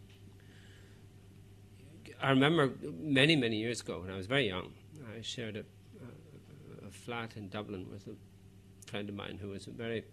I 2.22 2.31
remember 2.31 2.70
many, 3.03 3.37
many 3.37 3.57
years 3.57 3.83
ago 3.83 4.01
when 4.01 4.11
I 4.11 4.16
was 4.16 4.27
very 4.27 4.47
young, 4.47 4.72
I 5.17 5.21
shared 5.23 5.57
a, 5.57 5.61
a, 5.61 6.89
a 6.89 6.91
flat 6.91 7.37
in 7.37 7.49
Dublin 7.49 7.87
with 7.91 8.07
a 8.07 8.91
friend 8.91 9.09
of 9.09 9.15
mine 9.15 9.39
who 9.41 9.49
was 9.49 9.67
a 9.67 9.71
very 9.71 10.05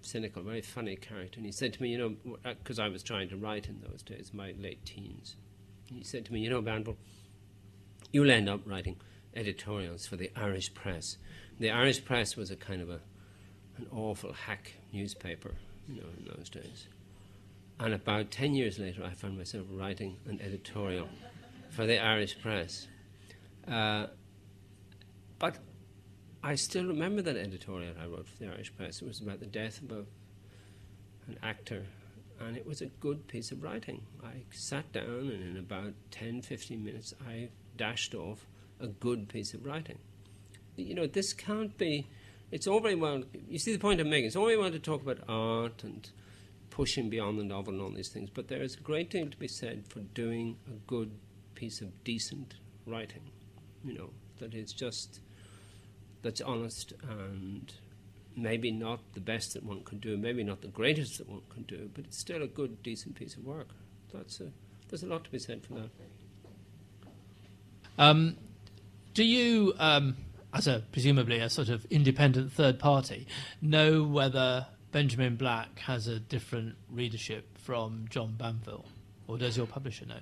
cynical, 0.00 0.42
very 0.42 0.60
funny 0.60 0.96
character. 0.96 1.38
And 1.38 1.46
he 1.46 1.52
said 1.52 1.72
to 1.74 1.82
me, 1.82 1.90
you 1.90 1.98
know, 1.98 2.38
because 2.42 2.78
uh, 2.78 2.84
I 2.84 2.88
was 2.88 3.02
trying 3.02 3.28
to 3.30 3.36
write 3.36 3.68
in 3.68 3.80
those 3.80 4.02
days, 4.02 4.32
my 4.32 4.54
late 4.58 4.84
teens. 4.84 5.36
He 5.86 6.02
said 6.02 6.24
to 6.26 6.32
me, 6.32 6.40
you 6.40 6.50
know, 6.50 6.60
Banville, 6.60 6.96
you'll 8.12 8.30
end 8.30 8.48
up 8.48 8.60
writing 8.66 8.96
editorials 9.34 10.06
for 10.06 10.16
the 10.16 10.30
Irish 10.36 10.74
press. 10.74 11.16
The 11.58 11.70
Irish 11.70 12.04
press 12.04 12.36
was 12.36 12.50
a 12.50 12.56
kind 12.56 12.82
of 12.82 12.90
a, 12.90 13.00
an 13.76 13.86
awful 13.92 14.32
hack 14.32 14.74
newspaper, 14.92 15.54
you 15.88 16.00
know, 16.00 16.08
in 16.18 16.24
those 16.36 16.48
days. 16.48 16.86
And 17.78 17.94
about 17.94 18.30
10 18.30 18.54
years 18.54 18.78
later, 18.78 19.02
I 19.04 19.10
found 19.14 19.38
myself 19.38 19.66
writing 19.70 20.16
an 20.28 20.40
editorial 20.40 21.08
for 21.70 21.86
the 21.86 21.98
Irish 21.98 22.40
press. 22.40 22.86
Uh, 23.68 24.06
but 25.38 25.58
I 26.42 26.54
still 26.56 26.86
remember 26.86 27.22
that 27.22 27.36
editorial 27.36 27.94
I 28.00 28.06
wrote 28.06 28.28
for 28.28 28.38
the 28.38 28.48
Irish 28.50 28.74
Press. 28.76 29.02
It 29.02 29.08
was 29.08 29.20
about 29.20 29.40
the 29.40 29.46
death 29.46 29.80
of 29.82 29.92
a, 29.92 30.04
an 31.28 31.38
actor, 31.42 31.84
and 32.40 32.56
it 32.56 32.66
was 32.66 32.80
a 32.80 32.86
good 32.86 33.28
piece 33.28 33.52
of 33.52 33.62
writing. 33.62 34.02
I 34.24 34.42
sat 34.50 34.92
down, 34.92 35.30
and 35.30 35.42
in 35.42 35.56
about 35.56 35.94
10, 36.10 36.42
15 36.42 36.84
minutes, 36.84 37.14
I 37.26 37.50
dashed 37.76 38.14
off 38.14 38.46
a 38.80 38.88
good 38.88 39.28
piece 39.28 39.54
of 39.54 39.64
writing. 39.64 39.98
You 40.76 40.94
know, 40.94 41.06
this 41.06 41.32
can't 41.32 41.76
be. 41.78 42.08
It's 42.50 42.66
all 42.66 42.80
very 42.80 42.94
well. 42.94 43.22
You 43.48 43.58
see 43.58 43.72
the 43.72 43.78
point 43.78 44.00
I'm 44.00 44.10
making. 44.10 44.26
It's 44.26 44.36
all 44.36 44.46
very 44.46 44.58
well 44.58 44.70
to 44.70 44.78
talk 44.78 45.02
about 45.02 45.20
art 45.28 45.84
and 45.84 46.10
pushing 46.72 47.10
beyond 47.10 47.38
the 47.38 47.44
novel 47.44 47.74
and 47.74 47.82
all 47.82 47.90
these 47.90 48.08
things, 48.08 48.30
but 48.30 48.48
there 48.48 48.62
is 48.62 48.74
a 48.74 48.80
great 48.80 49.10
deal 49.10 49.28
to 49.28 49.36
be 49.36 49.46
said 49.46 49.84
for 49.86 50.00
doing 50.00 50.56
a 50.66 50.78
good 50.86 51.12
piece 51.54 51.82
of 51.82 52.02
decent 52.02 52.54
writing. 52.86 53.30
You 53.84 53.94
know, 53.94 54.10
that 54.38 54.54
is 54.54 54.72
just 54.72 55.20
that's 56.22 56.40
honest 56.40 56.92
and 57.08 57.72
maybe 58.36 58.70
not 58.70 59.00
the 59.14 59.20
best 59.20 59.54
that 59.54 59.62
one 59.62 59.82
could 59.82 60.00
do, 60.00 60.16
maybe 60.16 60.42
not 60.42 60.62
the 60.62 60.68
greatest 60.68 61.18
that 61.18 61.28
one 61.28 61.42
can 61.50 61.62
do, 61.64 61.90
but 61.94 62.04
it's 62.04 62.18
still 62.18 62.42
a 62.42 62.46
good, 62.46 62.82
decent 62.82 63.14
piece 63.14 63.34
of 63.36 63.44
work. 63.44 63.68
That's 64.12 64.40
a, 64.40 64.50
there's 64.88 65.02
a 65.02 65.06
lot 65.06 65.24
to 65.24 65.30
be 65.30 65.38
said 65.38 65.62
for 65.64 65.74
that. 65.74 65.90
Um, 67.98 68.36
do 69.14 69.24
you, 69.24 69.74
um, 69.78 70.16
as 70.54 70.66
a 70.66 70.82
presumably 70.92 71.38
a 71.38 71.50
sort 71.50 71.68
of 71.68 71.84
independent 71.90 72.52
third 72.52 72.78
party, 72.78 73.26
know 73.60 74.02
whether 74.02 74.66
Benjamin 74.92 75.36
Black 75.36 75.78
has 75.80 76.08
a 76.08 76.18
different 76.18 76.76
readership 76.90 77.58
from 77.58 78.06
John 78.08 78.34
Banville, 78.38 78.86
or 79.26 79.38
does 79.38 79.56
your 79.56 79.66
publisher 79.66 80.06
know? 80.06 80.20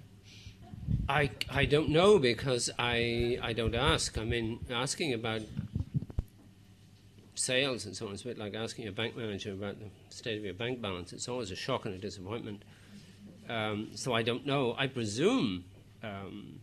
I, 1.09 1.31
I 1.51 1.65
don't 1.65 1.89
know 1.91 2.19
because 2.19 2.71
I 2.79 3.39
I 3.43 3.53
don't 3.53 3.75
ask. 3.75 4.17
I 4.19 4.25
mean, 4.25 4.61
asking 4.71 5.13
about 5.13 5.43
sales 7.35 7.87
and 7.87 7.97
so 7.97 8.07
on 8.07 8.15
is 8.15 8.21
a 8.21 8.25
bit 8.25 8.39
like 8.39 8.55
asking 8.55 8.87
a 8.87 8.93
bank 8.93 9.17
manager 9.17 9.53
about 9.53 9.79
the 9.79 9.87
state 10.11 10.39
of 10.39 10.45
your 10.45 10.55
bank 10.55 10.81
balance. 10.81 11.13
It's 11.13 11.29
always 11.29 11.51
a 11.51 11.57
shock 11.57 11.87
and 11.87 11.95
a 11.95 11.99
disappointment. 11.99 12.63
Um, 13.49 13.89
so 13.95 14.13
I 14.13 14.23
don't 14.23 14.47
know. 14.47 14.75
I 14.79 14.87
presume 14.87 15.65
um, 16.03 16.61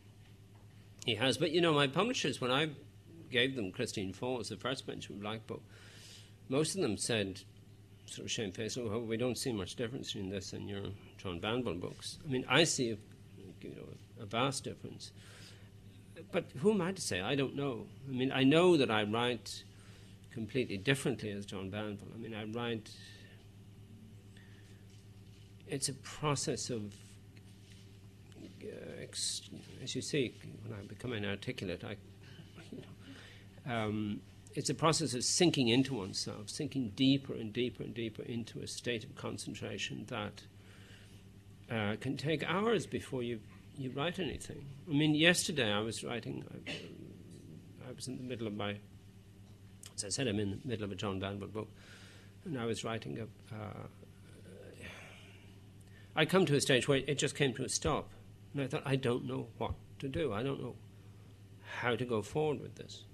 he 1.05 1.15
has. 1.15 1.37
But 1.37 1.51
you 1.51 1.61
know, 1.61 1.73
my 1.73 1.87
publishers, 1.87 2.39
when 2.39 2.51
I 2.51 2.69
gave 3.31 3.55
them 3.55 3.71
Christine 3.71 4.13
Falls, 4.13 4.49
the 4.49 4.55
first 4.55 4.87
Benjamin 4.87 5.19
Black 5.19 5.47
book, 5.47 5.63
most 6.49 6.75
of 6.75 6.81
them 6.81 6.97
said, 6.97 7.41
sort 8.05 8.25
of 8.25 8.31
shamefaced, 8.31 8.77
oh, 8.77 8.99
we 8.99 9.17
don't 9.17 9.37
see 9.37 9.51
much 9.51 9.75
difference 9.75 10.13
between 10.13 10.29
this 10.29 10.53
and 10.53 10.69
your 10.69 10.83
John 11.17 11.39
Banville 11.39 11.75
books. 11.75 12.19
I 12.25 12.31
mean, 12.31 12.45
I 12.47 12.63
see, 12.63 12.97
you 13.61 13.69
know, 13.69 13.89
a 14.21 14.25
vast 14.25 14.63
difference. 14.63 15.11
But 16.31 16.45
who 16.59 16.71
am 16.71 16.81
I 16.81 16.91
to 16.91 17.01
say? 17.01 17.21
I 17.21 17.35
don't 17.35 17.55
know. 17.55 17.85
I 18.07 18.11
mean, 18.11 18.31
I 18.31 18.43
know 18.43 18.77
that 18.77 18.89
I 18.89 19.03
write 19.03 19.63
completely 20.31 20.77
differently 20.77 21.31
as 21.31 21.45
John 21.45 21.69
Banville. 21.69 22.07
I 22.13 22.17
mean, 22.17 22.33
I 22.33 22.45
write. 22.45 22.91
It's 25.67 25.89
a 25.89 25.93
process 25.93 26.69
of, 26.69 26.93
uh, 28.63 29.01
ex- 29.01 29.49
as 29.83 29.95
you 29.95 30.01
see, 30.01 30.33
when 30.63 30.79
I 30.79 30.83
become 30.83 31.13
inarticulate, 31.13 31.83
I, 31.83 31.97
you 32.71 32.81
know, 33.65 33.73
um, 33.73 34.21
it's 34.55 34.69
a 34.69 34.73
process 34.73 35.13
of 35.13 35.23
sinking 35.23 35.67
into 35.67 35.93
oneself, 35.93 36.49
sinking 36.49 36.93
deeper 36.95 37.33
and 37.33 37.51
deeper 37.51 37.83
and 37.83 37.93
deeper 37.93 38.23
into 38.23 38.59
a 38.61 38.67
state 38.67 39.03
of 39.03 39.15
concentration 39.15 40.05
that 40.07 40.43
uh, 41.69 41.95
can 41.99 42.15
take 42.17 42.43
hours 42.43 42.85
before 42.85 43.21
you 43.21 43.39
you 43.77 43.91
write 43.91 44.19
anything. 44.19 44.65
I 44.89 44.93
mean, 44.93 45.15
yesterday 45.15 45.71
I 45.71 45.79
was 45.79 46.03
writing. 46.03 46.43
I, 46.67 46.71
I 47.89 47.93
was 47.93 48.07
in 48.07 48.17
the 48.17 48.23
middle 48.23 48.47
of 48.47 48.53
my 48.53 48.77
as 49.97 50.05
I 50.05 50.09
said, 50.09 50.27
I'm 50.27 50.39
in 50.39 50.51
the 50.51 50.59
middle 50.67 50.85
of 50.85 50.91
a 50.91 50.95
John 50.95 51.19
Banville 51.19 51.47
book, 51.47 51.69
and 52.45 52.59
I 52.59 52.65
was 52.65 52.83
writing 52.83 53.17
a. 53.19 53.23
Uh, 53.53 53.87
I 56.15 56.25
come 56.25 56.45
to 56.45 56.55
a 56.55 56.61
stage 56.61 56.87
where 56.87 56.99
it 56.99 57.17
just 57.17 57.35
came 57.35 57.53
to 57.55 57.63
a 57.63 57.69
stop, 57.69 58.09
and 58.53 58.63
I 58.63 58.67
thought, 58.67 58.83
I 58.85 58.95
don't 58.95 59.25
know 59.25 59.47
what 59.57 59.73
to 59.99 60.07
do. 60.07 60.33
I 60.33 60.43
don't 60.43 60.61
know 60.61 60.75
how 61.79 61.95
to 61.95 62.05
go 62.05 62.21
forward 62.21 62.61
with 62.61 62.75
this. 62.75 63.05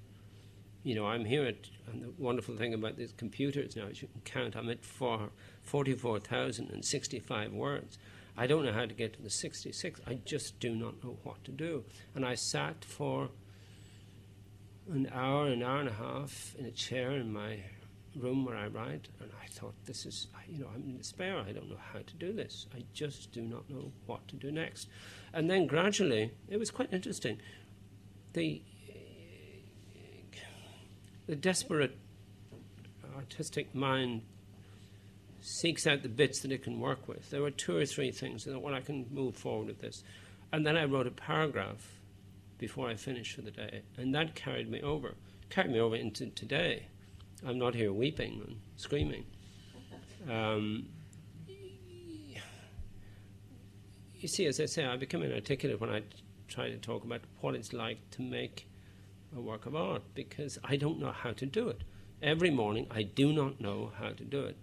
You 0.83 0.95
know, 0.95 1.05
I'm 1.05 1.23
here 1.23 1.45
at, 1.45 1.69
and 1.87 2.03
the 2.03 2.11
wonderful 2.17 2.57
thing 2.57 2.73
about 2.73 2.97
these 2.97 3.13
computers 3.13 3.77
now 3.77 3.87
is 3.87 4.01
you 4.01 4.09
can 4.09 4.21
count. 4.25 4.55
I'm 4.55 4.69
at 4.69 4.83
four, 4.83 5.29
44,065 5.61 7.53
words. 7.53 7.97
I 8.35 8.47
don't 8.47 8.65
know 8.65 8.73
how 8.73 8.85
to 8.85 8.93
get 8.93 9.13
to 9.13 9.21
the 9.21 9.29
66. 9.29 10.01
I 10.07 10.15
just 10.25 10.59
do 10.59 10.75
not 10.75 11.03
know 11.03 11.17
what 11.23 11.43
to 11.43 11.51
do. 11.51 11.83
And 12.15 12.25
I 12.25 12.35
sat 12.35 12.83
for 12.83 13.29
an 14.91 15.09
hour, 15.13 15.47
an 15.47 15.61
hour 15.61 15.79
and 15.79 15.89
a 15.89 15.93
half 15.93 16.55
in 16.57 16.65
a 16.65 16.71
chair 16.71 17.11
in 17.11 17.31
my 17.31 17.59
room 18.15 18.45
where 18.45 18.57
I 18.57 18.67
write, 18.67 19.07
and 19.19 19.31
I 19.41 19.47
thought, 19.47 19.73
this 19.85 20.05
is, 20.05 20.27
you 20.47 20.59
know, 20.59 20.69
I'm 20.73 20.83
in 20.83 20.97
despair. 20.97 21.37
I 21.37 21.51
don't 21.51 21.69
know 21.69 21.79
how 21.93 21.99
to 21.99 22.15
do 22.15 22.33
this. 22.33 22.67
I 22.75 22.83
just 22.93 23.31
do 23.31 23.41
not 23.41 23.69
know 23.69 23.91
what 24.05 24.27
to 24.29 24.35
do 24.35 24.51
next. 24.51 24.87
And 25.33 25.49
then 25.49 25.67
gradually, 25.67 26.31
it 26.47 26.57
was 26.57 26.71
quite 26.71 26.91
interesting. 26.91 27.39
The, 28.33 28.61
the 31.27 31.35
desperate 31.35 31.97
artistic 33.15 33.73
mind 33.73 34.23
seeks 35.43 35.85
out 35.85 36.01
the 36.03 36.09
bits 36.09 36.41
that 36.41 36.51
it 36.51 36.63
can 36.63 36.79
work 36.79 37.07
with. 37.07 37.29
There 37.29 37.41
were 37.41 37.51
two 37.51 37.75
or 37.75 37.85
three 37.85 38.11
things 38.11 38.45
that, 38.45 38.59
well, 38.59 38.73
I 38.73 38.79
can 38.79 39.05
move 39.11 39.35
forward 39.35 39.67
with 39.67 39.81
this. 39.81 40.03
And 40.53 40.65
then 40.65 40.77
I 40.77 40.85
wrote 40.85 41.05
a 41.05 41.11
paragraph 41.11 41.85
before 42.57 42.89
I 42.89 42.95
finished 42.95 43.35
for 43.35 43.41
the 43.41 43.51
day. 43.51 43.81
And 43.97 44.15
that 44.15 44.35
carried 44.35 44.69
me 44.71 44.81
over, 44.81 45.15
carried 45.49 45.71
me 45.71 45.79
over 45.79 45.97
into 45.97 46.27
today. 46.27 46.87
I'm 47.45 47.59
not 47.59 47.75
here 47.75 47.91
weeping 47.91 48.41
and 48.47 48.55
screaming. 48.77 49.25
Um, 50.29 50.87
you 54.15 54.29
see, 54.29 54.45
as 54.45 54.61
I 54.61 54.65
say, 54.65 54.85
I 54.85 54.95
become 54.95 55.23
inarticulate 55.23 55.81
when 55.81 55.89
I 55.89 56.03
try 56.47 56.69
to 56.69 56.77
talk 56.77 57.03
about 57.03 57.19
what 57.41 57.55
it's 57.55 57.73
like 57.73 58.09
to 58.11 58.21
make 58.21 58.69
a 59.35 59.41
work 59.41 59.65
of 59.65 59.75
art 59.75 60.03
because 60.13 60.57
I 60.63 60.77
don't 60.77 60.99
know 60.99 61.11
how 61.11 61.33
to 61.33 61.45
do 61.45 61.67
it. 61.67 61.81
Every 62.21 62.49
morning, 62.49 62.87
I 62.89 63.03
do 63.03 63.33
not 63.33 63.59
know 63.59 63.91
how 63.99 64.11
to 64.11 64.23
do 64.23 64.43
it. 64.43 64.55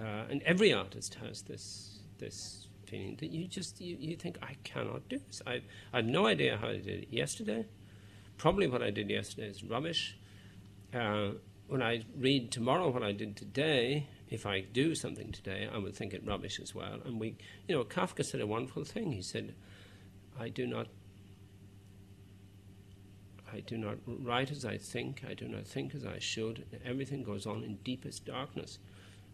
Uh, 0.00 0.24
and 0.30 0.42
every 0.42 0.72
artist 0.72 1.14
has 1.14 1.42
this, 1.42 1.98
this 2.18 2.68
feeling 2.88 3.16
that 3.20 3.30
you 3.30 3.46
just 3.46 3.80
you, 3.80 3.96
you 3.98 4.16
think 4.16 4.38
I 4.42 4.54
cannot 4.64 5.08
do 5.08 5.20
this. 5.26 5.42
I 5.46 5.62
I 5.92 5.98
have 5.98 6.06
no 6.06 6.26
idea 6.26 6.56
how 6.56 6.68
I 6.68 6.78
did 6.78 7.02
it 7.02 7.08
yesterday. 7.10 7.66
Probably 8.36 8.66
what 8.66 8.82
I 8.82 8.90
did 8.90 9.10
yesterday 9.10 9.48
is 9.48 9.62
rubbish. 9.62 10.16
Uh, 10.94 11.32
when 11.66 11.82
I 11.82 12.04
read 12.16 12.50
tomorrow 12.50 12.88
what 12.88 13.02
I 13.02 13.12
did 13.12 13.36
today, 13.36 14.08
if 14.30 14.46
I 14.46 14.60
do 14.60 14.94
something 14.94 15.32
today, 15.32 15.68
I 15.72 15.78
would 15.78 15.94
think 15.94 16.14
it 16.14 16.26
rubbish 16.26 16.58
as 16.60 16.74
well. 16.74 16.98
And 17.04 17.20
we, 17.20 17.36
you 17.66 17.74
know, 17.74 17.84
Kafka 17.84 18.24
said 18.24 18.40
a 18.40 18.46
wonderful 18.46 18.84
thing. 18.84 19.12
He 19.12 19.22
said, 19.22 19.54
"I 20.38 20.48
do 20.48 20.66
not." 20.66 20.88
I 23.50 23.60
do 23.60 23.78
not 23.78 23.96
write 24.06 24.50
as 24.50 24.66
I 24.66 24.76
think. 24.76 25.24
I 25.26 25.32
do 25.32 25.48
not 25.48 25.66
think 25.66 25.94
as 25.94 26.04
I 26.04 26.18
should. 26.18 26.66
Everything 26.84 27.22
goes 27.22 27.46
on 27.46 27.64
in 27.64 27.76
deepest 27.76 28.26
darkness. 28.26 28.78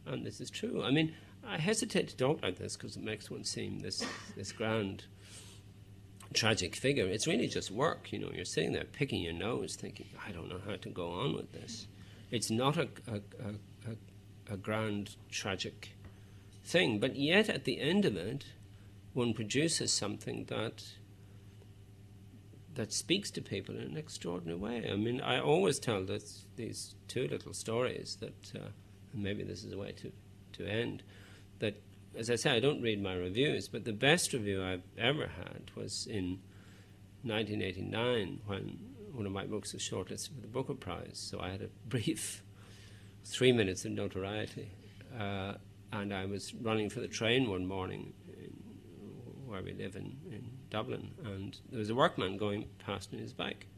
And 0.06 0.24
this 0.24 0.40
is 0.40 0.50
true. 0.50 0.82
I 0.82 0.90
mean, 0.90 1.14
I 1.46 1.58
hesitate 1.58 2.08
to 2.08 2.16
talk 2.16 2.42
like 2.42 2.58
this 2.58 2.76
because 2.76 2.96
it 2.96 3.02
makes 3.02 3.30
one 3.30 3.44
seem 3.44 3.80
this, 3.80 4.04
this 4.36 4.52
grand, 4.52 5.04
tragic 6.32 6.76
figure. 6.76 7.06
It's 7.06 7.26
really 7.26 7.48
just 7.48 7.70
work. 7.70 8.12
You 8.12 8.18
know, 8.18 8.30
you're 8.34 8.44
sitting 8.44 8.72
there 8.72 8.84
picking 8.84 9.22
your 9.22 9.32
nose, 9.32 9.76
thinking, 9.76 10.06
I 10.26 10.32
don't 10.32 10.48
know 10.48 10.60
how 10.66 10.76
to 10.76 10.88
go 10.90 11.10
on 11.10 11.34
with 11.34 11.52
this. 11.52 11.86
It's 12.30 12.50
not 12.50 12.76
a, 12.76 12.88
a, 13.06 13.20
a, 13.88 14.52
a 14.54 14.56
grand, 14.56 15.16
tragic 15.30 15.96
thing. 16.64 16.98
But 16.98 17.16
yet, 17.16 17.48
at 17.48 17.64
the 17.64 17.80
end 17.80 18.04
of 18.04 18.16
it, 18.16 18.46
one 19.12 19.32
produces 19.32 19.92
something 19.92 20.46
that 20.46 20.84
that 22.74 22.92
speaks 22.92 23.30
to 23.30 23.40
people 23.40 23.76
in 23.76 23.82
an 23.82 23.96
extraordinary 23.96 24.58
way. 24.58 24.90
I 24.90 24.96
mean, 24.96 25.20
I 25.20 25.38
always 25.40 25.78
tell 25.78 26.04
this, 26.04 26.44
these 26.56 26.96
two 27.06 27.28
little 27.28 27.54
stories 27.54 28.16
that, 28.20 28.52
uh, 28.56 28.68
maybe 29.14 29.42
this 29.42 29.64
is 29.64 29.72
a 29.72 29.78
way 29.78 29.92
to, 29.92 30.12
to 30.54 30.66
end, 30.66 31.02
that, 31.60 31.80
as 32.16 32.30
I 32.30 32.36
say, 32.36 32.50
I 32.50 32.60
don't 32.60 32.82
read 32.82 33.02
my 33.02 33.14
reviews, 33.14 33.68
but 33.68 33.84
the 33.84 33.92
best 33.92 34.32
review 34.32 34.62
I've 34.62 34.82
ever 34.98 35.26
had 35.26 35.70
was 35.74 36.06
in 36.06 36.40
1989 37.22 38.40
when 38.46 38.78
one 39.12 39.26
of 39.26 39.32
my 39.32 39.46
books 39.46 39.72
was 39.72 39.82
shortlisted 39.82 40.34
for 40.34 40.40
the 40.40 40.48
Booker 40.48 40.74
Prize. 40.74 41.12
So 41.30 41.40
I 41.40 41.50
had 41.50 41.62
a 41.62 41.68
brief 41.88 42.42
three 43.24 43.52
minutes 43.52 43.84
of 43.84 43.92
notoriety. 43.92 44.70
Uh, 45.18 45.54
and 45.92 46.12
I 46.12 46.26
was 46.26 46.52
running 46.54 46.90
for 46.90 47.00
the 47.00 47.08
train 47.08 47.48
one 47.48 47.66
morning 47.66 48.12
where 49.46 49.62
we 49.62 49.72
live 49.72 49.94
in, 49.94 50.16
in 50.30 50.50
Dublin, 50.68 51.12
and 51.24 51.56
there 51.70 51.78
was 51.78 51.90
a 51.90 51.94
workman 51.94 52.36
going 52.36 52.66
past 52.84 53.12
in 53.12 53.20
his 53.20 53.32
bike. 53.32 53.68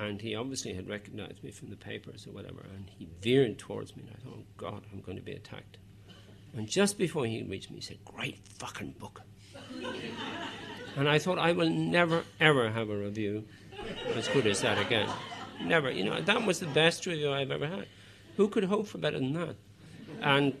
And 0.00 0.20
he 0.22 0.34
obviously 0.34 0.72
had 0.72 0.88
recognized 0.88 1.44
me 1.44 1.50
from 1.50 1.68
the 1.68 1.76
papers 1.76 2.26
or 2.26 2.32
whatever, 2.32 2.64
and 2.74 2.88
he 2.88 3.06
veered 3.20 3.58
towards 3.58 3.94
me, 3.96 4.04
and 4.06 4.16
I 4.16 4.24
thought, 4.24 4.38
oh 4.38 4.44
God, 4.56 4.82
I'm 4.92 5.00
going 5.00 5.18
to 5.18 5.22
be 5.22 5.32
attacked. 5.32 5.76
And 6.56 6.66
just 6.66 6.96
before 6.96 7.26
he 7.26 7.42
reached 7.42 7.70
me, 7.70 7.76
he 7.76 7.82
said, 7.82 7.98
Great 8.04 8.38
fucking 8.58 8.94
book. 8.98 9.20
and 10.96 11.08
I 11.08 11.18
thought, 11.18 11.38
I 11.38 11.52
will 11.52 11.68
never, 11.68 12.24
ever 12.40 12.70
have 12.70 12.88
a 12.88 12.96
review 12.96 13.44
as 14.14 14.26
good 14.28 14.46
as 14.46 14.62
that 14.62 14.78
again. 14.78 15.08
Never. 15.62 15.90
You 15.90 16.04
know, 16.04 16.20
that 16.20 16.46
was 16.46 16.60
the 16.60 16.66
best 16.66 17.06
review 17.06 17.30
I've 17.30 17.50
ever 17.50 17.66
had. 17.66 17.86
Who 18.36 18.48
could 18.48 18.64
hope 18.64 18.86
for 18.86 18.98
better 18.98 19.18
than 19.18 19.34
that? 19.34 19.56
And 20.22 20.56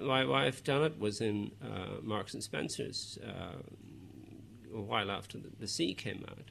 my 0.00 0.24
wife 0.24 0.64
Janet 0.64 0.98
was 0.98 1.20
in 1.20 1.52
uh, 1.62 2.00
Marks 2.02 2.34
and 2.34 2.42
Spencer's 2.42 3.18
uh, 3.22 3.58
a 4.74 4.80
while 4.80 5.10
after 5.10 5.38
the, 5.38 5.50
the, 5.58 5.68
Sea 5.68 5.94
came 5.94 6.24
out, 6.28 6.50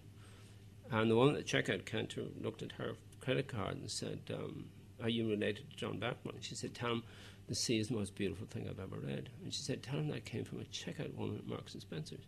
and 0.91 1.11
the 1.11 1.15
woman 1.15 1.35
at 1.35 1.45
the 1.45 1.51
checkout 1.51 1.85
counter 1.85 2.23
looked 2.41 2.61
at 2.61 2.73
her 2.73 2.93
credit 3.19 3.47
card 3.47 3.77
and 3.77 3.89
said, 3.89 4.19
um, 4.33 4.65
"Are 5.01 5.09
you 5.09 5.29
related 5.29 5.69
to 5.69 5.75
John 5.75 5.99
Banville?" 5.99 6.33
She 6.41 6.55
said, 6.55 6.73
Tell 6.73 6.91
him 6.91 7.03
the 7.47 7.55
sea 7.55 7.79
is 7.79 7.87
the 7.87 7.95
most 7.95 8.15
beautiful 8.15 8.45
thing 8.47 8.67
I've 8.69 8.79
ever 8.79 8.97
read. 8.97 9.29
And 9.43 9.53
she 9.53 9.61
said, 9.61 9.81
Tell 9.81 9.99
him 9.99 10.09
that 10.09 10.25
came 10.25 10.43
from 10.43 10.59
a 10.59 10.65
checkout 10.65 11.15
woman 11.15 11.37
at 11.37 11.47
Marks 11.47 11.73
and 11.73 11.81
Spencer's. 11.81 12.25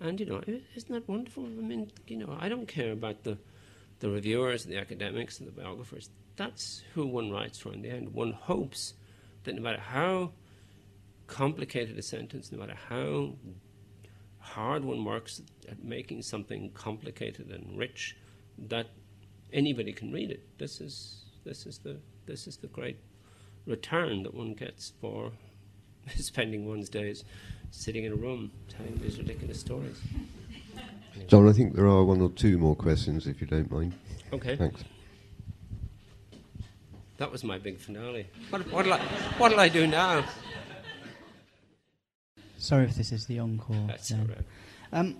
And, 0.00 0.20
you 0.20 0.26
know, 0.26 0.42
isn't 0.46 0.92
that 0.92 1.08
wonderful? 1.08 1.44
I 1.44 1.48
mean, 1.48 1.90
you 2.06 2.18
know, 2.18 2.36
I 2.38 2.48
don't 2.48 2.68
care 2.68 2.92
about 2.92 3.24
the 3.24 3.38
the 4.00 4.08
reviewers, 4.08 4.64
and 4.64 4.72
the 4.72 4.78
academics, 4.78 5.40
and 5.40 5.48
the 5.48 5.52
biographers. 5.52 6.08
That's 6.36 6.82
who 6.94 7.04
one 7.06 7.32
writes 7.32 7.58
for 7.58 7.72
in 7.72 7.82
the 7.82 7.90
end. 7.90 8.14
One 8.14 8.30
hopes 8.30 8.94
that 9.42 9.56
no 9.56 9.60
matter 9.60 9.80
how 9.80 10.30
complicated 11.26 11.98
a 11.98 12.02
sentence, 12.02 12.52
no 12.52 12.58
matter 12.58 12.76
how 12.88 13.34
hard 14.48 14.84
one 14.84 15.04
works 15.04 15.42
at 15.68 15.82
making 15.82 16.22
something 16.22 16.70
complicated 16.72 17.50
and 17.50 17.78
rich, 17.78 18.16
that 18.68 18.86
anybody 19.52 19.92
can 19.92 20.12
read 20.12 20.30
it. 20.30 20.58
This 20.58 20.80
is 20.80 21.24
this 21.44 21.66
is 21.66 21.78
the 21.78 21.96
this 22.26 22.46
is 22.46 22.56
the 22.56 22.66
great 22.66 22.98
return 23.66 24.22
that 24.22 24.34
one 24.34 24.54
gets 24.54 24.92
for 25.00 25.32
spending 26.16 26.66
one's 26.66 26.88
days 26.88 27.24
sitting 27.70 28.04
in 28.04 28.12
a 28.12 28.16
room 28.16 28.50
telling 28.68 28.98
these 28.98 29.18
ridiculous 29.18 29.60
stories. 29.60 30.00
John, 31.26 31.48
I 31.48 31.52
think 31.52 31.74
there 31.74 31.86
are 31.86 32.04
one 32.04 32.20
or 32.20 32.30
two 32.30 32.58
more 32.58 32.76
questions, 32.76 33.26
if 33.26 33.40
you 33.40 33.46
don't 33.46 33.70
mind. 33.70 33.92
Okay. 34.32 34.56
Thanks. 34.56 34.84
That 37.18 37.32
was 37.32 37.42
my 37.42 37.58
big 37.58 37.78
finale. 37.80 38.28
What, 38.50 38.62
what'll, 38.72 38.92
I, 38.92 39.00
what'll 39.38 39.58
I 39.58 39.68
do 39.68 39.86
now? 39.86 40.24
Sorry 42.58 42.84
if 42.84 42.94
this 42.96 43.12
is 43.12 43.26
the 43.26 43.38
encore. 43.38 43.76
That's 43.86 44.12
all 44.12 44.18
right. 44.18 44.38
Um, 44.92 45.16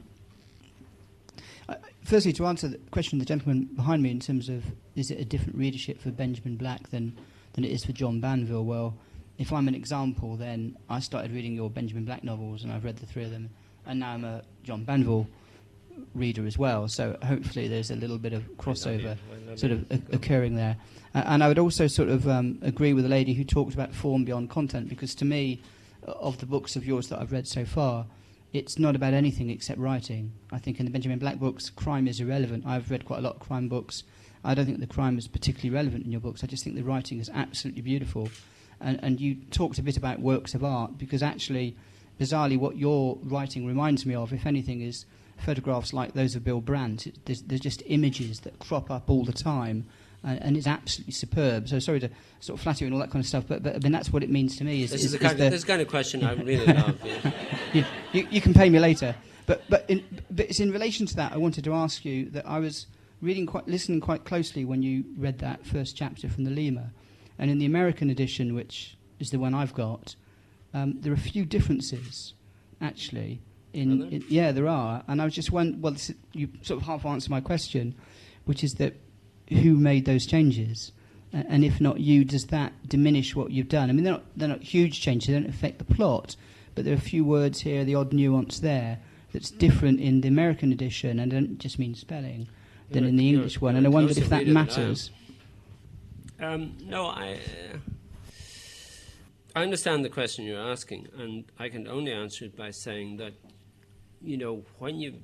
uh, 1.69 1.75
firstly, 2.05 2.33
to 2.35 2.47
answer 2.47 2.69
the 2.69 2.79
question 2.91 3.21
of 3.21 3.27
the 3.27 3.29
gentleman 3.29 3.69
behind 3.77 4.03
me 4.03 4.11
in 4.11 4.21
terms 4.21 4.49
of 4.49 4.65
is 4.97 5.11
it 5.11 5.21
a 5.21 5.25
different 5.25 5.57
readership 5.57 6.01
for 6.01 6.11
Benjamin 6.11 6.57
Black 6.57 6.91
than, 6.91 7.17
than 7.53 7.65
it 7.65 7.71
is 7.71 7.85
for 7.85 7.93
John 7.93 8.21
Banville? 8.21 8.65
Well, 8.65 8.95
if 9.39 9.53
I'm 9.53 9.69
an 9.69 9.75
example, 9.75 10.37
then 10.37 10.77
I 10.91 10.99
started 11.01 11.33
reading 11.33 11.55
your 11.55 11.71
Benjamin 11.71 12.05
Black 12.05 12.25
novels 12.25 12.65
and 12.65 12.73
I've 12.73 12.85
read 12.85 12.97
the 12.97 13.07
three 13.07 13.25
of 13.25 13.31
them, 13.31 13.51
and 13.87 14.01
now 14.01 14.11
I'm 14.13 14.25
a 14.25 14.43
John 14.65 14.85
Banville 14.85 15.29
reader 16.15 16.47
as 16.47 16.59
well. 16.59 16.89
So 16.89 17.17
hopefully 17.23 17.69
there's 17.69 17.91
a 17.91 17.97
little 17.97 18.19
bit 18.19 18.33
of 18.33 18.43
crossover 18.57 19.17
sort 19.57 19.73
of 19.73 19.85
o- 19.91 20.03
occurring 20.13 20.57
there. 20.57 20.77
Uh, 21.15 21.23
and 21.27 21.43
I 21.45 21.49
would 21.49 21.59
also 21.59 21.87
sort 21.87 22.09
of 22.09 22.29
um, 22.29 22.59
agree 22.63 22.93
with 22.93 23.05
the 23.05 23.11
lady 23.11 23.35
who 23.35 23.45
talked 23.45 23.75
about 23.75 23.93
form 23.95 24.25
beyond 24.25 24.51
content 24.51 24.89
because 24.89 25.15
to 25.17 25.25
me, 25.25 25.61
of 26.05 26.39
the 26.39 26.47
books 26.47 26.77
of 26.77 26.87
yours 26.87 27.09
that 27.09 27.21
I've 27.21 27.33
read 27.33 27.47
so 27.47 27.65
far, 27.65 28.07
it's 28.53 28.79
not 28.79 28.97
about 28.97 29.13
anything 29.13 29.51
except 29.51 29.79
writing. 29.79 30.33
I 30.51 30.59
think 30.59 30.79
in 30.79 30.87
the 30.87 30.93
Benjamin 30.93 31.19
Black 31.19 31.39
books, 31.39 31.71
crime 31.71 32.09
is 32.09 32.21
irrelevant. 32.21 32.65
I've 32.67 32.91
read 32.91 33.05
quite 33.05 33.19
a 33.19 33.23
lot 33.23 33.37
of 33.37 33.41
crime 33.41 33.69
books. 33.69 34.05
I 34.45 34.55
don't 34.55 34.65
think 34.65 34.81
the 34.81 34.87
crime 34.87 35.19
is 35.19 35.29
particularly 35.29 35.75
relevant 35.75 36.05
in 36.05 36.13
your 36.13 36.21
books. 36.21 36.43
I 36.43 36.47
just 36.47 36.65
think 36.65 36.77
the 36.77 36.83
writing 36.83 37.19
is 37.19 37.31
absolutely 37.35 37.83
beautiful. 37.83 38.31
And, 38.81 38.99
and 39.03 39.21
you 39.21 39.37
talked 39.51 39.79
a 39.79 39.83
bit 39.83 39.97
about 39.97 40.21
works 40.21 40.55
of 40.55 40.65
art 40.65 40.97
because 40.97 41.23
actually, 41.23 41.77
bizarrely, 42.19 42.59
what 42.59 42.77
your 42.77 43.19
writing 43.23 43.67
reminds 43.67 44.07
me 44.07 44.15
of, 44.15 44.33
if 44.33 44.47
anything, 44.47 44.81
is 44.81 45.05
photographs 45.37 45.93
like 45.93 46.15
those 46.15 46.35
of 46.35 46.45
Bill 46.45 46.61
Brandt. 46.61 47.13
There's, 47.25 47.43
there's 47.43 47.61
just 47.61 47.83
images 47.87 48.41
that 48.41 48.59
crop 48.59 48.91
up 48.91 49.11
all 49.11 49.25
the 49.25 49.33
time. 49.33 49.87
And 50.25 50.57
it's 50.57 50.67
absolutely 50.67 51.13
superb. 51.13 51.69
So 51.69 51.79
sorry 51.79 52.01
to 52.01 52.11
sort 52.41 52.59
of 52.59 52.63
flatter 52.63 52.85
you 52.85 52.87
and 52.89 52.95
all 52.95 53.01
that 53.01 53.11
kind 53.11 53.23
of 53.23 53.29
stuff, 53.29 53.45
but, 53.47 53.63
but 53.63 53.77
I 53.77 53.79
mean 53.79 53.93
that's 53.93 54.13
what 54.13 54.23
it 54.23 54.31
means 54.31 54.57
to 54.59 54.65
me. 54.65 54.83
Is, 54.83 54.91
This 54.91 55.05
is, 55.05 55.07
is, 55.07 55.13
the 55.13 55.19
is 55.19 55.23
kind, 55.23 55.39
the- 55.39 55.47
of, 55.47 55.53
this 55.53 55.65
kind 55.65 55.81
of 55.81 55.89
question 55.89 56.25
I 56.25 56.33
really 56.35 56.67
love. 56.67 56.99
Yeah. 57.05 57.31
you, 57.73 57.85
you, 58.13 58.29
you 58.31 58.41
can 58.41 58.53
pay 58.53 58.69
me 58.69 58.79
later. 58.79 59.15
But 59.47 59.63
but, 59.71 59.85
in, 59.89 60.05
but 60.31 60.47
it's 60.47 60.61
in 60.61 60.71
relation 60.73 61.07
to 61.07 61.17
that 61.17 61.33
I 61.33 61.39
wanted 61.39 61.65
to 61.65 61.73
ask 61.73 62.05
you 62.05 62.29
that 62.31 62.47
I 62.47 62.59
was 62.59 62.87
reading 63.23 63.47
quite 63.47 63.67
listening 63.67 64.01
quite 64.01 64.25
closely 64.25 64.65
when 64.65 64.83
you 64.83 65.05
read 65.17 65.39
that 65.39 65.65
first 65.65 65.97
chapter 65.97 66.29
from 66.29 66.45
the 66.45 66.51
Lemur, 66.51 66.91
and 67.39 67.51
in 67.51 67.59
the 67.59 67.67
American 67.67 68.11
edition, 68.11 68.55
which 68.55 68.97
is 69.19 69.31
the 69.31 69.39
one 69.39 69.55
I've 69.55 69.75
got, 69.75 70.17
um, 70.75 71.01
there 71.01 71.13
are 71.13 71.17
a 71.17 71.19
few 71.19 71.45
differences 71.45 72.35
actually. 72.81 73.41
In, 73.73 74.03
in 74.11 74.25
yeah, 74.29 74.53
there 74.53 74.67
are, 74.69 75.03
and 75.09 75.21
I 75.21 75.25
was 75.25 75.35
just 75.35 75.53
wondering. 75.53 75.81
Well, 75.81 75.93
this, 75.93 76.13
you 76.33 76.49
sort 76.63 76.81
of 76.81 76.87
half 76.87 77.07
answered 77.07 77.31
my 77.31 77.41
question, 77.41 77.95
which 78.45 78.65
is 78.65 78.75
that 78.75 78.95
who 79.51 79.75
made 79.75 80.05
those 80.05 80.27
changes, 80.27 80.93
and 81.33 81.65
if 81.65 81.81
not 81.81 82.01
you, 82.01 82.25
does 82.25 82.47
that 82.47 82.73
diminish 82.89 83.37
what 83.37 83.51
you've 83.51 83.69
done? 83.69 83.91
I 83.91 83.93
mean, 83.93 84.05
they're 84.05 84.15
not 84.15 84.25
they're 84.37 84.49
not 84.49 84.63
huge 84.63 85.01
changes; 85.01 85.29
they 85.29 85.35
don't 85.35 85.49
affect 85.49 85.79
the 85.79 85.85
plot, 85.85 86.37
but 86.75 86.85
there 86.85 86.95
are 86.95 86.99
a 86.99 87.01
few 87.01 87.25
words 87.25 87.61
here, 87.61 87.85
the 87.85 87.95
odd 87.95 88.13
nuance 88.13 88.61
there 88.61 89.01
that's 89.33 89.51
different 89.51 90.01
in 90.01 90.21
the 90.21 90.29
American 90.29 90.73
edition, 90.73 91.19
and 91.19 91.33
I 91.33 91.37
don't 91.37 91.59
just 91.59 91.79
mean 91.79 91.95
spelling, 91.95 92.49
than 92.91 93.03
You're 93.03 93.11
in 93.11 93.17
the 93.17 93.29
English 93.29 93.61
one. 93.61 93.77
And 93.77 93.87
I 93.87 93.91
wondered 93.91 94.19
if 94.19 94.29
that 94.29 94.43
I 94.43 94.51
matters. 94.51 95.11
Um, 96.41 96.77
no, 96.85 97.07
I. 97.07 97.33
Uh, 97.35 97.79
I 99.57 99.63
understand 99.63 100.05
the 100.05 100.09
question 100.09 100.45
you're 100.45 100.61
asking, 100.61 101.09
and 101.19 101.45
I 101.59 101.69
can 101.69 101.89
only 101.89 102.13
answer 102.13 102.45
it 102.45 102.57
by 102.57 102.71
saying 102.71 103.17
that, 103.17 103.33
you 104.23 104.37
know, 104.37 104.63
when 104.79 105.01
you've 105.01 105.23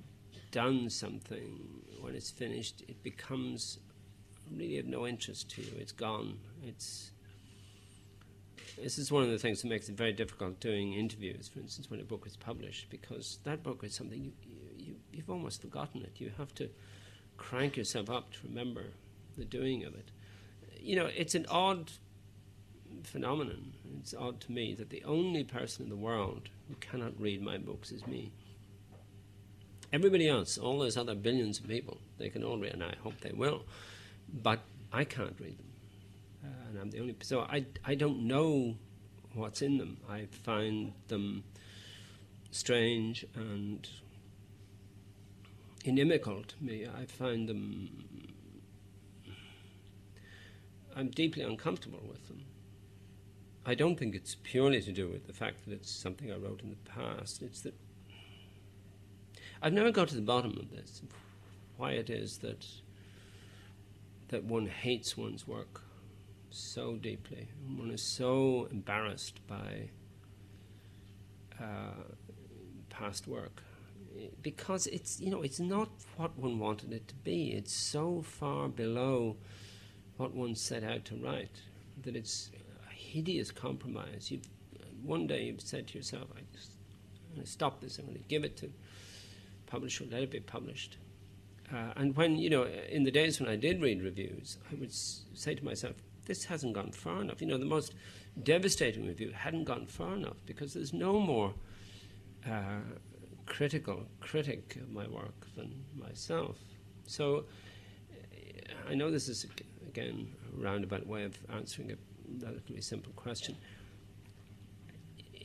done 0.51 0.91
something, 0.91 1.61
when 2.01 2.17
it's 2.17 2.31
finished, 2.31 2.83
it 2.89 3.01
becomes 3.03 3.79
really 4.51 4.79
of 4.79 4.87
no 4.87 5.07
interest 5.07 5.51
to 5.53 5.63
you. 5.63 5.73
It's 5.79 5.93
gone. 5.93 6.39
It's. 6.63 7.11
This 8.81 8.99
is 8.99 9.13
one 9.13 9.23
of 9.23 9.31
the 9.31 9.39
things 9.39 9.63
that 9.63 9.69
makes 9.69 9.89
it 9.89 9.97
very 9.97 10.13
difficult 10.13 10.59
doing 10.59 10.95
interviews, 10.95 11.47
for 11.47 11.61
instance, 11.61 11.89
when 11.89 12.01
a 12.01 12.05
book 12.05 12.25
is 12.27 12.37
published, 12.37 12.91
because 12.91 13.39
that 13.45 13.63
book 13.63 13.85
is 13.85 13.95
something 13.95 14.21
you, 14.21 14.33
you, 14.77 14.95
you've 15.13 15.31
almost 15.31 15.61
forgotten 15.61 16.03
it. 16.03 16.15
You 16.17 16.33
have 16.39 16.53
to 16.57 16.69
crank 17.37 17.77
yourself 17.77 18.11
up 18.11 18.33
to 18.33 18.39
remember 18.49 18.87
the 19.39 19.45
doing 19.45 19.85
of 19.85 19.95
it 19.95 20.11
you 20.85 20.97
know, 20.97 21.07
it's 21.07 21.35
an 21.35 21.47
odd 21.49 21.91
phenomenon. 23.03 23.73
It's 24.01 24.15
odd 24.15 24.41
to 24.43 24.53
me 24.53 24.75
that 24.75 24.91
the 24.91 25.03
only 25.05 25.43
person 25.43 25.85
in 25.85 25.89
the 25.89 25.97
world 25.97 26.51
who 26.69 26.75
cannot 26.75 27.19
read 27.19 27.43
my 27.43 27.57
books 27.57 27.91
is 27.91 28.07
me. 28.07 28.33
Everybody 29.93 30.29
else, 30.29 30.59
all 30.59 30.79
those 30.79 30.97
other 30.97 31.15
billions 31.15 31.59
of 31.59 31.69
people, 31.69 31.99
they 32.19 32.29
can 32.29 32.45
all 32.45 32.59
read, 32.59 32.75
and 32.75 32.85
I 32.85 32.95
hope 33.03 33.21
they 33.21 33.33
will, 33.33 33.63
but 34.43 34.61
I 34.93 35.05
can't 35.05 35.37
read 35.41 35.59
them. 35.59 35.73
Uh, 36.45 36.69
and 36.69 36.79
I'm 36.79 36.91
the 36.91 37.01
only. 37.01 37.17
So 37.23 37.41
I, 37.41 37.65
I 37.85 37.95
don't 37.95 38.27
know 38.27 38.77
what's 39.33 39.63
in 39.63 39.79
them. 39.79 39.99
I 40.09 40.27
find 40.27 40.93
them 41.09 41.45
strange 42.51 43.25
and 43.35 43.89
inimical 45.85 46.43
to 46.43 46.55
me. 46.61 46.87
I 46.87 47.05
find 47.07 47.49
them 47.49 48.25
I'm 50.97 51.09
deeply 51.09 51.43
uncomfortable 51.43 52.03
with 52.09 52.29
them. 52.29 52.45
I 53.67 53.75
don't 53.75 53.99
think 53.99 54.15
it's 54.15 54.37
purely 54.43 54.81
to 54.83 54.93
do 54.93 55.09
with 55.09 55.27
the 55.27 55.33
fact 55.33 55.65
that 55.65 55.73
it's 55.73 55.91
something 55.91 56.31
I 56.31 56.37
wrote 56.37 56.63
in 56.63 56.71
the 56.71 56.91
past. 56.91 57.43
It's 57.43 57.63
that 57.63 57.75
I've 59.61 59.73
never 59.73 59.91
got 59.91 60.09
to 60.09 60.15
the 60.15 60.21
bottom 60.21 60.57
of 60.59 60.71
this, 60.71 61.03
why 61.77 61.93
it 61.93 62.11
is 62.11 62.39
that 62.39 62.67
that 64.29 64.45
one 64.45 64.67
hates 64.67 65.17
one's 65.17 65.47
work 65.47 65.83
so 66.51 66.97
deeply. 66.97 67.49
One 67.77 67.91
is 67.91 68.03
so 68.03 68.69
embarrassed 68.71 69.47
by 69.47 69.91
uh, 71.61 72.05
past 72.91 73.27
work 73.27 73.63
because 74.43 74.87
it's 74.87 75.21
you 75.21 75.31
know 75.31 75.43
it's 75.43 75.61
not 75.61 75.89
what 76.17 76.39
one 76.39 76.59
wanted 76.59 76.93
it 76.93 77.09
to 77.09 77.15
be. 77.17 77.53
It's 77.53 77.73
so 77.73 78.23
far 78.23 78.69
below 78.69 79.37
what 80.17 80.35
one 80.35 80.55
set 80.55 80.85
out 80.85 81.05
to 81.07 81.17
write, 81.17 81.61
that 82.03 82.17
it's 82.17 82.51
a 82.89 82.95
hideous 82.95 83.51
compromise. 83.51 84.31
You've, 84.31 84.49
one 85.03 85.27
day 85.27 85.45
you've 85.45 85.61
said 85.61 85.89
to 85.89 85.99
yourself, 85.99 86.29
I 86.37 86.41
just, 86.53 86.71
I'm 87.29 87.37
going 87.37 87.45
to 87.45 87.51
stop 87.51 87.81
this, 87.81 87.99
I'm 87.99 88.07
going 88.07 88.19
to 88.19 88.25
give 88.29 88.45
it 88.45 88.57
to 88.59 88.71
publisher, 89.67 90.05
let 90.11 90.23
it 90.23 90.31
be 90.31 90.41
published. 90.41 90.99
Uh, 91.73 91.93
and 91.97 92.17
when, 92.17 92.37
you 92.37 92.51
know, 92.51 92.65
in 92.65 93.05
the 93.05 93.11
days 93.11 93.41
when 93.41 93.49
I 93.49 93.57
did 93.57 93.81
read 93.81 94.03
reviews, 94.03 94.59
I 94.71 94.75
would 94.75 94.91
s- 94.91 95.23
say 95.35 95.55
to 95.55 95.65
myself, 95.65 95.95
this 96.27 96.45
hasn't 96.45 96.75
gone 96.75 96.93
far 96.93 97.21
enough. 97.21 97.41
You 97.41 97.47
know, 97.49 97.59
the 97.59 97.65
most 97.65 97.95
devastating 98.43 99.07
review 99.07 99.31
hadn't 99.33 99.65
gone 99.65 99.87
far 99.87 100.15
enough 100.15 100.37
because 100.47 100.75
there's 100.75 100.93
no 100.93 101.19
more 101.21 101.55
uh, 102.47 102.81
critical 103.47 104.07
critic 104.21 104.77
of 104.77 104.91
my 104.91 105.07
work 105.09 105.47
than 105.57 105.85
myself. 105.97 106.57
So 107.07 107.45
I 108.89 108.95
know 108.95 109.11
this 109.11 109.29
is 109.29 109.47
again 109.87 110.29
a 110.53 110.63
roundabout 110.63 111.07
way 111.07 111.25
of 111.25 111.37
answering 111.55 111.93
a 111.93 111.97
relatively 112.45 112.81
simple 112.81 113.13
question. 113.17 113.57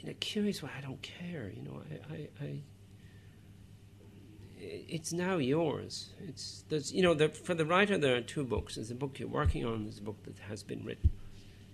In 0.01 0.09
a 0.09 0.13
curious 0.13 0.63
way, 0.63 0.69
I 0.77 0.81
don't 0.81 1.01
care. 1.01 1.51
You 1.53 1.63
know, 1.63 1.81
I, 2.09 2.13
I, 2.13 2.45
I 2.45 2.61
it's 4.59 5.13
now 5.13 5.37
yours. 5.37 6.09
It's 6.27 6.63
there's 6.69 6.91
you 6.91 7.01
know 7.01 7.13
the, 7.13 7.29
for 7.29 7.53
the 7.53 7.65
writer 7.65 7.97
there 7.97 8.15
are 8.15 8.21
two 8.21 8.43
books. 8.43 8.75
There's 8.75 8.91
a 8.91 8.95
book 8.95 9.19
you're 9.19 9.29
working 9.29 9.65
on. 9.65 9.83
There's 9.83 9.99
a 9.99 10.03
book 10.03 10.23
that 10.23 10.39
has 10.49 10.63
been 10.63 10.83
written, 10.83 11.11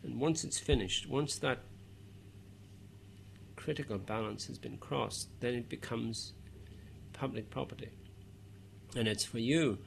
and 0.04 0.20
once 0.20 0.44
it's 0.44 0.60
finished, 0.60 1.08
once 1.08 1.38
that 1.40 1.60
critical 3.56 3.98
balance 3.98 4.46
has 4.46 4.60
been 4.60 4.78
crossed, 4.78 5.28
then 5.40 5.56
it 5.56 5.70
becomes 5.70 6.34
public 7.14 7.50
property, 7.50 7.90
and 8.96 9.08
it's 9.08 9.26
for 9.26 9.40
you 9.40 9.80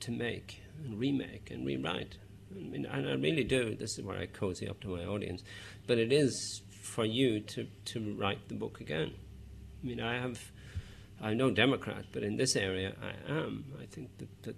to 0.00 0.10
make 0.10 0.60
and 0.84 0.98
remake 0.98 1.50
and 1.50 1.66
rewrite. 1.66 2.18
I 2.54 2.62
mean, 2.62 2.86
and 2.86 3.08
I 3.08 3.14
really 3.14 3.44
do. 3.44 3.74
This 3.74 3.98
is 3.98 4.04
where 4.04 4.18
I 4.18 4.26
cozy 4.26 4.68
up 4.68 4.80
to 4.80 4.88
my 4.88 5.04
audience, 5.04 5.42
but 5.86 5.98
it 5.98 6.12
is 6.12 6.62
for 6.70 7.04
you 7.04 7.40
to, 7.40 7.66
to 7.86 8.14
write 8.14 8.48
the 8.48 8.54
book 8.54 8.80
again. 8.80 9.12
I 9.82 9.86
mean, 9.86 10.00
I 10.00 10.20
have, 10.20 10.52
I'm 11.20 11.36
no 11.36 11.50
Democrat, 11.50 12.04
but 12.12 12.22
in 12.22 12.36
this 12.36 12.56
area 12.56 12.94
I 13.02 13.32
am. 13.32 13.64
I 13.80 13.86
think 13.86 14.16
that, 14.18 14.42
that 14.42 14.56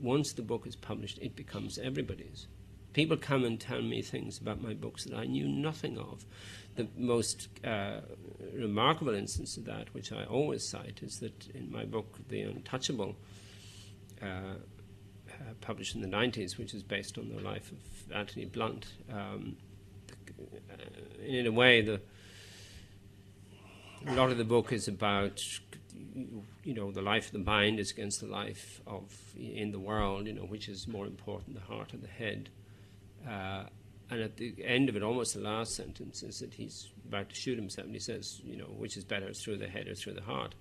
once 0.00 0.32
the 0.32 0.42
book 0.42 0.66
is 0.66 0.76
published, 0.76 1.18
it 1.18 1.34
becomes 1.34 1.78
everybody's. 1.78 2.46
People 2.92 3.16
come 3.16 3.44
and 3.44 3.58
tell 3.58 3.82
me 3.82 4.02
things 4.02 4.38
about 4.38 4.62
my 4.62 4.72
books 4.72 5.04
that 5.04 5.16
I 5.16 5.24
knew 5.24 5.48
nothing 5.48 5.98
of. 5.98 6.24
The 6.76 6.88
most 6.96 7.48
uh, 7.64 8.00
remarkable 8.54 9.14
instance 9.14 9.56
of 9.56 9.64
that, 9.64 9.92
which 9.94 10.12
I 10.12 10.24
always 10.24 10.68
cite, 10.68 11.00
is 11.02 11.18
that 11.18 11.48
in 11.54 11.72
my 11.72 11.84
book, 11.84 12.18
The 12.28 12.42
Untouchable, 12.42 13.16
uh, 14.22 14.26
uh, 14.26 15.54
published 15.60 15.96
in 15.96 16.02
the 16.02 16.08
90s, 16.08 16.56
which 16.56 16.74
is 16.74 16.84
based 16.84 17.18
on 17.18 17.30
the 17.34 17.40
life 17.40 17.72
of 17.72 18.12
Anthony 18.14 18.44
Blunt, 18.44 18.86
um, 19.12 19.56
in 21.26 21.46
a 21.46 21.52
way, 21.52 21.80
the 21.80 22.00
a 24.06 24.14
lot 24.14 24.30
of 24.30 24.36
the 24.36 24.44
book 24.44 24.70
is 24.70 24.86
about 24.86 25.42
you 26.64 26.74
know 26.74 26.90
the 26.90 27.02
life 27.02 27.26
of 27.26 27.32
the 27.32 27.38
mind 27.38 27.78
is 27.78 27.90
against 27.90 28.20
the 28.20 28.26
life 28.26 28.80
of 28.86 29.12
in 29.36 29.70
the 29.70 29.78
world 29.78 30.26
you 30.26 30.32
know 30.32 30.42
which 30.42 30.68
is 30.68 30.88
more 30.88 31.06
important 31.06 31.54
the 31.54 31.62
heart 31.62 31.94
or 31.94 31.98
the 31.98 32.08
head. 32.08 32.50
Uh, 33.28 33.64
and 34.10 34.20
at 34.20 34.36
the 34.36 34.54
end 34.62 34.88
of 34.88 34.96
it 34.96 35.02
almost 35.02 35.34
the 35.34 35.40
last 35.40 35.74
sentence 35.74 36.22
is 36.22 36.38
that 36.40 36.54
he's 36.54 36.90
about 37.08 37.30
to 37.30 37.34
shoot 37.34 37.58
himself 37.58 37.86
and 37.86 37.94
he 37.94 38.00
says 38.00 38.40
you 38.44 38.56
know 38.56 38.66
which 38.66 38.96
is 38.96 39.04
better 39.04 39.32
through 39.32 39.56
the 39.56 39.68
head 39.68 39.88
or 39.88 39.94
through 39.94 40.14
the 40.14 40.22
heart. 40.22 40.54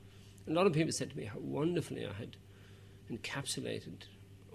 And 0.45 0.55
a 0.55 0.59
lot 0.59 0.67
of 0.67 0.73
people 0.73 0.91
said 0.91 1.09
to 1.11 1.17
me 1.17 1.25
how 1.25 1.39
wonderfully 1.39 2.05
I 2.05 2.13
had 2.13 2.37
encapsulated 3.11 4.03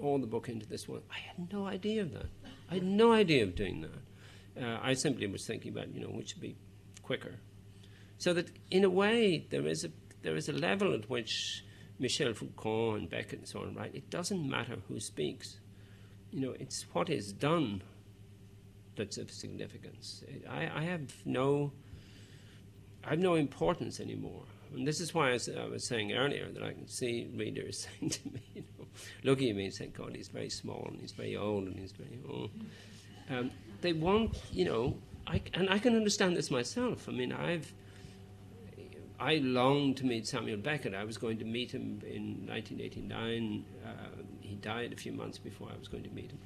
all 0.01 0.19
the 0.19 0.27
book 0.27 0.49
into 0.49 0.67
this 0.67 0.89
one 0.89 1.03
I 1.11 1.19
had 1.19 1.53
no 1.53 1.67
idea 1.67 2.03
of 2.03 2.13
that. 2.13 2.27
I 2.71 2.75
had 2.75 2.85
no 2.85 3.13
idea 3.13 3.43
of 3.43 3.55
doing 3.55 3.83
that. 3.83 4.63
Uh, 4.63 4.79
I 4.83 4.95
simply 4.95 5.27
was 5.27 5.47
thinking 5.47 5.73
about 5.73 5.95
you 5.95 6.01
know 6.01 6.09
which 6.09 6.35
would 6.35 6.43
be 6.43 6.57
quicker. 7.03 7.37
So 8.19 8.33
that 8.35 8.51
in 8.71 8.85
a 8.85 8.91
way 8.91 9.47
there 9.51 9.67
is 9.67 9.85
a 9.85 9.91
there 10.23 10.37
is 10.37 10.49
a 10.49 10.53
level 10.53 10.95
at 10.95 11.09
which 11.09 11.65
Michel 11.99 12.33
Foucault 12.35 12.95
and 12.95 13.11
Beckett 13.11 13.41
and 13.41 13.49
so 13.49 13.61
on 13.61 13.75
right. 13.75 13.95
It 13.95 14.11
doesn't 14.11 14.49
matter 14.49 14.77
who 14.89 15.01
speaks. 15.01 15.59
You 16.31 16.41
know, 16.41 16.55
it's 16.59 16.85
what 16.93 17.11
is 17.11 17.33
done 17.33 17.83
that's 18.97 19.17
of 19.17 19.31
significance. 19.31 20.25
I, 20.49 20.71
I 20.75 20.83
have 20.83 21.13
no 21.25 21.73
I 23.05 23.11
have 23.11 23.21
no 23.21 23.37
importance 23.37 24.01
anymore. 24.01 24.43
And 24.75 24.87
this 24.87 25.01
is 25.01 25.15
why, 25.15 25.31
as 25.31 25.49
I 25.49 25.65
was 25.65 25.87
saying 25.87 26.13
earlier, 26.13 26.51
that 26.51 26.63
I 26.63 26.73
can 26.73 26.89
see 26.89 27.29
readers 27.35 27.89
saying 28.01 28.11
to 28.11 28.29
me, 28.29 28.43
you 28.55 28.65
know, 28.79 28.87
looking 29.25 29.51
at 29.51 29.57
me 29.57 29.65
and 29.65 29.75
saying, 29.75 29.95
God, 29.97 30.15
he's 30.15 30.29
very 30.29 30.51
small 30.51 30.87
and 30.91 31.01
he's 31.01 31.13
very 31.13 31.37
old 31.37 31.65
and 31.65 31.79
he's 31.79 31.93
very 31.93 32.19
old. 32.29 32.51
Um, 33.31 33.51
they 33.81 33.93
want, 33.93 34.37
you 34.53 34.65
know, 34.65 34.97
I, 35.27 35.41
and 35.55 35.71
I 35.71 35.79
can 35.79 35.95
understand 35.95 36.37
this 36.37 36.51
myself. 36.51 37.09
I 37.09 37.13
mean, 37.13 37.33
I've 37.33 37.73
I 39.21 39.37
longed 39.37 39.97
to 39.99 40.07
meet 40.07 40.27
Samuel 40.27 40.59
Beckett. 40.59 40.95
I 40.95 41.05
was 41.05 41.19
going 41.19 41.39
to 41.39 41.45
meet 41.45 41.73
him 41.73 42.01
in 42.07 42.47
1989. 42.47 43.65
Uh, 43.85 43.89
he 44.41 44.55
died 44.57 44.93
a 44.93 44.97
few 44.97 45.13
months 45.13 45.39
before 45.39 45.69
I 45.75 45.79
was 45.79 45.89
going 45.89 46.05
to 46.05 46.11
meet 46.11 46.31
him. 46.31 46.39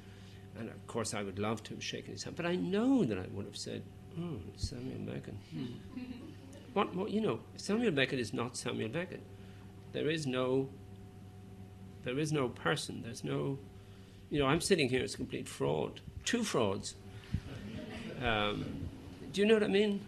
And 0.57 0.69
of 0.69 0.87
course, 0.87 1.13
I 1.13 1.23
would 1.23 1.39
love 1.39 1.63
to 1.63 1.73
have 1.73 1.83
shaken 1.83 2.13
his 2.13 2.23
hand. 2.23 2.35
But 2.35 2.45
I 2.45 2.55
know 2.55 3.03
that 3.05 3.17
I 3.17 3.25
would 3.31 3.45
have 3.45 3.57
said, 3.57 3.83
Oh, 4.19 4.39
Samuel 4.57 4.99
Beckett. 4.99 5.35
Hmm. 5.51 5.65
what, 6.73 6.95
what, 6.95 7.09
you 7.09 7.21
know, 7.21 7.39
Samuel 7.55 7.91
Beckett 7.91 8.19
is 8.19 8.33
not 8.33 8.55
Samuel 8.55 8.89
Beckett. 8.89 9.23
There 9.91 10.09
is 10.09 10.27
no, 10.27 10.69
there 12.03 12.19
is 12.19 12.31
no 12.31 12.49
person. 12.49 13.01
There's 13.03 13.23
no, 13.23 13.57
you 14.29 14.39
know, 14.39 14.45
I'm 14.45 14.61
sitting 14.61 14.89
here 14.89 15.03
as 15.03 15.13
a 15.15 15.17
complete 15.17 15.47
fraud. 15.47 16.01
Two 16.25 16.43
frauds. 16.43 16.95
Um, 18.21 18.87
do 19.31 19.41
you 19.41 19.47
know 19.47 19.55
what 19.55 19.63
I 19.63 19.67
mean? 19.67 20.05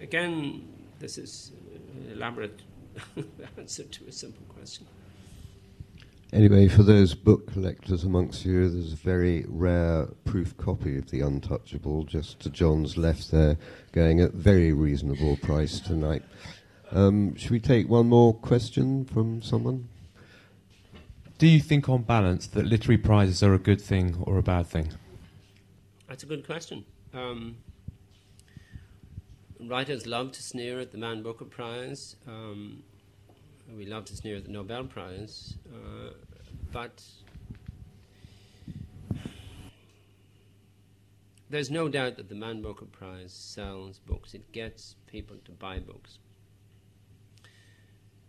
Again, 0.00 0.66
this 0.98 1.18
is 1.18 1.52
elaborate 2.10 2.62
answer 3.58 3.84
to 3.84 4.06
a 4.06 4.12
simple 4.12 4.44
question. 4.48 4.86
Anyway, 6.32 6.68
for 6.68 6.84
those 6.84 7.14
book 7.14 7.52
collectors 7.52 8.04
amongst 8.04 8.44
you, 8.44 8.70
there's 8.70 8.92
a 8.92 8.96
very 8.96 9.44
rare 9.48 10.06
proof 10.24 10.56
copy 10.56 10.96
of 10.96 11.10
The 11.10 11.22
Untouchable 11.22 12.04
just 12.04 12.38
to 12.40 12.50
John's 12.50 12.96
left 12.96 13.32
there, 13.32 13.56
going 13.90 14.20
at 14.20 14.32
very 14.32 14.72
reasonable 14.72 15.36
price 15.38 15.80
tonight. 15.80 16.22
Um, 16.92 17.34
should 17.34 17.50
we 17.50 17.58
take 17.58 17.88
one 17.88 18.08
more 18.08 18.32
question 18.32 19.04
from 19.04 19.42
someone? 19.42 19.88
Do 21.38 21.48
you 21.48 21.58
think, 21.58 21.88
on 21.88 22.02
balance, 22.02 22.46
that 22.48 22.64
literary 22.64 22.98
prizes 22.98 23.42
are 23.42 23.54
a 23.54 23.58
good 23.58 23.80
thing 23.80 24.16
or 24.22 24.38
a 24.38 24.42
bad 24.42 24.68
thing? 24.68 24.92
That's 26.06 26.22
a 26.22 26.26
good 26.26 26.46
question. 26.46 26.84
Um, 27.12 27.56
writers 29.66 30.06
love 30.06 30.32
to 30.32 30.42
sneer 30.42 30.80
at 30.80 30.92
the 30.92 30.98
Man 30.98 31.22
Booker 31.22 31.44
Prize. 31.44 32.16
Um, 32.26 32.82
we 33.76 33.86
love 33.86 34.04
to 34.06 34.16
sneer 34.16 34.36
at 34.36 34.44
the 34.44 34.50
Nobel 34.50 34.84
Prize, 34.84 35.56
uh, 35.72 36.10
but 36.72 37.04
there's 41.48 41.70
no 41.70 41.88
doubt 41.88 42.16
that 42.16 42.28
the 42.28 42.34
Man 42.34 42.62
Booker 42.62 42.86
Prize 42.86 43.32
sells 43.32 43.98
books. 43.98 44.34
It 44.34 44.50
gets 44.52 44.96
people 45.06 45.36
to 45.44 45.52
buy 45.52 45.78
books. 45.78 46.18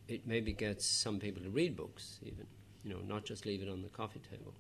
It 0.08 0.28
maybe 0.28 0.52
gets 0.54 0.86
some 0.86 1.20
people 1.20 1.42
to 1.44 1.50
read 1.50 1.76
books, 1.76 2.20
even, 2.24 2.46
you 2.84 2.92
know, 2.92 3.00
not 3.08 3.26
just 3.26 3.46
leave 3.46 3.62
it 3.62 3.70
on 3.70 3.82
the 3.82 3.90
coffee 3.90 4.22
table. 4.30 4.54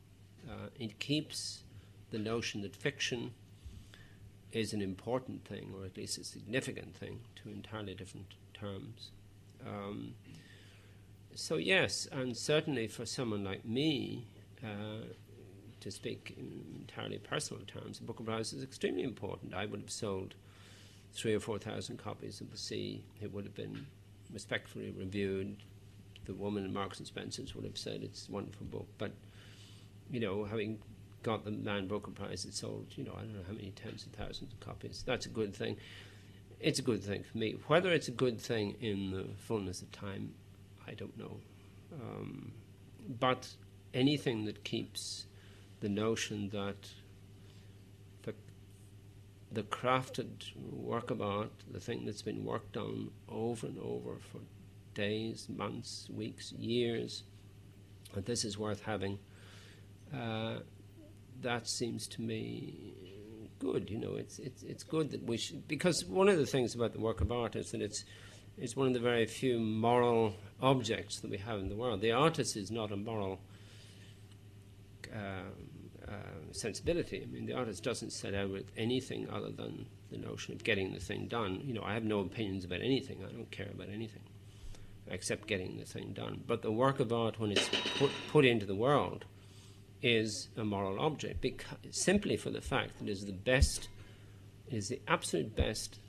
Uh, 0.49 0.69
it 0.80 0.99
keeps 0.99 1.63
the 2.11 2.19
notion 2.19 2.61
that 2.61 2.76
fiction 2.76 3.34
is 4.51 4.73
an 4.73 4.81
important 4.81 5.45
thing, 5.45 5.73
or 5.77 5.85
at 5.85 5.97
least 5.97 6.17
a 6.17 6.23
significant 6.23 6.95
thing, 6.95 7.19
to 7.37 7.49
entirely 7.49 7.93
different 7.93 8.33
terms. 8.53 9.11
Um, 9.65 10.15
so, 11.33 11.55
yes, 11.55 12.07
and 12.11 12.35
certainly 12.35 12.87
for 12.87 13.05
someone 13.05 13.43
like 13.43 13.63
me, 13.63 14.27
uh, 14.63 15.05
to 15.79 15.89
speak 15.89 16.35
in 16.37 16.81
entirely 16.81 17.17
personal 17.17 17.63
terms, 17.65 17.97
the 17.97 18.05
Booker 18.05 18.23
Prize 18.23 18.53
is 18.53 18.63
extremely 18.63 19.03
important. 19.03 19.53
I 19.53 19.65
would 19.65 19.81
have 19.81 19.91
sold 19.91 20.35
three 21.13 21.33
or 21.33 21.39
four 21.39 21.57
thousand 21.57 21.97
copies 21.97 22.39
of 22.39 22.51
The 22.51 22.57
Sea. 22.57 23.03
It 23.21 23.33
would 23.33 23.45
have 23.45 23.55
been 23.55 23.87
respectfully 24.31 24.91
reviewed. 24.91 25.57
The 26.25 26.33
woman 26.33 26.65
in 26.65 26.73
Marks 26.73 26.99
and 26.99 27.07
Spencer's 27.07 27.55
would 27.55 27.65
have 27.65 27.77
said 27.77 28.03
it's 28.03 28.29
a 28.29 28.31
wonderful 28.31 28.67
book. 28.67 28.87
But, 28.97 29.11
you 30.11 30.19
know, 30.19 30.43
having 30.43 30.79
got 31.24 31.45
the 31.45 31.51
Man 31.51 31.88
Booker 31.88 32.11
Prize, 32.11 32.45
it 32.45 32.53
sold, 32.53 32.88
you 32.95 33.03
know, 33.03 33.13
I 33.15 33.22
don't 33.22 33.34
know 33.34 33.43
how 33.47 33.53
many 33.53 33.72
tens 33.72 34.05
of 34.05 34.11
thousands 34.13 34.53
of 34.53 34.59
copies. 34.59 35.03
That's 35.05 35.26
a 35.26 35.30
good 35.30 35.55
thing. 35.55 35.78
It's 36.59 36.80
a 36.80 36.84
good 36.84 37.03
thing 37.03 37.24
for 37.24 37.38
me. 37.38 37.57
Whether 37.67 37.91
it's 37.91 38.07
a 38.07 38.11
good 38.11 38.39
thing 38.39 38.76
in 38.82 39.11
the 39.11 39.26
fullness 39.38 39.82
of 39.82 39.91
time, 39.91 40.34
I 40.88 40.93
don't 40.93 41.17
know. 41.17 41.38
Um, 41.93 42.51
but 43.19 43.49
anything 43.93 44.45
that 44.45 44.63
keeps 44.63 45.26
the 45.80 45.89
notion 45.89 46.49
that 46.49 46.89
the, 48.24 48.34
the 49.51 49.63
crafted 49.63 50.55
work 50.55 51.11
of 51.11 51.22
art, 51.22 51.51
the 51.72 51.80
thing 51.80 52.05
that's 52.05 52.22
been 52.22 52.45
worked 52.45 52.78
on 52.78 53.09
over 53.28 53.67
and 53.67 53.80
over 53.80 54.17
for 54.32 54.39
days, 54.93 55.47
months, 55.49 56.07
weeks, 56.13 56.51
years, 56.53 57.24
that 58.13 58.26
this 58.26 58.45
is 58.45 58.57
worth 58.57 58.84
having. 58.84 59.17
Uh, 60.13 60.59
that 61.41 61.67
seems 61.67 62.07
to 62.07 62.21
me 62.21 63.11
good. 63.59 63.89
You 63.89 63.99
know, 63.99 64.15
it's 64.15 64.39
it's 64.39 64.63
it's 64.63 64.83
good 64.83 65.11
that 65.11 65.23
we 65.23 65.37
should 65.37 65.67
because 65.67 66.05
one 66.05 66.29
of 66.29 66.37
the 66.37 66.45
things 66.45 66.75
about 66.75 66.93
the 66.93 66.99
work 66.99 67.21
of 67.21 67.31
art 67.31 67.55
is 67.55 67.71
that 67.71 67.81
it's 67.81 68.03
it's 68.57 68.75
one 68.75 68.87
of 68.87 68.93
the 68.93 68.99
very 68.99 69.25
few 69.25 69.59
moral 69.59 70.35
objects 70.61 71.19
that 71.19 71.31
we 71.31 71.37
have 71.37 71.59
in 71.59 71.69
the 71.69 71.75
world. 71.75 72.01
The 72.01 72.11
artist 72.11 72.57
is 72.57 72.71
not 72.71 72.91
a 72.91 72.97
moral 72.97 73.39
uh, 75.13 75.43
uh, 76.07 76.13
sensibility. 76.51 77.21
I 77.23 77.25
mean, 77.25 77.45
the 77.45 77.53
artist 77.53 77.83
doesn't 77.83 78.11
set 78.11 78.33
out 78.33 78.51
with 78.51 78.71
anything 78.77 79.29
other 79.29 79.51
than 79.51 79.85
the 80.09 80.17
notion 80.17 80.53
of 80.53 80.63
getting 80.63 80.93
the 80.93 80.99
thing 80.99 81.27
done. 81.27 81.61
You 81.63 81.73
know, 81.73 81.83
I 81.83 81.93
have 81.93 82.03
no 82.03 82.19
opinions 82.19 82.65
about 82.65 82.81
anything. 82.81 83.23
I 83.23 83.31
don't 83.31 83.49
care 83.51 83.69
about 83.73 83.89
anything 83.89 84.23
except 85.07 85.47
getting 85.47 85.77
the 85.77 85.85
thing 85.85 86.13
done. 86.13 86.43
But 86.47 86.61
the 86.61 86.71
work 86.71 86.99
of 86.99 87.11
art, 87.11 87.39
when 87.39 87.51
it's 87.51 87.69
put, 87.97 88.11
put 88.29 88.45
into 88.45 88.65
the 88.65 88.75
world, 88.75 89.25
is 90.01 90.49
a 90.57 90.63
moral 90.63 90.99
object, 90.99 91.41
because, 91.41 91.77
simply 91.91 92.35
for 92.35 92.49
the 92.49 92.61
fact 92.61 92.97
that 92.97 93.07
it 93.07 93.11
is 93.11 93.25
the 93.25 93.31
best, 93.31 93.89
it 94.67 94.75
is 94.75 94.89
the 94.89 95.01
absolute 95.07 95.55
best 95.55 95.99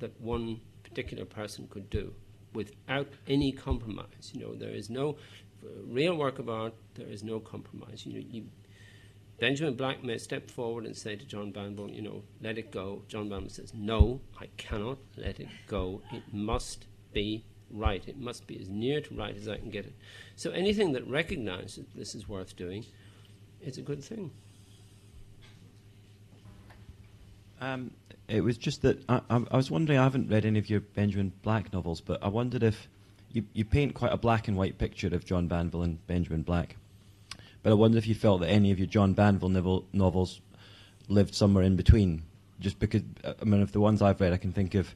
that 0.00 0.20
one 0.20 0.60
particular 0.82 1.24
person 1.24 1.66
could 1.70 1.88
do 1.88 2.12
without 2.52 3.08
any 3.26 3.52
compromise. 3.52 4.32
You 4.34 4.40
know, 4.40 4.54
there 4.54 4.74
is 4.74 4.90
no 4.90 5.16
real 5.86 6.16
work 6.16 6.38
of 6.38 6.48
art. 6.50 6.74
There 6.94 7.06
is 7.06 7.22
no 7.22 7.40
compromise. 7.40 8.04
You 8.04 8.14
know, 8.14 8.26
you, 8.28 8.44
Benjamin 9.40 9.74
Black 9.74 10.04
may 10.04 10.18
step 10.18 10.50
forward 10.50 10.84
and 10.84 10.96
say 10.96 11.16
to 11.16 11.24
John 11.24 11.52
Banville, 11.52 11.90
you 11.90 12.02
know, 12.02 12.22
let 12.42 12.58
it 12.58 12.70
go. 12.70 13.02
John 13.08 13.28
Banville 13.28 13.50
says, 13.50 13.72
no, 13.74 14.20
I 14.38 14.46
cannot 14.56 14.98
let 15.16 15.40
it 15.40 15.48
go. 15.66 16.02
It 16.12 16.22
must 16.32 16.86
be 17.12 17.44
right. 17.70 18.06
It 18.06 18.18
must 18.18 18.46
be 18.46 18.60
as 18.60 18.68
near 18.68 19.00
to 19.00 19.14
right 19.14 19.36
as 19.36 19.48
I 19.48 19.56
can 19.56 19.70
get 19.70 19.86
it. 19.86 19.94
So 20.36 20.50
anything 20.50 20.92
that 20.92 21.08
recognizes 21.08 21.86
this 21.94 22.14
is 22.14 22.28
worth 22.28 22.54
doing 22.56 22.84
it's 23.62 23.78
a 23.78 23.82
good 23.82 24.02
thing. 24.02 24.30
Um, 27.60 27.92
it 28.28 28.42
was 28.42 28.56
just 28.58 28.82
that 28.82 29.02
I, 29.08 29.20
I, 29.30 29.56
was 29.56 29.70
wondering. 29.70 29.98
I 29.98 30.02
haven't 30.02 30.28
read 30.28 30.44
any 30.44 30.58
of 30.58 30.68
your 30.68 30.80
Benjamin 30.80 31.32
Black 31.42 31.72
novels, 31.72 32.00
but 32.00 32.22
I 32.22 32.28
wondered 32.28 32.62
if 32.62 32.88
you, 33.32 33.44
you 33.52 33.64
paint 33.64 33.94
quite 33.94 34.12
a 34.12 34.16
black 34.16 34.48
and 34.48 34.56
white 34.56 34.78
picture 34.78 35.08
of 35.08 35.24
John 35.24 35.46
Banville 35.46 35.82
and 35.82 36.04
Benjamin 36.06 36.42
Black. 36.42 36.76
but 37.62 37.70
I 37.70 37.74
wonder 37.74 37.98
if 37.98 38.06
you 38.06 38.14
felt 38.14 38.40
that 38.40 38.48
any 38.48 38.72
of 38.72 38.78
your 38.78 38.88
John 38.88 39.14
Banville 39.14 39.48
novel, 39.48 39.84
novels 39.92 40.40
lived 41.08 41.34
somewhere 41.34 41.62
in 41.64 41.76
between. 41.76 42.22
Just 42.58 42.78
because, 42.78 43.02
I 43.24 43.44
mean, 43.44 43.62
of 43.62 43.72
the 43.72 43.80
ones 43.80 44.02
I've 44.02 44.20
read, 44.20 44.32
I 44.32 44.36
can 44.36 44.52
think 44.52 44.74
of 44.74 44.94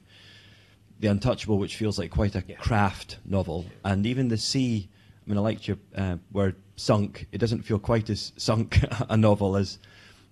The 0.99 1.07
Untouchable, 1.07 1.57
which 1.57 1.75
feels 1.75 1.97
like 1.97 2.11
quite 2.11 2.35
a 2.35 2.43
Yeah. 2.47 2.55
craft 2.57 3.17
novel, 3.25 3.65
and 3.83 4.05
even 4.05 4.27
The 4.27 4.37
Sea. 4.37 4.89
I 5.27 5.29
mean, 5.29 5.37
I 5.37 5.41
liked 5.41 5.67
your 5.67 5.77
uh, 5.95 6.17
word 6.31 6.55
sunk. 6.77 7.27
It 7.33 7.39
doesn't 7.39 7.63
feel 7.63 7.79
quite 7.79 8.09
as 8.09 8.31
sunk 8.37 8.79
a 9.09 9.17
novel 9.17 9.57
as 9.57 9.77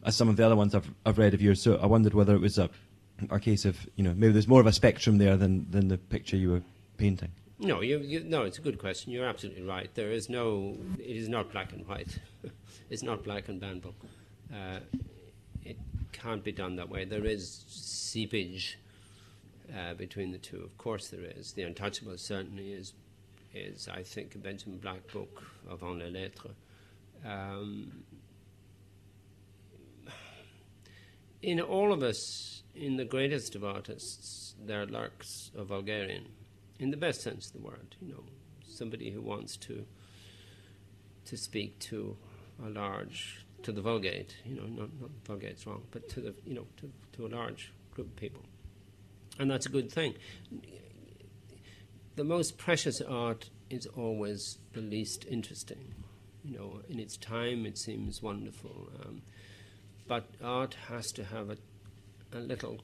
as 0.05 0.15
some 0.15 0.29
of 0.29 0.37
the 0.37 0.45
other 0.45 0.55
ones 0.55 0.73
I've 0.73 0.89
I've 1.05 1.17
read 1.17 1.33
of 1.33 1.41
yours. 1.41 1.61
So 1.61 1.75
I 1.75 1.85
wondered 1.85 2.13
whether 2.13 2.33
it 2.33 2.41
was 2.41 2.57
a 2.57 2.69
a 3.29 3.39
case 3.39 3.65
of 3.65 3.77
you 3.95 4.03
know 4.03 4.13
maybe 4.15 4.31
there's 4.33 4.47
more 4.47 4.61
of 4.61 4.67
a 4.67 4.71
spectrum 4.71 5.17
there 5.17 5.35
than 5.35 5.69
than 5.69 5.89
the 5.89 5.97
picture 5.97 6.37
you 6.37 6.51
were 6.51 6.61
painting. 6.97 7.31
No, 7.57 7.81
you, 7.81 7.99
you, 7.99 8.23
no, 8.23 8.43
it's 8.43 8.57
a 8.57 8.61
good 8.61 8.79
question. 8.79 9.11
You're 9.13 9.27
absolutely 9.27 9.63
right. 9.63 9.89
There 9.93 10.11
is 10.11 10.29
no, 10.29 10.77
it 10.99 11.15
is 11.15 11.29
not 11.29 11.53
black 11.53 11.71
and 11.71 11.87
white. 11.87 12.19
it's 12.89 13.01
not 13.01 13.23
black 13.23 13.47
and 13.47 13.61
Banville. 13.61 13.95
Uh, 14.53 14.79
it 15.63 15.77
can't 16.11 16.43
be 16.43 16.51
done 16.51 16.75
that 16.75 16.89
way. 16.89 17.05
There 17.05 17.25
is 17.25 17.63
seepage 17.69 18.77
uh, 19.73 19.93
between 19.93 20.31
the 20.31 20.37
two. 20.37 20.61
Of 20.61 20.77
course, 20.77 21.07
there 21.07 21.21
is. 21.23 21.53
The 21.53 21.63
Untouchable 21.63 22.17
certainly 22.17 22.73
is, 22.73 22.91
is 23.55 23.87
I 23.87 24.03
think, 24.03 24.35
a 24.35 24.37
Benjamin 24.37 24.77
Black 24.79 25.11
book 25.11 25.43
avant 25.69 25.97
les 25.97 26.09
lettres. 26.09 26.51
Um, 27.25 28.03
in 31.41 31.61
all 31.61 31.93
of 31.93 32.03
us, 32.03 32.63
in 32.75 32.97
the 32.97 33.05
greatest 33.05 33.55
of 33.55 33.63
artists, 33.63 34.55
there 34.63 34.85
lurks 34.85 35.51
a 35.55 35.63
vulgarian, 35.63 36.27
in 36.79 36.91
the 36.91 36.97
best 36.97 37.21
sense 37.21 37.47
of 37.47 37.53
the 37.53 37.59
word. 37.59 37.95
You 38.01 38.13
know, 38.13 38.23
somebody 38.67 39.11
who 39.11 39.21
wants 39.21 39.57
to 39.57 39.85
to 41.25 41.37
speak 41.37 41.79
to 41.79 42.15
a 42.63 42.69
large, 42.69 43.45
to 43.63 43.71
the 43.71 43.81
vulgate. 43.81 44.35
You 44.45 44.55
know, 44.55 44.67
not, 44.67 44.89
not 44.99 45.09
vulgate's 45.25 45.65
wrong, 45.65 45.83
but 45.91 46.09
to 46.09 46.21
the 46.21 46.35
you 46.45 46.55
know 46.55 46.67
to, 46.77 46.91
to 47.13 47.25
a 47.25 47.29
large 47.29 47.71
group 47.93 48.07
of 48.07 48.15
people, 48.15 48.43
and 49.39 49.49
that's 49.49 49.65
a 49.65 49.69
good 49.69 49.91
thing. 49.91 50.15
The 52.16 52.24
most 52.24 52.57
precious 52.57 53.01
art 53.01 53.49
is 53.70 53.88
always 53.88 54.57
the 54.74 54.82
least 54.82 55.26
interesting. 55.30 55.93
You 56.43 56.57
know, 56.57 56.82
in 56.88 56.99
its 56.99 57.18
time, 57.18 57.66
it 57.66 57.78
seems 57.78 58.22
wonderful. 58.22 58.89
Um, 59.03 59.22
but 60.07 60.26
art 60.41 60.76
has 60.88 61.11
to 61.13 61.26
have 61.26 61.49
a, 61.49 61.57
a 62.32 62.39
little 62.39 62.80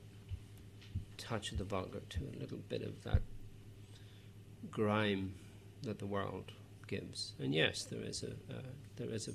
touch 1.18 1.52
of 1.52 1.60
the 1.60 1.64
vulgar 1.64 2.02
to 2.10 2.20
a 2.20 2.40
little 2.40 2.58
bit 2.68 2.82
of 2.82 3.04
that 3.04 3.22
grime 4.70 5.34
that 5.84 6.00
the 6.00 6.06
world 6.06 6.52
gives. 6.88 7.34
And 7.40 7.54
yes, 7.56 7.86
there 7.86 8.04
is 8.04 8.24
a 8.24 8.32
uh, 8.54 8.62
there 8.98 9.10
is 9.10 9.30
a 9.30 9.34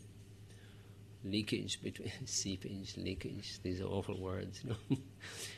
leakage 1.26 1.82
between 1.82 2.12
seepage, 2.26 2.96
leakage. 2.96 3.60
These 3.62 3.80
are 3.80 3.86
awful 3.86 4.20
words, 4.20 4.62
you 4.62 4.70
know. 4.70 4.98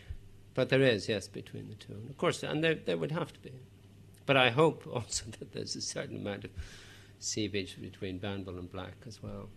but 0.55 0.68
there 0.68 0.82
is, 0.82 1.09
yes, 1.09 1.26
between 1.26 1.68
the 1.68 1.74
two. 1.74 1.95
And 1.95 2.11
of 2.11 2.16
course, 2.18 2.43
and 2.43 2.62
there 2.62 2.76
there 2.76 2.97
would 2.97 3.12
have 3.12 3.32
to 3.32 3.41
be. 3.41 3.53
But 4.28 4.36
I 4.36 4.50
hope 4.50 4.86
also 4.92 5.24
that 5.38 5.52
there's 5.52 5.74
a 5.74 5.80
certain 5.80 6.16
amount 6.18 6.44
of 6.44 6.50
seepage 7.18 7.80
between 7.80 8.18
Banville 8.18 8.58
and 8.58 8.70
Black 8.70 8.94
as 9.06 9.22
well. 9.22 9.48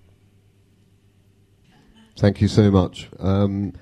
Thank 2.17 2.39
you 2.39 2.47
so 2.47 2.72
much. 2.72 3.09
Um, 3.19 3.74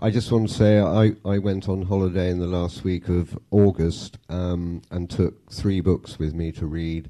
I 0.00 0.10
just 0.10 0.32
want 0.32 0.48
to 0.48 0.54
say 0.54 0.80
I, 0.80 1.12
I 1.24 1.38
went 1.38 1.68
on 1.68 1.82
holiday 1.82 2.28
in 2.28 2.40
the 2.40 2.48
last 2.48 2.82
week 2.82 3.08
of 3.08 3.38
August 3.52 4.18
um, 4.28 4.82
and 4.90 5.08
took 5.08 5.52
three 5.52 5.80
books 5.80 6.18
with 6.18 6.34
me 6.34 6.50
to 6.52 6.66
read. 6.66 7.08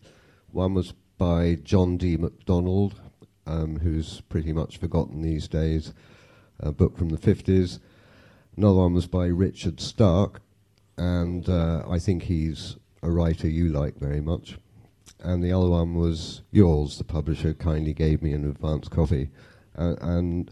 One 0.50 0.74
was 0.74 0.92
by 1.16 1.54
John 1.54 1.96
D. 1.96 2.18
MacDonald, 2.18 3.00
um, 3.46 3.78
who's 3.78 4.20
pretty 4.22 4.52
much 4.52 4.76
forgotten 4.76 5.22
these 5.22 5.48
days, 5.48 5.94
a 6.60 6.70
book 6.70 6.98
from 6.98 7.08
the 7.08 7.16
50s. 7.16 7.78
Another 8.58 8.80
one 8.80 8.92
was 8.92 9.06
by 9.06 9.24
Richard 9.24 9.80
Stark, 9.80 10.42
and 10.98 11.48
uh, 11.48 11.84
I 11.88 11.98
think 11.98 12.24
he's 12.24 12.76
a 13.02 13.10
writer 13.10 13.48
you 13.48 13.68
like 13.68 13.96
very 13.96 14.20
much. 14.20 14.58
And 15.20 15.42
the 15.42 15.52
other 15.52 15.68
one 15.68 15.94
was 15.94 16.42
yours, 16.50 16.98
the 16.98 17.04
publisher 17.04 17.54
kindly 17.54 17.92
gave 17.92 18.22
me 18.22 18.32
an 18.32 18.48
advance 18.48 18.88
copy. 18.88 19.30
Uh, 19.76 19.94
and 20.00 20.50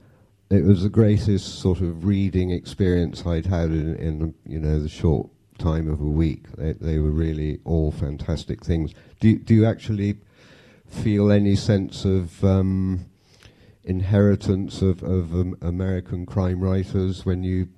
it 0.51 0.65
was 0.65 0.83
the 0.83 0.89
greatest 0.89 1.61
sort 1.61 1.81
of 1.81 2.05
reading 2.05 2.51
experience 2.51 3.25
I'd 3.25 3.47
had 3.47 3.71
in, 3.71 3.97
in 3.97 4.35
you 4.47 4.59
know 4.59 4.81
the 4.81 4.89
short 4.89 5.29
time 5.59 5.89
of 5.89 6.01
a 6.01 6.05
week. 6.05 6.51
They, 6.57 6.73
they 6.73 6.99
were 6.99 7.11
really 7.11 7.61
all 7.65 7.93
fantastic 7.93 8.65
things. 8.65 8.93
Do 9.21 9.39
do 9.39 9.55
you 9.55 9.65
actually 9.67 10.17
feel 10.89 11.31
any 11.31 11.55
sense 11.55 12.05
of 12.05 12.45
um, 12.45 13.07
inheritance 13.85 14.83
of, 14.83 15.03
of 15.05 15.33
um, 15.33 15.57
American 15.63 16.27
crime 16.27 16.61
writers 16.61 17.25
when 17.25 17.45
you? 17.45 17.69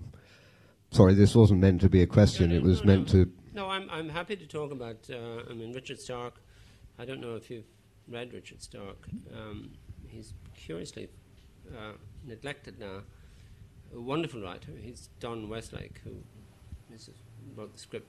Sorry, 0.91 1.15
this 1.15 1.35
wasn't 1.35 1.61
meant 1.61 1.81
to 1.83 1.89
be 1.89 2.03
a 2.03 2.07
question. 2.07 2.51
No, 2.51 2.57
no, 2.57 2.61
it 2.63 2.67
was 2.67 2.85
no, 2.85 2.87
meant 2.87 3.09
to. 3.11 3.31
No, 3.55 3.69
I'm 3.69 3.89
I'm 3.91 4.09
happy 4.09 4.37
to 4.37 4.47
talk 4.47 4.73
about. 4.73 5.09
Uh, 5.11 5.43
I 5.51 5.53
mean, 5.53 5.73
Richard 5.73 6.01
Stark. 6.01 6.41
I 6.99 7.05
don't 7.05 7.21
know 7.21 7.37
if 7.37 7.51
you've 7.51 7.67
read 8.09 8.33
Richard 8.33 8.63
Stark. 8.63 9.09
Um, 9.37 9.73
he's 10.09 10.33
curiously 10.57 11.09
uh, 11.71 11.93
neglected 12.27 12.79
now. 12.79 13.03
A 13.95 14.01
wonderful 14.01 14.41
writer. 14.41 14.73
He's 14.81 15.11
Don 15.21 15.49
Westlake, 15.51 16.01
who 16.03 16.13
is, 16.95 17.11
wrote 17.55 17.73
the 17.75 17.79
script 17.79 18.09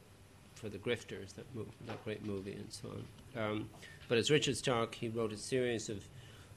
for 0.56 0.70
The 0.70 0.78
Grifters, 0.78 1.34
that 1.36 1.54
mo- 1.54 1.66
that 1.88 2.02
great 2.06 2.26
movie, 2.26 2.54
and 2.54 2.72
so 2.72 2.90
on. 3.36 3.44
Um, 3.44 3.70
but 4.08 4.18
as 4.18 4.32
Richard 4.32 4.56
Stark, 4.56 4.96
he 4.96 5.10
wrote 5.10 5.34
a 5.34 5.38
series 5.38 5.90
of 5.90 6.06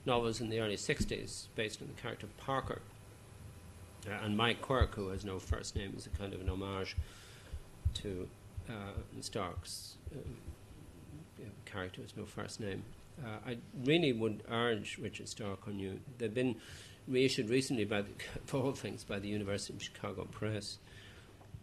novels 0.04 0.40
in 0.40 0.48
the 0.48 0.60
early 0.60 0.76
'60s 0.76 1.46
based 1.56 1.82
on 1.82 1.88
the 1.88 2.00
character 2.00 2.28
Parker. 2.36 2.82
Uh, 4.08 4.24
and 4.24 4.36
Mike 4.36 4.62
Quirke, 4.62 4.94
who 4.94 5.08
has 5.08 5.24
no 5.24 5.40
first 5.40 5.74
name, 5.74 5.92
is 5.96 6.06
a 6.06 6.10
kind 6.10 6.32
of 6.32 6.40
an 6.40 6.48
homage 6.48 6.96
to 7.94 8.28
Stark's 9.20 9.96
uh, 10.14 10.18
character 11.64 12.02
has 12.02 12.16
no 12.16 12.24
first 12.24 12.60
name. 12.60 12.82
Uh, 13.24 13.50
I 13.50 13.58
really 13.84 14.12
would 14.12 14.42
urge 14.50 14.98
Richard 14.98 15.28
Stark 15.28 15.66
on 15.66 15.78
you. 15.78 16.00
They've 16.18 16.32
been 16.32 16.56
reissued 17.08 17.48
recently 17.48 17.84
by, 17.84 18.02
the, 18.02 18.10
for 18.46 18.62
all 18.62 18.72
things, 18.72 19.04
by 19.04 19.18
the 19.18 19.28
University 19.28 19.74
of 19.74 19.82
Chicago 19.82 20.26
Press. 20.30 20.78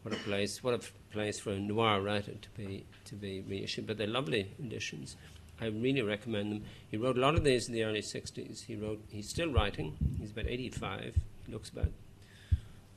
What 0.03 0.13
a 0.13 0.17
place! 0.17 0.63
What 0.63 0.73
a 0.73 0.79
place 1.11 1.39
for 1.39 1.51
a 1.51 1.59
noir 1.59 2.01
writer 2.01 2.33
to 2.33 2.49
be 2.57 2.85
to 3.05 3.15
be 3.15 3.41
reissued. 3.47 3.87
But 3.87 3.97
they're 3.97 4.07
lovely 4.07 4.51
editions. 4.59 5.15
I 5.61 5.67
really 5.67 6.01
recommend 6.01 6.51
them. 6.51 6.63
He 6.91 6.97
wrote 6.97 7.17
a 7.17 7.21
lot 7.21 7.35
of 7.35 7.45
these 7.45 7.67
in 7.69 7.73
the 7.73 7.83
early 7.83 8.01
'60s. 8.01 8.65
He 8.65 8.75
wrote. 8.75 9.01
He's 9.09 9.29
still 9.29 9.49
writing. 9.49 9.95
He's 10.19 10.31
about 10.31 10.47
85. 10.47 11.15
He 11.45 11.53
looks 11.53 11.69
about 11.69 11.87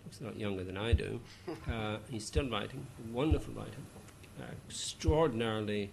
looks 0.04 0.20
a 0.20 0.24
lot 0.24 0.36
younger 0.36 0.64
than 0.64 0.76
I 0.76 0.92
do. 0.92 1.20
Uh, 1.70 1.98
he's 2.10 2.24
still 2.24 2.48
writing. 2.48 2.86
Wonderful 3.12 3.52
writer. 3.54 3.82
Uh, 4.38 4.44
extraordinarily. 4.68 5.90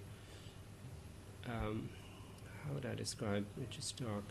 Um, 1.45 1.89
how 2.65 2.73
would 2.73 2.85
I 2.85 2.95
describe 2.95 3.45
Richard 3.57 3.83
Stark? 3.83 4.23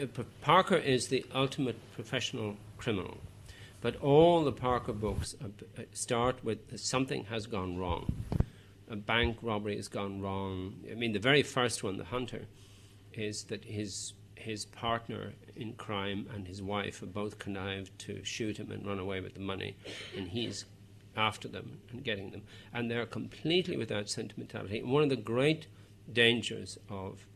Uh, 0.00 0.06
Parker 0.40 0.76
is 0.76 1.08
the 1.08 1.24
ultimate 1.34 1.76
professional 1.92 2.56
criminal, 2.78 3.18
but 3.80 3.96
all 3.96 4.44
the 4.44 4.52
Parker 4.52 4.92
books 4.92 5.34
b- 5.34 5.66
uh, 5.78 5.82
start 5.92 6.44
with 6.44 6.78
something 6.78 7.24
has 7.24 7.46
gone 7.46 7.76
wrong. 7.76 8.12
A 8.88 8.96
bank 8.96 9.38
robbery 9.42 9.76
has 9.76 9.88
gone 9.88 10.20
wrong. 10.20 10.74
I 10.90 10.94
mean, 10.94 11.12
the 11.12 11.18
very 11.18 11.42
first 11.42 11.82
one, 11.82 11.96
The 11.96 12.04
Hunter, 12.04 12.42
is 13.12 13.44
that 13.44 13.64
his 13.64 14.12
his 14.36 14.66
partner 14.66 15.32
in 15.56 15.72
crime 15.72 16.28
and 16.34 16.46
his 16.46 16.60
wife 16.60 17.02
both 17.14 17.38
connived 17.38 17.98
to 17.98 18.22
shoot 18.24 18.58
him 18.58 18.70
and 18.70 18.86
run 18.86 18.98
away 18.98 19.20
with 19.20 19.34
the 19.34 19.40
money, 19.40 19.74
and 20.16 20.28
he's 20.28 20.66
after 21.16 21.48
them 21.48 21.78
and 21.90 22.02
getting 22.04 22.30
them. 22.30 22.42
And 22.72 22.90
they're 22.90 23.06
completely 23.06 23.76
without 23.76 24.08
sentimentality. 24.08 24.78
And 24.78 24.90
one 24.90 25.02
of 25.02 25.08
the 25.08 25.16
great 25.16 25.66
dangers 26.12 26.78
of 26.88 27.26